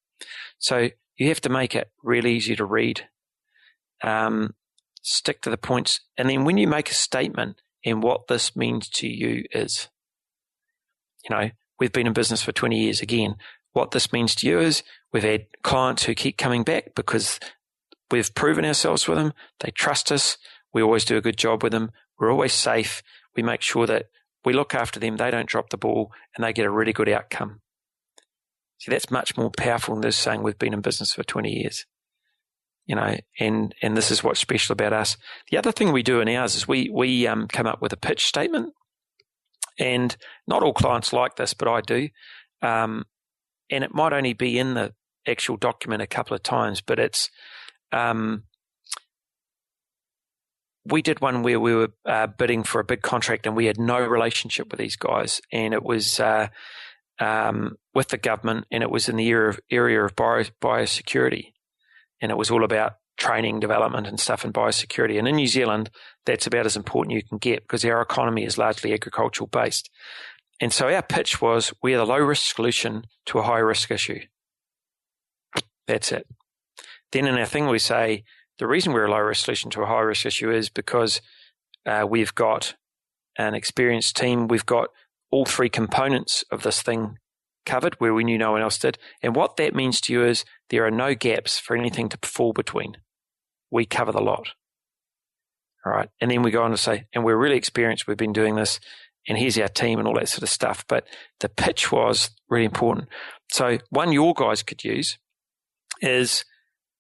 So 0.58 0.90
you 1.18 1.28
have 1.28 1.42
to 1.42 1.50
make 1.50 1.76
it 1.76 1.92
really 2.04 2.34
easy 2.36 2.56
to 2.56 2.66
read. 2.66 3.08
Um, 4.04 4.54
stick 5.06 5.42
to 5.42 5.50
the 5.50 5.58
points. 5.58 6.02
And 6.18 6.30
then 6.30 6.46
when 6.46 6.58
you 6.58 6.68
make 6.68 6.90
a 6.90 6.96
statement 6.96 7.62
and 7.86 8.02
what 8.02 8.28
this 8.28 8.56
means 8.56 8.90
to 8.90 9.08
you 9.08 9.46
is, 9.52 9.88
you 11.24 11.36
know, 11.36 11.52
we've 11.80 11.94
been 11.94 12.08
in 12.08 12.14
business 12.14 12.42
for 12.42 12.52
20 12.52 12.78
years. 12.78 13.02
Again, 13.02 13.36
what 13.74 13.92
this 13.92 14.12
means 14.12 14.34
to 14.36 14.48
you 14.48 14.60
is 14.60 14.84
we've 15.14 15.24
had 15.24 15.46
clients 15.64 16.04
who 16.04 16.16
keep 16.16 16.38
coming 16.38 16.64
back 16.64 16.96
because 16.96 17.40
we've 18.10 18.34
proven 18.34 18.66
ourselves 18.66 19.08
with 19.08 19.18
them. 19.18 19.34
They 19.60 19.70
trust 19.72 20.12
us. 20.12 20.38
We 20.74 20.82
always 20.82 21.06
do 21.06 21.18
a 21.18 21.22
good 21.22 21.38
job 21.38 21.62
with 21.62 21.72
them. 21.72 21.92
We're 22.20 22.32
always 22.32 22.54
safe. 22.54 23.04
We 23.36 23.44
make 23.44 23.62
sure 23.62 23.86
that 23.86 24.08
we 24.44 24.54
look 24.54 24.74
after 24.74 25.00
them. 25.00 25.18
They 25.18 25.30
don't 25.30 25.48
drop 25.48 25.70
the 25.70 25.78
ball 25.78 26.12
and 26.36 26.44
they 26.44 26.52
get 26.54 26.66
a 26.66 26.72
really 26.72 26.94
good 26.94 27.10
outcome. 27.10 27.62
See, 28.80 28.92
that's 28.92 29.12
much 29.12 29.38
more 29.38 29.52
powerful 29.56 29.96
than 29.96 30.02
this 30.02 30.18
saying 30.18 30.42
we've 30.42 30.58
been 30.58 30.74
in 30.74 30.82
business 30.82 31.14
for 31.14 31.24
20 31.24 31.52
years. 31.52 31.86
You 32.86 32.96
know, 32.96 33.18
and, 33.40 33.74
and 33.82 33.98
this 33.98 34.12
is 34.12 34.24
what's 34.24 34.40
special 34.40 34.74
about 34.74 34.94
us. 34.94 35.18
The 35.50 35.58
other 35.58 35.72
thing 35.72 35.92
we 35.92 36.04
do 36.04 36.20
in 36.20 36.30
ours 36.30 36.56
is 36.56 36.68
we, 36.68 36.90
we 36.90 37.26
um, 37.26 37.48
come 37.48 37.66
up 37.66 37.82
with 37.82 37.94
a 37.94 37.98
pitch 37.98 38.26
statement. 38.26 38.74
And 39.80 40.16
not 40.48 40.64
all 40.64 40.74
clients 40.74 41.12
like 41.12 41.36
this, 41.36 41.54
but 41.54 41.68
I 41.68 41.82
do. 41.82 42.10
Um, 42.62 43.06
and 43.70 43.84
it 43.84 43.94
might 43.94 44.14
only 44.14 44.34
be 44.34 44.58
in 44.58 44.76
the 44.76 44.94
actual 45.28 45.58
document 45.58 46.02
a 46.02 46.08
couple 46.08 46.36
of 46.36 46.44
times, 46.44 46.80
but 46.80 47.00
it's, 47.00 47.30
um, 47.92 48.44
we 50.86 51.02
did 51.02 51.20
one 51.20 51.42
where 51.42 51.60
we 51.60 51.74
were 51.74 51.90
uh, 52.06 52.28
bidding 52.28 52.64
for 52.64 52.80
a 52.80 52.86
big 52.86 53.02
contract 53.02 53.48
and 53.48 53.56
we 53.56 53.66
had 53.66 53.80
no 53.80 54.00
relationship 54.00 54.70
with 54.72 54.80
these 54.80 54.96
guys. 54.96 55.42
And 55.52 55.74
it 55.74 55.84
was, 55.84 56.20
uh, 56.20 56.48
um, 57.20 57.78
with 57.94 58.10
the 58.10 58.18
government, 58.18 58.66
and 58.72 58.84
it 58.84 58.92
was 58.92 59.10
in 59.10 59.16
the 59.16 59.30
area 59.30 59.50
of, 59.50 59.60
area 59.72 60.04
of 60.04 60.16
bio, 60.16 60.44
biosecurity, 60.62 61.54
and 62.26 62.32
it 62.32 62.40
was 62.40 62.50
all 62.50 62.64
about 62.64 62.94
training, 63.18 63.60
development, 63.60 64.08
and 64.08 64.20
stuff 64.20 64.44
and 64.44 64.52
biosecurity. 64.52 65.20
And 65.20 65.28
in 65.28 65.36
New 65.36 65.46
Zealand, 65.46 65.92
that's 66.26 66.48
about 66.48 66.66
as 66.66 66.76
important 66.76 67.16
you 67.16 67.22
can 67.22 67.38
get 67.38 67.62
because 67.62 67.86
our 67.86 68.02
economy 68.02 68.46
is 68.46 68.58
largely 68.58 68.94
agricultural 68.94 69.46
based. 69.46 69.92
And 70.60 70.74
so 70.74 70.90
our 70.90 71.04
pitch 71.04 71.40
was 71.40 71.72
we're 71.84 72.00
the 72.00 72.06
low 72.06 72.18
risk 72.18 72.56
solution 72.56 73.04
to 73.28 73.38
a 73.38 73.44
high 73.44 73.60
risk 73.60 73.92
issue. 73.92 74.22
That's 75.86 76.12
it. 76.12 76.26
Then 77.12 77.28
in 77.28 77.38
our 77.38 77.46
thing, 77.46 77.68
we 77.68 77.78
say 77.78 78.24
the 78.58 78.66
reason 78.66 78.92
we're 78.92 79.06
a 79.06 79.12
low 79.12 79.20
risk 79.20 79.46
solution 79.46 79.70
to 79.70 79.84
a 79.84 79.86
high 79.86 80.00
risk 80.00 80.26
issue 80.26 80.50
is 80.50 80.70
because 80.70 81.22
uh, 81.86 82.08
we've 82.10 82.34
got 82.34 82.74
an 83.38 83.54
experienced 83.54 84.16
team, 84.16 84.48
we've 84.48 84.66
got 84.66 84.88
all 85.30 85.46
three 85.46 85.70
components 85.70 86.44
of 86.52 86.64
this 86.64 86.82
thing 86.82 87.20
covered 87.68 87.94
where 88.00 88.16
we 88.16 88.24
knew 88.24 88.40
no 88.40 88.52
one 88.52 88.64
else 88.64 88.80
did. 88.80 88.98
And 89.22 89.36
what 89.36 89.58
that 89.58 89.76
means 89.76 90.02
to 90.02 90.14
you 90.14 90.26
is 90.26 90.44
there 90.70 90.86
are 90.86 90.92
no 90.92 91.16
gaps 91.16 91.60
for 91.60 91.76
anything 91.76 92.10
to 92.10 92.18
fall 92.24 92.54
between. 92.54 92.98
We 93.72 93.86
cover 93.86 94.12
the 94.12 94.22
lot. 94.22 94.50
All 95.86 95.92
right. 95.92 96.10
And 96.20 96.32
then 96.32 96.42
we 96.42 96.52
go 96.52 96.64
on 96.64 96.72
to 96.72 96.78
say, 96.78 97.06
and 97.14 97.24
we're 97.24 97.38
really 97.38 97.58
experienced. 97.58 98.08
We've 98.08 98.18
been 98.18 98.34
doing 98.34 98.56
this 98.56 98.80
and 99.28 99.38
here's 99.38 99.58
our 99.58 99.68
team 99.68 99.98
and 100.00 100.08
all 100.08 100.16
that 100.16 100.30
sort 100.30 100.44
of 100.44 100.50
stuff. 100.50 100.86
But 100.88 101.08
the 101.40 101.50
pitch 101.50 101.92
was 101.92 102.32
really 102.50 102.66
important. 102.66 103.10
So 103.52 103.80
one 103.90 104.12
your 104.12 104.34
guys 104.34 104.64
could 104.64 104.84
use 104.84 105.18
is, 106.02 106.46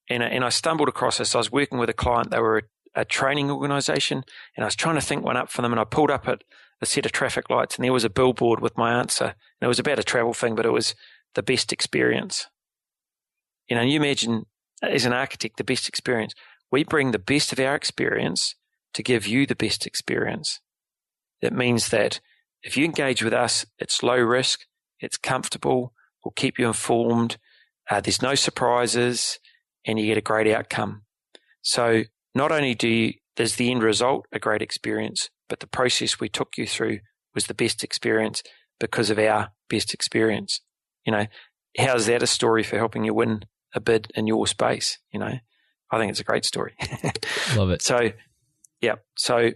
and, 0.09 0.23
and 0.23 0.43
I 0.43 0.49
stumbled 0.49 0.89
across 0.89 1.17
this. 1.17 1.35
I 1.35 1.39
was 1.39 1.51
working 1.51 1.77
with 1.77 1.89
a 1.89 1.93
client. 1.93 2.31
They 2.31 2.39
were 2.39 2.57
a, 2.95 3.01
a 3.01 3.05
training 3.05 3.51
organization 3.51 4.23
and 4.55 4.63
I 4.63 4.67
was 4.67 4.75
trying 4.75 4.95
to 4.95 5.01
think 5.01 5.23
one 5.23 5.37
up 5.37 5.49
for 5.49 5.61
them 5.61 5.71
and 5.71 5.79
I 5.79 5.83
pulled 5.83 6.11
up 6.11 6.27
at 6.27 6.43
a 6.81 6.85
set 6.85 7.05
of 7.05 7.11
traffic 7.11 7.49
lights, 7.49 7.75
and 7.75 7.85
there 7.85 7.93
was 7.93 8.03
a 8.03 8.09
billboard 8.09 8.59
with 8.59 8.77
my 8.77 8.99
answer. 8.99 9.25
And 9.25 9.35
it 9.61 9.67
was 9.67 9.79
about 9.79 9.99
a 9.99 10.03
travel 10.03 10.33
thing, 10.33 10.55
but 10.55 10.65
it 10.65 10.73
was 10.73 10.95
the 11.33 11.43
best 11.43 11.71
experience. 11.71 12.47
You 13.67 13.75
know, 13.75 13.81
you 13.81 13.99
imagine 13.99 14.45
as 14.81 15.05
an 15.05 15.13
architect, 15.13 15.57
the 15.57 15.63
best 15.63 15.87
experience. 15.87 16.33
We 16.71 16.83
bring 16.83 17.11
the 17.11 17.19
best 17.19 17.51
of 17.51 17.59
our 17.59 17.75
experience 17.75 18.55
to 18.93 19.03
give 19.03 19.27
you 19.27 19.45
the 19.45 19.55
best 19.55 19.85
experience. 19.85 20.59
It 21.41 21.53
means 21.53 21.89
that 21.89 22.19
if 22.63 22.75
you 22.77 22.85
engage 22.85 23.23
with 23.23 23.33
us, 23.33 23.65
it's 23.77 24.03
low 24.03 24.17
risk, 24.17 24.61
it's 24.99 25.17
comfortable, 25.17 25.93
we'll 26.23 26.33
keep 26.35 26.57
you 26.57 26.67
informed, 26.67 27.37
uh, 27.89 28.01
there's 28.01 28.21
no 28.21 28.35
surprises, 28.35 29.39
and 29.85 29.99
you 29.99 30.07
get 30.07 30.17
a 30.17 30.21
great 30.21 30.51
outcome. 30.51 31.03
So 31.61 32.03
not 32.33 32.51
only 32.51 32.73
do 32.73 32.87
you, 32.87 33.13
there's 33.35 33.55
the 33.55 33.69
end 33.69 33.83
result 33.83 34.25
a 34.31 34.39
great 34.39 34.61
experience, 34.61 35.29
but 35.47 35.59
the 35.59 35.67
process 35.67 36.19
we 36.19 36.29
took 36.29 36.57
you 36.57 36.65
through 36.65 36.99
was 37.35 37.47
the 37.47 37.53
best 37.53 37.83
experience 37.83 38.41
because 38.79 39.09
of 39.09 39.19
our 39.19 39.49
best 39.69 39.93
experience. 39.93 40.61
You 41.05 41.11
know, 41.11 41.27
how's 41.77 42.07
that 42.07 42.23
a 42.23 42.27
story 42.27 42.63
for 42.63 42.77
helping 42.77 43.03
you 43.03 43.13
win 43.13 43.43
a 43.75 43.79
bid 43.79 44.11
in 44.15 44.25
your 44.25 44.47
space? 44.47 44.97
You 45.11 45.19
know, 45.19 45.33
I 45.91 45.99
think 45.99 46.09
it's 46.09 46.19
a 46.19 46.25
great 46.25 46.45
story. 46.45 46.73
Love 47.55 47.69
it. 47.69 47.81
So, 47.81 48.11
yeah. 48.81 48.95
So 49.15 49.51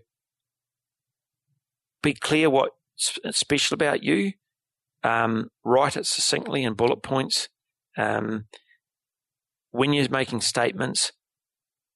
be 2.04 2.14
clear 2.14 2.50
what's 2.50 3.18
special 3.32 3.76
about 3.76 4.04
you. 4.04 4.34
Um, 5.04 5.50
write 5.64 5.98
it 5.98 6.06
succinctly 6.06 6.64
in 6.64 6.74
bullet 6.74 7.02
points. 7.02 7.50
Um, 7.98 8.46
when 9.72 9.94
you're 9.94 10.10
making 10.10 10.42
statements, 10.42 11.12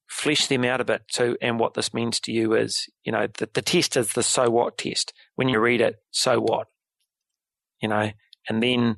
flesh 0.07 0.47
them 0.47 0.63
out 0.63 0.81
a 0.81 0.86
bit. 0.86 1.03
So, 1.09 1.36
and 1.41 1.59
what 1.59 1.73
this 1.73 1.93
means 1.93 2.19
to 2.21 2.32
you 2.32 2.53
is, 2.53 2.88
you 3.03 3.11
know, 3.11 3.28
the, 3.38 3.49
the 3.53 3.61
test 3.61 3.97
is 3.97 4.13
the 4.13 4.24
so 4.24 4.49
what 4.49 4.78
test. 4.78 5.13
When 5.36 5.49
you 5.49 5.59
read 5.59 5.82
it, 5.82 5.95
so 6.11 6.39
what? 6.39 6.67
You 7.82 7.89
know, 7.89 8.11
and 8.47 8.61
then 8.61 8.97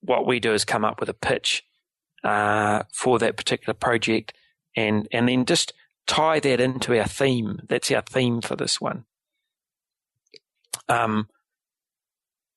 what 0.00 0.26
we 0.26 0.40
do 0.40 0.52
is 0.52 0.64
come 0.64 0.84
up 0.84 1.00
with 1.00 1.08
a 1.08 1.14
pitch 1.14 1.62
uh, 2.26 2.82
for 2.92 3.20
that 3.20 3.36
particular 3.36 3.72
project, 3.72 4.32
and 4.76 5.06
and 5.12 5.28
then 5.28 5.44
just 5.44 5.72
tie 6.06 6.40
that 6.40 6.60
into 6.60 6.98
our 6.98 7.06
theme. 7.06 7.60
That's 7.68 7.90
our 7.92 8.02
theme 8.02 8.40
for 8.40 8.56
this 8.56 8.80
one. 8.80 9.04
Um, 10.88 11.28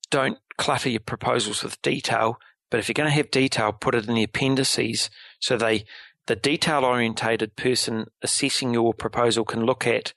don't 0.10 0.40
clutter 0.58 0.90
your 0.90 1.00
proposals 1.02 1.64
with 1.64 1.82
detail, 1.84 2.40
but 2.72 2.80
if 2.80 2.90
you're 2.90 2.96
going 2.96 3.10
to 3.10 3.16
have 3.16 3.30
detail, 3.30 3.72
put 3.72 3.94
it 3.94 4.08
in 4.08 4.16
the 4.16 4.24
appendices 4.24 5.12
so 5.40 5.56
they 5.56 5.86
the 6.26 6.36
detail 6.36 6.84
orientated 6.84 7.56
person 7.56 8.06
assessing 8.24 8.74
your 8.74 8.94
proposal 8.94 9.46
can 9.46 9.66
look 9.66 9.86
at 9.86 10.14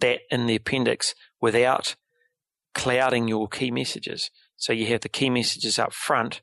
that 0.00 0.20
in 0.30 0.46
the 0.46 0.56
appendix 0.56 1.14
without 1.40 1.96
clouding 2.74 3.26
your 3.26 3.48
key 3.48 3.70
messages. 3.70 4.30
So 4.56 4.72
you 4.72 4.86
have 4.86 5.00
the 5.00 5.08
key 5.08 5.30
messages 5.30 5.78
up 5.78 5.92
front, 5.92 6.40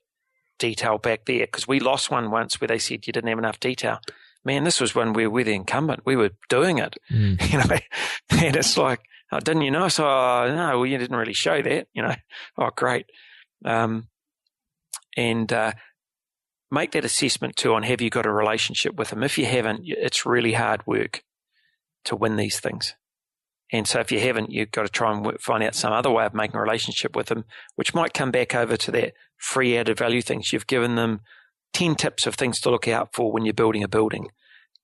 detail 0.61 0.97
back 0.97 1.25
there. 1.25 1.39
Because 1.39 1.67
we 1.67 1.79
lost 1.79 2.11
one 2.11 2.31
once 2.31 2.61
where 2.61 2.67
they 2.69 2.77
said 2.77 3.05
you 3.05 3.11
didn't 3.11 3.27
have 3.27 3.39
enough 3.39 3.59
detail. 3.59 3.99
man, 4.45 4.63
this 4.63 4.79
was 4.79 4.95
when 4.95 5.13
we 5.13 5.27
were 5.27 5.43
the 5.43 5.53
incumbent. 5.53 6.05
We 6.05 6.15
were 6.15 6.31
doing 6.47 6.77
it, 6.77 6.95
mm. 7.11 7.41
you 7.51 7.57
know, 7.57 8.43
and 8.43 8.55
it's 8.55 8.77
like, 8.77 9.01
oh, 9.31 9.39
didn't 9.39 9.63
you 9.63 9.71
know? 9.71 9.87
So, 9.89 10.07
oh, 10.07 10.53
no, 10.55 10.77
well, 10.77 10.85
you 10.85 10.97
didn't 10.97 11.17
really 11.17 11.33
show 11.33 11.61
that, 11.61 11.87
you 11.93 12.01
know. 12.01 12.15
Oh, 12.57 12.69
great. 12.75 13.07
Um, 13.65 14.07
and, 15.17 15.51
uh, 15.51 15.73
make 16.71 16.91
that 16.91 17.05
assessment 17.05 17.57
too 17.57 17.73
on 17.73 17.83
have 17.83 18.01
you 18.01 18.09
got 18.09 18.25
a 18.25 18.31
relationship 18.31 18.95
with 18.95 19.09
them? 19.09 19.23
If 19.23 19.37
you 19.37 19.45
haven't, 19.45 19.81
it's 19.83 20.25
really 20.25 20.53
hard 20.53 20.87
work 20.87 21.23
to 22.05 22.15
win 22.15 22.37
these 22.37 22.59
things. 22.59 22.95
And 23.71 23.87
so 23.87 23.99
if 23.99 24.11
you 24.11 24.19
haven't, 24.19 24.51
you've 24.51 24.71
got 24.71 24.83
to 24.83 24.89
try 24.89 25.15
and 25.15 25.39
find 25.39 25.63
out 25.63 25.75
some 25.75 25.93
other 25.93 26.11
way 26.11 26.25
of 26.25 26.33
making 26.33 26.57
a 26.57 26.61
relationship 26.61 27.15
with 27.15 27.27
them, 27.27 27.45
which 27.75 27.93
might 27.93 28.13
come 28.13 28.31
back 28.31 28.53
over 28.53 28.75
to 28.75 28.91
that 28.91 29.13
free 29.37 29.77
added 29.77 29.97
value 29.97 30.21
things. 30.21 30.51
You've 30.51 30.67
given 30.67 30.95
them 30.95 31.21
10 31.73 31.95
tips 31.95 32.27
of 32.27 32.35
things 32.35 32.59
to 32.61 32.69
look 32.69 32.87
out 32.87 33.13
for 33.13 33.31
when 33.31 33.45
you're 33.45 33.53
building 33.53 33.83
a 33.83 33.87
building, 33.87 34.29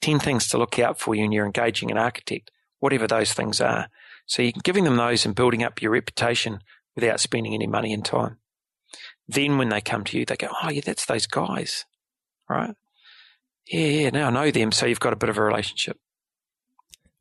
10 0.02 0.20
things 0.20 0.48
to 0.50 0.58
look 0.58 0.80
out 0.80 1.00
for 1.00 1.12
when 1.12 1.32
you're 1.32 1.46
engaging 1.46 1.92
an 1.92 1.98
architect, 1.98 2.50
whatever 2.80 3.08
those 3.08 3.34
things 3.34 3.60
are. 3.60 3.90
So 4.26 4.42
you're 4.42 4.54
giving 4.64 4.86
them 4.86 4.96
those 4.96 5.26
and 5.26 5.36
building 5.36 5.64
up 5.64 5.82
your 5.82 5.92
reputation 5.92 6.60
without 6.96 7.20
spending 7.20 7.54
any 7.54 7.68
money 7.68 7.94
and 7.94 8.06
time. 8.06 8.38
Then 9.28 9.58
when 9.58 9.70
they 9.70 9.82
come 9.82 10.06
to 10.06 10.18
you, 10.18 10.26
they 10.26 10.38
go, 10.38 10.48
Oh, 10.64 10.70
yeah, 10.70 10.82
that's 10.86 11.06
those 11.06 11.28
guys, 11.28 11.86
right? 12.50 12.74
Yeah, 13.68 13.86
yeah, 13.86 14.10
now 14.12 14.28
I 14.28 14.30
know 14.30 14.52
them. 14.52 14.72
So 14.72 14.86
you've 14.86 15.02
got 15.02 15.12
a 15.12 15.18
bit 15.18 15.30
of 15.30 15.38
a 15.38 15.44
relationship. 15.44 15.98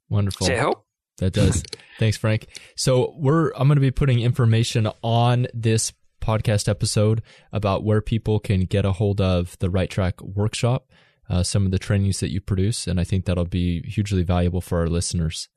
Wonderful. 0.09 0.47
Does 0.47 0.55
that 0.55 0.61
help? 0.61 0.86
That 1.19 1.33
does. 1.33 1.63
Thanks, 1.99 2.17
Frank. 2.17 2.47
So 2.77 3.15
we're 3.17 3.51
I'm 3.53 3.69
going 3.69 3.77
to 3.77 3.81
be 3.81 3.91
putting 3.91 4.21
information 4.21 4.89
on 5.03 5.47
this 5.55 5.93
podcast 6.21 6.69
episode 6.69 7.23
about 7.53 7.85
where 7.85 8.01
people 8.01 8.39
can 8.39 8.63
get 8.63 8.85
a 8.85 8.93
hold 8.93 9.21
of 9.21 9.57
the 9.61 9.71
Right 9.71 9.89
Track 9.89 10.21
workshop, 10.21 10.91
uh, 11.31 11.43
some 11.43 11.65
of 11.65 11.71
the 11.71 11.79
trainings 11.79 12.21
that 12.21 12.31
you 12.31 12.41
produce, 12.41 12.87
and 12.87 13.01
I 13.01 13.05
think 13.05 13.25
that'll 13.25 13.45
be 13.45 13.83
hugely 13.83 14.23
valuable 14.23 14.61
for 14.61 14.81
our 14.81 14.89
listeners. 14.89 15.49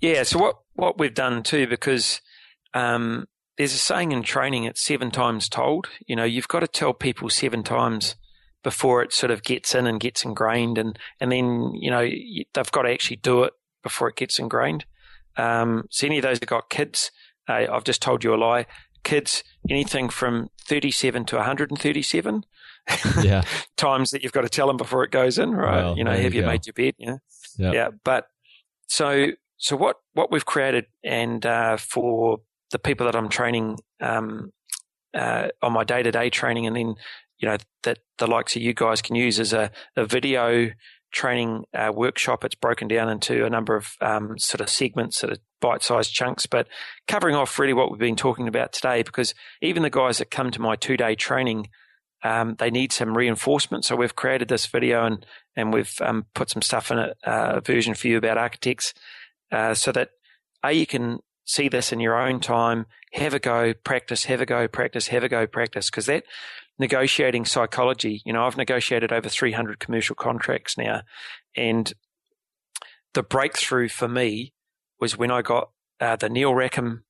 Yeah. 0.00 0.22
So 0.24 0.38
what 0.38 0.56
what 0.74 0.98
we've 0.98 1.14
done 1.14 1.42
too, 1.42 1.66
because 1.66 2.20
um, 2.74 3.26
there's 3.58 3.74
a 3.74 3.78
saying 3.78 4.12
in 4.12 4.22
training: 4.22 4.64
it's 4.64 4.82
seven 4.82 5.10
times 5.10 5.48
told. 5.48 5.88
You 6.06 6.16
know, 6.16 6.24
you've 6.24 6.48
got 6.48 6.60
to 6.60 6.68
tell 6.68 6.94
people 6.94 7.28
seven 7.28 7.62
times 7.62 8.16
before 8.62 9.02
it 9.02 9.12
sort 9.12 9.30
of 9.30 9.42
gets 9.42 9.74
in 9.74 9.86
and 9.86 10.00
gets 10.00 10.24
ingrained, 10.24 10.78
and 10.78 10.98
and 11.20 11.30
then 11.30 11.72
you 11.74 11.90
know 11.90 12.00
they've 12.00 12.72
got 12.72 12.82
to 12.82 12.90
actually 12.90 13.16
do 13.16 13.44
it 13.44 13.52
before 13.82 14.08
it 14.08 14.16
gets 14.16 14.38
ingrained. 14.38 14.84
Um, 15.36 15.84
so 15.90 16.06
any 16.06 16.18
of 16.18 16.22
those 16.22 16.40
that 16.40 16.46
got 16.46 16.70
kids, 16.70 17.10
uh, 17.48 17.66
I've 17.70 17.84
just 17.84 18.02
told 18.02 18.24
you 18.24 18.34
a 18.34 18.36
lie. 18.36 18.66
Kids, 19.02 19.42
anything 19.68 20.08
from 20.08 20.50
37 20.66 21.24
to 21.26 21.36
137 21.36 22.44
yeah. 23.22 23.42
times 23.76 24.10
that 24.10 24.22
you've 24.22 24.32
got 24.32 24.42
to 24.42 24.48
tell 24.48 24.66
them 24.66 24.76
before 24.76 25.04
it 25.04 25.10
goes 25.10 25.38
in, 25.38 25.52
right? 25.52 25.84
Well, 25.84 25.96
you 25.96 26.04
know, 26.04 26.16
have 26.16 26.34
you, 26.34 26.42
you 26.42 26.46
made 26.46 26.66
your 26.66 26.74
bed? 26.74 26.94
Yeah. 26.98 27.16
Yep. 27.58 27.74
Yeah. 27.74 27.88
But 28.04 28.26
so, 28.86 29.28
so 29.56 29.76
what, 29.76 29.96
what 30.12 30.30
we've 30.30 30.44
created 30.44 30.86
and, 31.02 31.44
uh, 31.44 31.76
for 31.76 32.38
the 32.72 32.78
people 32.78 33.06
that 33.06 33.16
I'm 33.16 33.28
training, 33.28 33.78
um, 34.00 34.52
uh, 35.14 35.48
on 35.62 35.72
my 35.72 35.84
day 35.84 36.02
to 36.02 36.12
day 36.12 36.30
training 36.30 36.66
and 36.66 36.76
then, 36.76 36.94
you 37.38 37.48
know, 37.48 37.56
that 37.82 37.98
the 38.18 38.26
likes 38.26 38.54
of 38.54 38.62
you 38.62 38.74
guys 38.74 39.02
can 39.02 39.16
use 39.16 39.40
as 39.40 39.52
a, 39.52 39.70
a 39.96 40.04
video 40.04 40.70
training 41.12 41.64
uh, 41.74 41.92
workshop. 41.94 42.44
It's 42.44 42.54
broken 42.54 42.88
down 42.88 43.08
into 43.08 43.44
a 43.44 43.50
number 43.50 43.76
of 43.76 43.96
um, 44.00 44.38
sort 44.38 44.60
of 44.60 44.68
segments, 44.68 45.18
sort 45.18 45.32
of 45.32 45.38
bite 45.60 45.82
sized 45.82 46.12
chunks, 46.12 46.46
but 46.46 46.66
covering 47.06 47.34
off 47.34 47.58
really 47.58 47.72
what 47.72 47.90
we've 47.90 47.98
been 47.98 48.16
talking 48.16 48.48
about 48.48 48.72
today, 48.72 49.02
because 49.02 49.34
even 49.60 49.82
the 49.82 49.90
guys 49.90 50.18
that 50.18 50.30
come 50.30 50.50
to 50.50 50.60
my 50.60 50.76
two 50.76 50.96
day 50.96 51.14
training, 51.14 51.68
um, 52.22 52.54
they 52.58 52.70
need 52.70 52.92
some 52.92 53.16
reinforcement. 53.16 53.84
So 53.84 53.96
we've 53.96 54.16
created 54.16 54.48
this 54.48 54.66
video 54.66 55.04
and, 55.04 55.26
and 55.56 55.72
we've 55.72 55.94
um, 56.00 56.26
put 56.34 56.50
some 56.50 56.62
stuff 56.62 56.90
in 56.90 56.98
uh, 56.98 57.12
a 57.24 57.60
version 57.60 57.94
for 57.94 58.08
you 58.08 58.16
about 58.16 58.38
architects, 58.38 58.94
uh, 59.52 59.74
so 59.74 59.92
that 59.92 60.10
A, 60.64 60.72
you 60.72 60.86
can 60.86 61.18
see 61.44 61.68
this 61.68 61.92
in 61.92 61.98
your 61.98 62.16
own 62.16 62.38
time, 62.40 62.86
have 63.14 63.34
a 63.34 63.40
go, 63.40 63.74
practice, 63.74 64.24
have 64.24 64.40
a 64.40 64.46
go, 64.46 64.68
practice, 64.68 65.08
have 65.08 65.24
a 65.24 65.28
go, 65.28 65.46
practice, 65.46 65.90
because 65.90 66.06
that 66.06 66.24
negotiating 66.80 67.44
psychology. 67.44 68.22
You 68.24 68.32
know, 68.32 68.46
I've 68.46 68.56
negotiated 68.56 69.12
over 69.12 69.28
300 69.28 69.78
commercial 69.78 70.16
contracts 70.16 70.76
now. 70.76 71.02
And 71.54 71.92
the 73.12 73.22
breakthrough 73.22 73.88
for 73.88 74.08
me 74.08 74.54
was 74.98 75.16
when 75.16 75.30
I 75.30 75.42
got 75.42 75.70
uh, 76.00 76.16
the 76.16 76.30
Neil 76.30 76.54
Rackham 76.54 77.04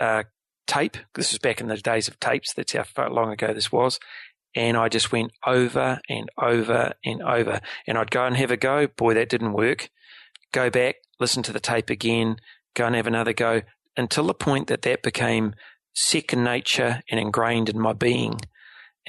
uh, 0.00 0.24
tape. 0.66 0.96
This 1.14 1.32
was 1.32 1.38
back 1.38 1.60
in 1.60 1.68
the 1.68 1.76
days 1.76 2.08
of 2.08 2.18
tapes. 2.18 2.54
That's 2.54 2.72
how 2.72 3.08
long 3.08 3.30
ago 3.30 3.52
this 3.52 3.70
was. 3.70 4.00
And 4.56 4.76
I 4.76 4.88
just 4.88 5.12
went 5.12 5.32
over 5.46 6.00
and 6.08 6.30
over 6.38 6.94
and 7.04 7.22
over. 7.22 7.60
And 7.86 7.98
I'd 7.98 8.10
go 8.10 8.24
and 8.24 8.36
have 8.38 8.50
a 8.50 8.56
go. 8.56 8.86
Boy, 8.86 9.12
that 9.14 9.28
didn't 9.28 9.52
work. 9.52 9.90
Go 10.50 10.70
back, 10.70 10.96
listen 11.20 11.42
to 11.42 11.52
the 11.52 11.60
tape 11.60 11.90
again, 11.90 12.38
go 12.74 12.86
and 12.86 12.96
have 12.96 13.06
another 13.06 13.34
go 13.34 13.60
until 13.98 14.26
the 14.26 14.34
point 14.34 14.68
that 14.68 14.80
that 14.82 15.02
became 15.02 15.54
second 15.94 16.42
nature 16.42 17.02
and 17.10 17.20
ingrained 17.20 17.68
in 17.68 17.78
my 17.78 17.92
being. 17.92 18.40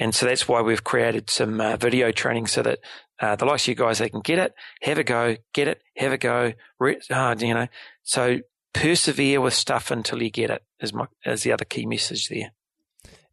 And 0.00 0.14
so 0.14 0.24
that's 0.24 0.48
why 0.48 0.62
we've 0.62 0.82
created 0.82 1.28
some 1.28 1.60
uh, 1.60 1.76
video 1.76 2.10
training 2.10 2.46
so 2.46 2.62
that 2.62 2.80
uh, 3.20 3.36
the 3.36 3.44
likes 3.44 3.64
of 3.64 3.68
you 3.68 3.74
guys, 3.74 3.98
they 3.98 4.08
can 4.08 4.22
get 4.22 4.38
it, 4.38 4.54
have 4.80 4.96
a 4.96 5.04
go, 5.04 5.36
get 5.52 5.68
it, 5.68 5.82
have 5.98 6.10
a 6.10 6.18
go, 6.18 6.54
re- 6.78 7.00
uh, 7.10 7.36
you 7.38 7.52
know. 7.52 7.68
So 8.02 8.40
persevere 8.72 9.42
with 9.42 9.52
stuff 9.52 9.90
until 9.90 10.22
you 10.22 10.30
get 10.30 10.50
it 10.50 10.64
is 10.80 10.94
my 10.94 11.06
is 11.26 11.42
the 11.42 11.52
other 11.52 11.66
key 11.66 11.84
message 11.84 12.28
there. 12.28 12.52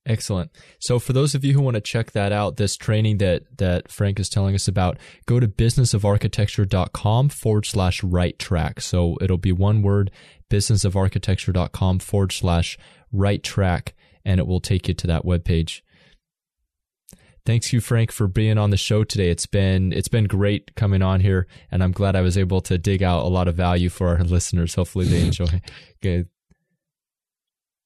Excellent. 0.05 0.51
So 0.80 0.99
for 0.99 1.13
those 1.13 1.36
of 1.36 1.45
you 1.45 1.53
who 1.53 1.61
want 1.61 1.76
to 1.76 1.82
check 1.82 2.11
that 2.11 2.34
out, 2.34 2.57
this 2.57 2.76
training 2.76 3.20
that 3.20 3.43
that 3.57 3.89
Frank 3.89 4.20
is 4.20 4.30
telling 4.30 4.53
us 4.53 4.68
about, 4.68 4.97
go 5.26 5.39
to 5.39 5.47
businessofarchitecture.com 5.47 7.30
forward 7.30 7.65
slash 7.65 8.03
right 8.03 8.38
track. 8.38 8.82
So 8.82 9.18
it'll 9.22 9.38
be 9.38 9.53
one 9.53 9.82
word, 9.82 10.11
businessofarchitecture.com 10.49 11.99
forward 11.99 12.34
slash 12.34 12.78
right 13.11 13.41
track, 13.41 13.95
and 14.26 14.39
it 14.41 14.47
will 14.47 14.61
take 14.61 14.89
you 14.89 14.93
to 14.95 15.07
that 15.07 15.24
webpage. 15.24 15.82
Thanks 17.48 17.72
you, 17.72 17.80
Frank, 17.80 18.12
for 18.12 18.28
being 18.28 18.58
on 18.58 18.72
the 18.72 18.78
show 18.78 19.06
today. 19.06 19.30
It's 19.30 19.45
been 19.45 19.93
it's 19.93 20.10
been 20.10 20.26
great 20.26 20.76
coming 20.76 21.02
on 21.02 21.22
here, 21.22 21.48
and 21.72 21.82
I'm 21.82 21.93
glad 21.93 22.14
I 22.14 22.20
was 22.20 22.38
able 22.38 22.60
to 22.60 22.78
dig 22.78 23.02
out 23.02 23.24
a 23.24 23.30
lot 23.30 23.48
of 23.48 23.56
value 23.56 23.88
for 23.88 24.10
our 24.10 24.22
listeners. 24.26 24.76
Hopefully, 24.76 25.06
they 25.06 25.22
enjoy. 25.22 25.62
Good. 26.02 26.28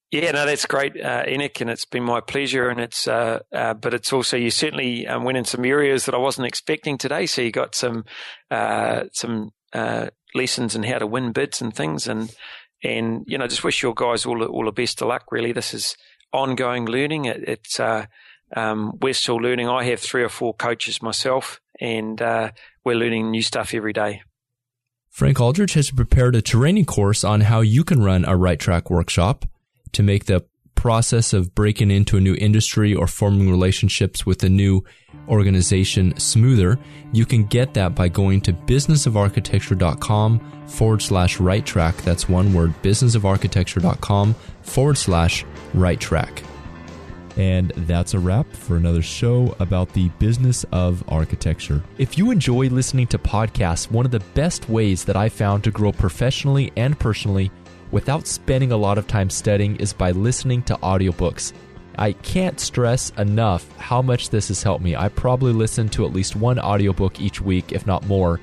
Yeah, 0.09 0.32
no, 0.32 0.47
that's 0.47 0.66
great, 0.66 0.99
uh, 0.99 1.26
Enoch, 1.28 1.62
and 1.62 1.70
it's 1.70 1.86
been 1.86 2.03
my 2.03 2.22
pleasure. 2.22 2.70
And 2.70 2.80
it's, 2.80 3.07
uh, 3.07 3.41
uh, 3.53 3.76
but 3.76 3.93
it's 3.93 4.12
also 4.12 4.36
you 4.36 4.49
certainly 4.49 5.05
um, 5.05 5.26
went 5.26 5.38
in 5.38 5.45
some 5.45 5.64
areas 5.64 6.05
that 6.05 6.16
I 6.16 6.18
wasn't 6.18 6.47
expecting 6.47 6.97
today. 6.97 7.28
So 7.28 7.43
you 7.43 7.51
got 7.51 7.76
some 7.76 8.05
uh, 8.49 9.03
some 9.14 9.51
uh, 9.74 10.07
lessons 10.34 10.76
in 10.76 10.82
how 10.82 10.97
to 10.97 11.05
win 11.05 11.34
bids 11.34 11.62
and 11.62 11.72
things, 11.72 12.07
and 12.07 12.36
and 12.84 13.26
you 13.28 13.38
know, 13.38 13.45
just 13.45 13.64
wish 13.64 13.84
your 13.84 13.93
guys 13.93 14.26
all 14.26 14.43
all 14.43 14.66
the 14.66 14.72
best 14.72 15.03
of 15.03 15.09
luck. 15.09 15.26
Really, 15.32 15.51
this 15.51 15.72
is 15.72 15.95
ongoing 16.34 16.88
learning. 16.88 17.26
It, 17.26 17.43
it's 17.47 17.80
uh, 17.80 18.07
um, 18.55 18.97
we're 19.01 19.13
still 19.13 19.37
learning. 19.37 19.69
I 19.69 19.83
have 19.85 19.99
three 19.99 20.23
or 20.23 20.29
four 20.29 20.53
coaches 20.53 21.01
myself, 21.01 21.59
and 21.79 22.21
uh, 22.21 22.51
we're 22.83 22.95
learning 22.95 23.31
new 23.31 23.41
stuff 23.41 23.73
every 23.73 23.93
day. 23.93 24.21
Frank 25.09 25.41
Aldridge 25.41 25.73
has 25.73 25.91
prepared 25.91 26.35
a 26.35 26.41
training 26.41 26.85
course 26.85 27.23
on 27.23 27.41
how 27.41 27.59
you 27.59 27.83
can 27.83 28.01
run 28.01 28.23
a 28.25 28.37
right 28.37 28.59
track 28.59 28.89
workshop 28.89 29.45
to 29.91 30.03
make 30.03 30.25
the 30.25 30.45
process 30.73 31.33
of 31.33 31.53
breaking 31.53 31.91
into 31.91 32.17
a 32.17 32.19
new 32.19 32.33
industry 32.35 32.95
or 32.95 33.05
forming 33.05 33.51
relationships 33.51 34.25
with 34.25 34.43
a 34.43 34.49
new 34.49 34.83
organization 35.27 36.17
smoother. 36.17 36.79
You 37.11 37.25
can 37.25 37.43
get 37.43 37.73
that 37.75 37.93
by 37.93 38.07
going 38.07 38.41
to 38.41 38.53
businessofarchitecture.com 38.53 40.67
forward 40.67 41.01
slash 41.01 41.39
right 41.39 41.65
track. 41.65 41.97
That's 41.97 42.27
one 42.27 42.53
word, 42.53 42.73
businessofarchitecture.com 42.81 44.33
forward 44.63 44.97
slash 44.97 45.45
right 45.73 45.99
track. 45.99 46.41
And 47.38 47.71
that's 47.75 48.13
a 48.13 48.19
wrap 48.19 48.51
for 48.53 48.75
another 48.75 49.01
show 49.01 49.55
about 49.59 49.89
the 49.93 50.09
business 50.19 50.65
of 50.71 51.03
architecture. 51.07 51.82
If 51.97 52.17
you 52.17 52.32
enjoy 52.32 52.67
listening 52.67 53.07
to 53.07 53.17
podcasts, 53.17 53.89
one 53.89 54.05
of 54.05 54.11
the 54.11 54.19
best 54.34 54.69
ways 54.69 55.05
that 55.05 55.15
I 55.15 55.29
found 55.29 55.63
to 55.63 55.71
grow 55.71 55.91
professionally 55.91 56.71
and 56.75 56.99
personally 56.99 57.51
without 57.91 58.27
spending 58.27 58.71
a 58.71 58.77
lot 58.77 58.97
of 58.97 59.07
time 59.07 59.29
studying 59.29 59.75
is 59.77 59.93
by 59.93 60.11
listening 60.11 60.63
to 60.63 60.75
audiobooks. 60.77 61.53
I 61.97 62.13
can't 62.13 62.59
stress 62.59 63.11
enough 63.17 63.69
how 63.77 64.01
much 64.01 64.29
this 64.29 64.47
has 64.47 64.63
helped 64.63 64.84
me. 64.84 64.95
I 64.95 65.09
probably 65.09 65.53
listen 65.53 65.89
to 65.89 66.05
at 66.05 66.13
least 66.13 66.36
one 66.36 66.57
audiobook 66.59 67.19
each 67.19 67.41
week, 67.41 67.71
if 67.71 67.86
not 67.86 68.07
more. 68.07 68.39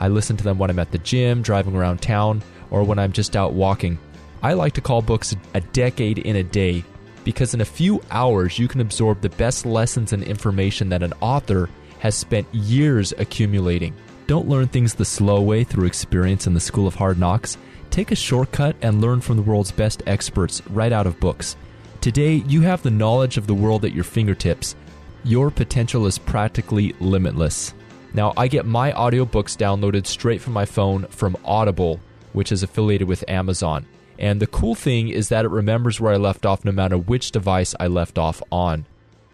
I 0.00 0.08
listen 0.08 0.36
to 0.36 0.44
them 0.44 0.58
when 0.58 0.70
I'm 0.70 0.78
at 0.78 0.92
the 0.92 0.98
gym, 0.98 1.42
driving 1.42 1.74
around 1.74 2.02
town, 2.02 2.42
or 2.70 2.84
when 2.84 2.98
I'm 2.98 3.12
just 3.12 3.36
out 3.36 3.52
walking. 3.52 3.98
I 4.42 4.52
like 4.52 4.74
to 4.74 4.82
call 4.82 5.00
books 5.00 5.34
a 5.54 5.60
decade 5.60 6.18
in 6.18 6.36
a 6.36 6.42
day 6.42 6.84
because 7.24 7.54
in 7.54 7.60
a 7.60 7.64
few 7.64 8.00
hours 8.10 8.58
you 8.58 8.68
can 8.68 8.80
absorb 8.80 9.20
the 9.20 9.30
best 9.30 9.66
lessons 9.66 10.12
and 10.12 10.22
information 10.22 10.88
that 10.90 11.02
an 11.02 11.12
author 11.20 11.68
has 11.98 12.14
spent 12.14 12.46
years 12.54 13.12
accumulating. 13.18 13.94
Don't 14.26 14.48
learn 14.48 14.68
things 14.68 14.94
the 14.94 15.04
slow 15.04 15.40
way 15.42 15.64
through 15.64 15.86
experience 15.86 16.46
in 16.46 16.54
the 16.54 16.60
School 16.60 16.86
of 16.86 16.94
Hard 16.94 17.18
Knocks. 17.18 17.58
Take 17.90 18.10
a 18.10 18.16
shortcut 18.16 18.76
and 18.82 19.00
learn 19.00 19.20
from 19.20 19.36
the 19.36 19.42
world's 19.42 19.72
best 19.72 20.02
experts 20.06 20.62
right 20.70 20.92
out 20.92 21.06
of 21.06 21.20
books. 21.20 21.56
Today, 22.00 22.42
you 22.46 22.60
have 22.60 22.82
the 22.82 22.90
knowledge 22.90 23.38
of 23.38 23.46
the 23.46 23.54
world 23.54 23.84
at 23.84 23.94
your 23.94 24.04
fingertips. 24.04 24.76
Your 25.24 25.50
potential 25.50 26.06
is 26.06 26.18
practically 26.18 26.94
limitless. 27.00 27.72
Now, 28.12 28.32
I 28.36 28.48
get 28.48 28.66
my 28.66 28.92
audiobooks 28.92 29.56
downloaded 29.56 30.06
straight 30.06 30.40
from 30.40 30.52
my 30.52 30.66
phone 30.66 31.06
from 31.06 31.36
Audible, 31.44 32.00
which 32.32 32.52
is 32.52 32.62
affiliated 32.62 33.08
with 33.08 33.24
Amazon. 33.28 33.86
And 34.18 34.40
the 34.40 34.46
cool 34.46 34.74
thing 34.74 35.08
is 35.08 35.28
that 35.28 35.44
it 35.44 35.50
remembers 35.50 36.00
where 36.00 36.12
I 36.12 36.16
left 36.16 36.46
off 36.46 36.64
no 36.64 36.72
matter 36.72 36.96
which 36.96 37.30
device 37.30 37.74
I 37.80 37.86
left 37.86 38.18
off 38.18 38.42
on. 38.50 38.86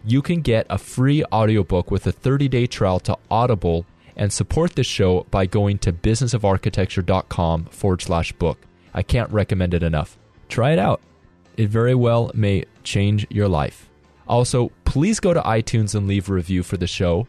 You 0.03 0.21
can 0.21 0.41
get 0.41 0.65
a 0.69 0.77
free 0.77 1.23
audiobook 1.31 1.91
with 1.91 2.07
a 2.07 2.11
30 2.11 2.47
day 2.47 2.65
trial 2.67 2.99
to 3.01 3.17
Audible 3.29 3.85
and 4.15 4.33
support 4.33 4.75
this 4.75 4.87
show 4.87 5.25
by 5.31 5.45
going 5.45 5.77
to 5.79 5.93
businessofarchitecture.com 5.93 7.65
forward 7.65 8.01
slash 8.01 8.31
book. 8.33 8.57
I 8.93 9.03
can't 9.03 9.31
recommend 9.31 9.73
it 9.73 9.83
enough. 9.83 10.17
Try 10.49 10.71
it 10.71 10.79
out. 10.79 11.01
It 11.55 11.69
very 11.69 11.95
well 11.95 12.31
may 12.33 12.65
change 12.83 13.27
your 13.29 13.47
life. 13.47 13.89
Also, 14.27 14.71
please 14.85 15.19
go 15.19 15.33
to 15.33 15.41
iTunes 15.41 15.93
and 15.93 16.07
leave 16.07 16.29
a 16.29 16.33
review 16.33 16.63
for 16.63 16.77
the 16.77 16.87
show. 16.87 17.27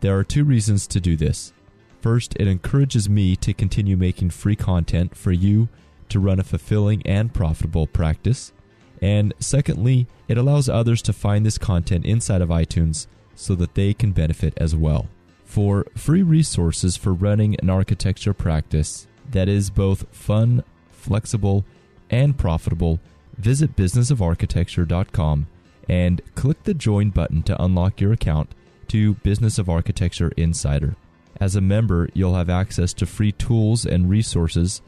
There 0.00 0.16
are 0.18 0.24
two 0.24 0.44
reasons 0.44 0.86
to 0.88 1.00
do 1.00 1.16
this. 1.16 1.52
First, 2.00 2.34
it 2.38 2.46
encourages 2.46 3.08
me 3.08 3.36
to 3.36 3.54
continue 3.54 3.96
making 3.96 4.30
free 4.30 4.56
content 4.56 5.16
for 5.16 5.32
you 5.32 5.68
to 6.08 6.20
run 6.20 6.38
a 6.38 6.44
fulfilling 6.44 7.02
and 7.06 7.32
profitable 7.32 7.86
practice. 7.86 8.52
And 9.00 9.34
secondly, 9.38 10.06
it 10.28 10.38
allows 10.38 10.68
others 10.68 11.02
to 11.02 11.12
find 11.12 11.44
this 11.44 11.58
content 11.58 12.06
inside 12.06 12.40
of 12.40 12.48
iTunes 12.48 13.06
so 13.34 13.54
that 13.56 13.74
they 13.74 13.92
can 13.94 14.12
benefit 14.12 14.54
as 14.56 14.74
well. 14.74 15.08
For 15.44 15.86
free 15.94 16.22
resources 16.22 16.96
for 16.96 17.12
running 17.12 17.56
an 17.60 17.70
architecture 17.70 18.32
practice 18.32 19.06
that 19.30 19.48
is 19.48 19.70
both 19.70 20.06
fun, 20.14 20.64
flexible, 20.90 21.64
and 22.10 22.36
profitable, 22.36 23.00
visit 23.36 23.76
businessofarchitecture.com 23.76 25.46
and 25.88 26.22
click 26.34 26.62
the 26.64 26.74
join 26.74 27.10
button 27.10 27.42
to 27.42 27.62
unlock 27.62 28.00
your 28.00 28.12
account 28.12 28.50
to 28.88 29.14
Business 29.14 29.58
of 29.58 29.68
Architecture 29.68 30.32
Insider. 30.36 30.96
As 31.40 31.56
a 31.56 31.60
member, 31.60 32.08
you'll 32.14 32.36
have 32.36 32.48
access 32.48 32.92
to 32.94 33.06
free 33.06 33.32
tools 33.32 33.84
and 33.84 34.08
resources 34.08 34.82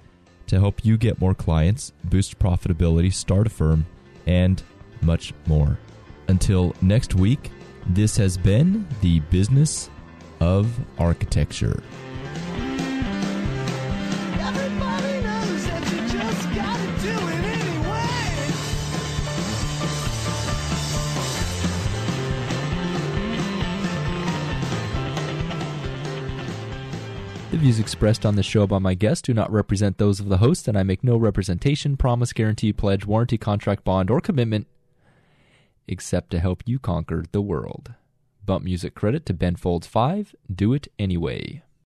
to 0.47 0.59
help 0.59 0.85
you 0.85 0.97
get 0.97 1.21
more 1.21 1.35
clients, 1.35 1.93
boost 2.05 2.39
profitability, 2.39 3.13
start 3.13 3.47
a 3.47 3.51
firm, 3.51 3.87
and 4.27 4.63
much 5.03 5.33
more. 5.47 5.79
Until 6.29 6.75
next 6.81 7.15
week, 7.15 7.51
this 7.89 8.17
has 8.17 8.37
been 8.37 8.87
the 9.01 9.21
Business 9.21 9.91
of 10.41 10.71
Architecture. 10.99 11.83
Views 27.67 27.81
expressed 27.81 28.25
on 28.25 28.37
this 28.37 28.47
show 28.47 28.65
by 28.65 28.79
my 28.79 28.95
guests 28.95 29.23
do 29.23 29.35
not 29.35 29.51
represent 29.51 29.99
those 29.99 30.21
of 30.21 30.29
the 30.29 30.37
host, 30.37 30.69
and 30.69 30.79
I 30.79 30.85
make 30.85 31.03
no 31.03 31.17
representation, 31.17 31.97
promise, 31.97 32.33
guarantee, 32.33 32.73
pledge, 32.73 33.05
warranty, 33.05 33.37
contract, 33.37 33.83
bond, 33.83 34.09
or 34.09 34.21
commitment 34.21 34.69
except 35.89 36.31
to 36.31 36.39
help 36.39 36.63
you 36.65 36.79
conquer 36.79 37.25
the 37.33 37.43
world. 37.43 37.95
Bump 38.45 38.65
music 38.65 38.95
credit 38.95 39.27
to 39.27 39.35
Ben 39.35 39.57
Folds 39.57 39.89
5. 39.89 40.37
Do 40.55 40.75
it 40.75 40.87
anyway. 40.97 41.65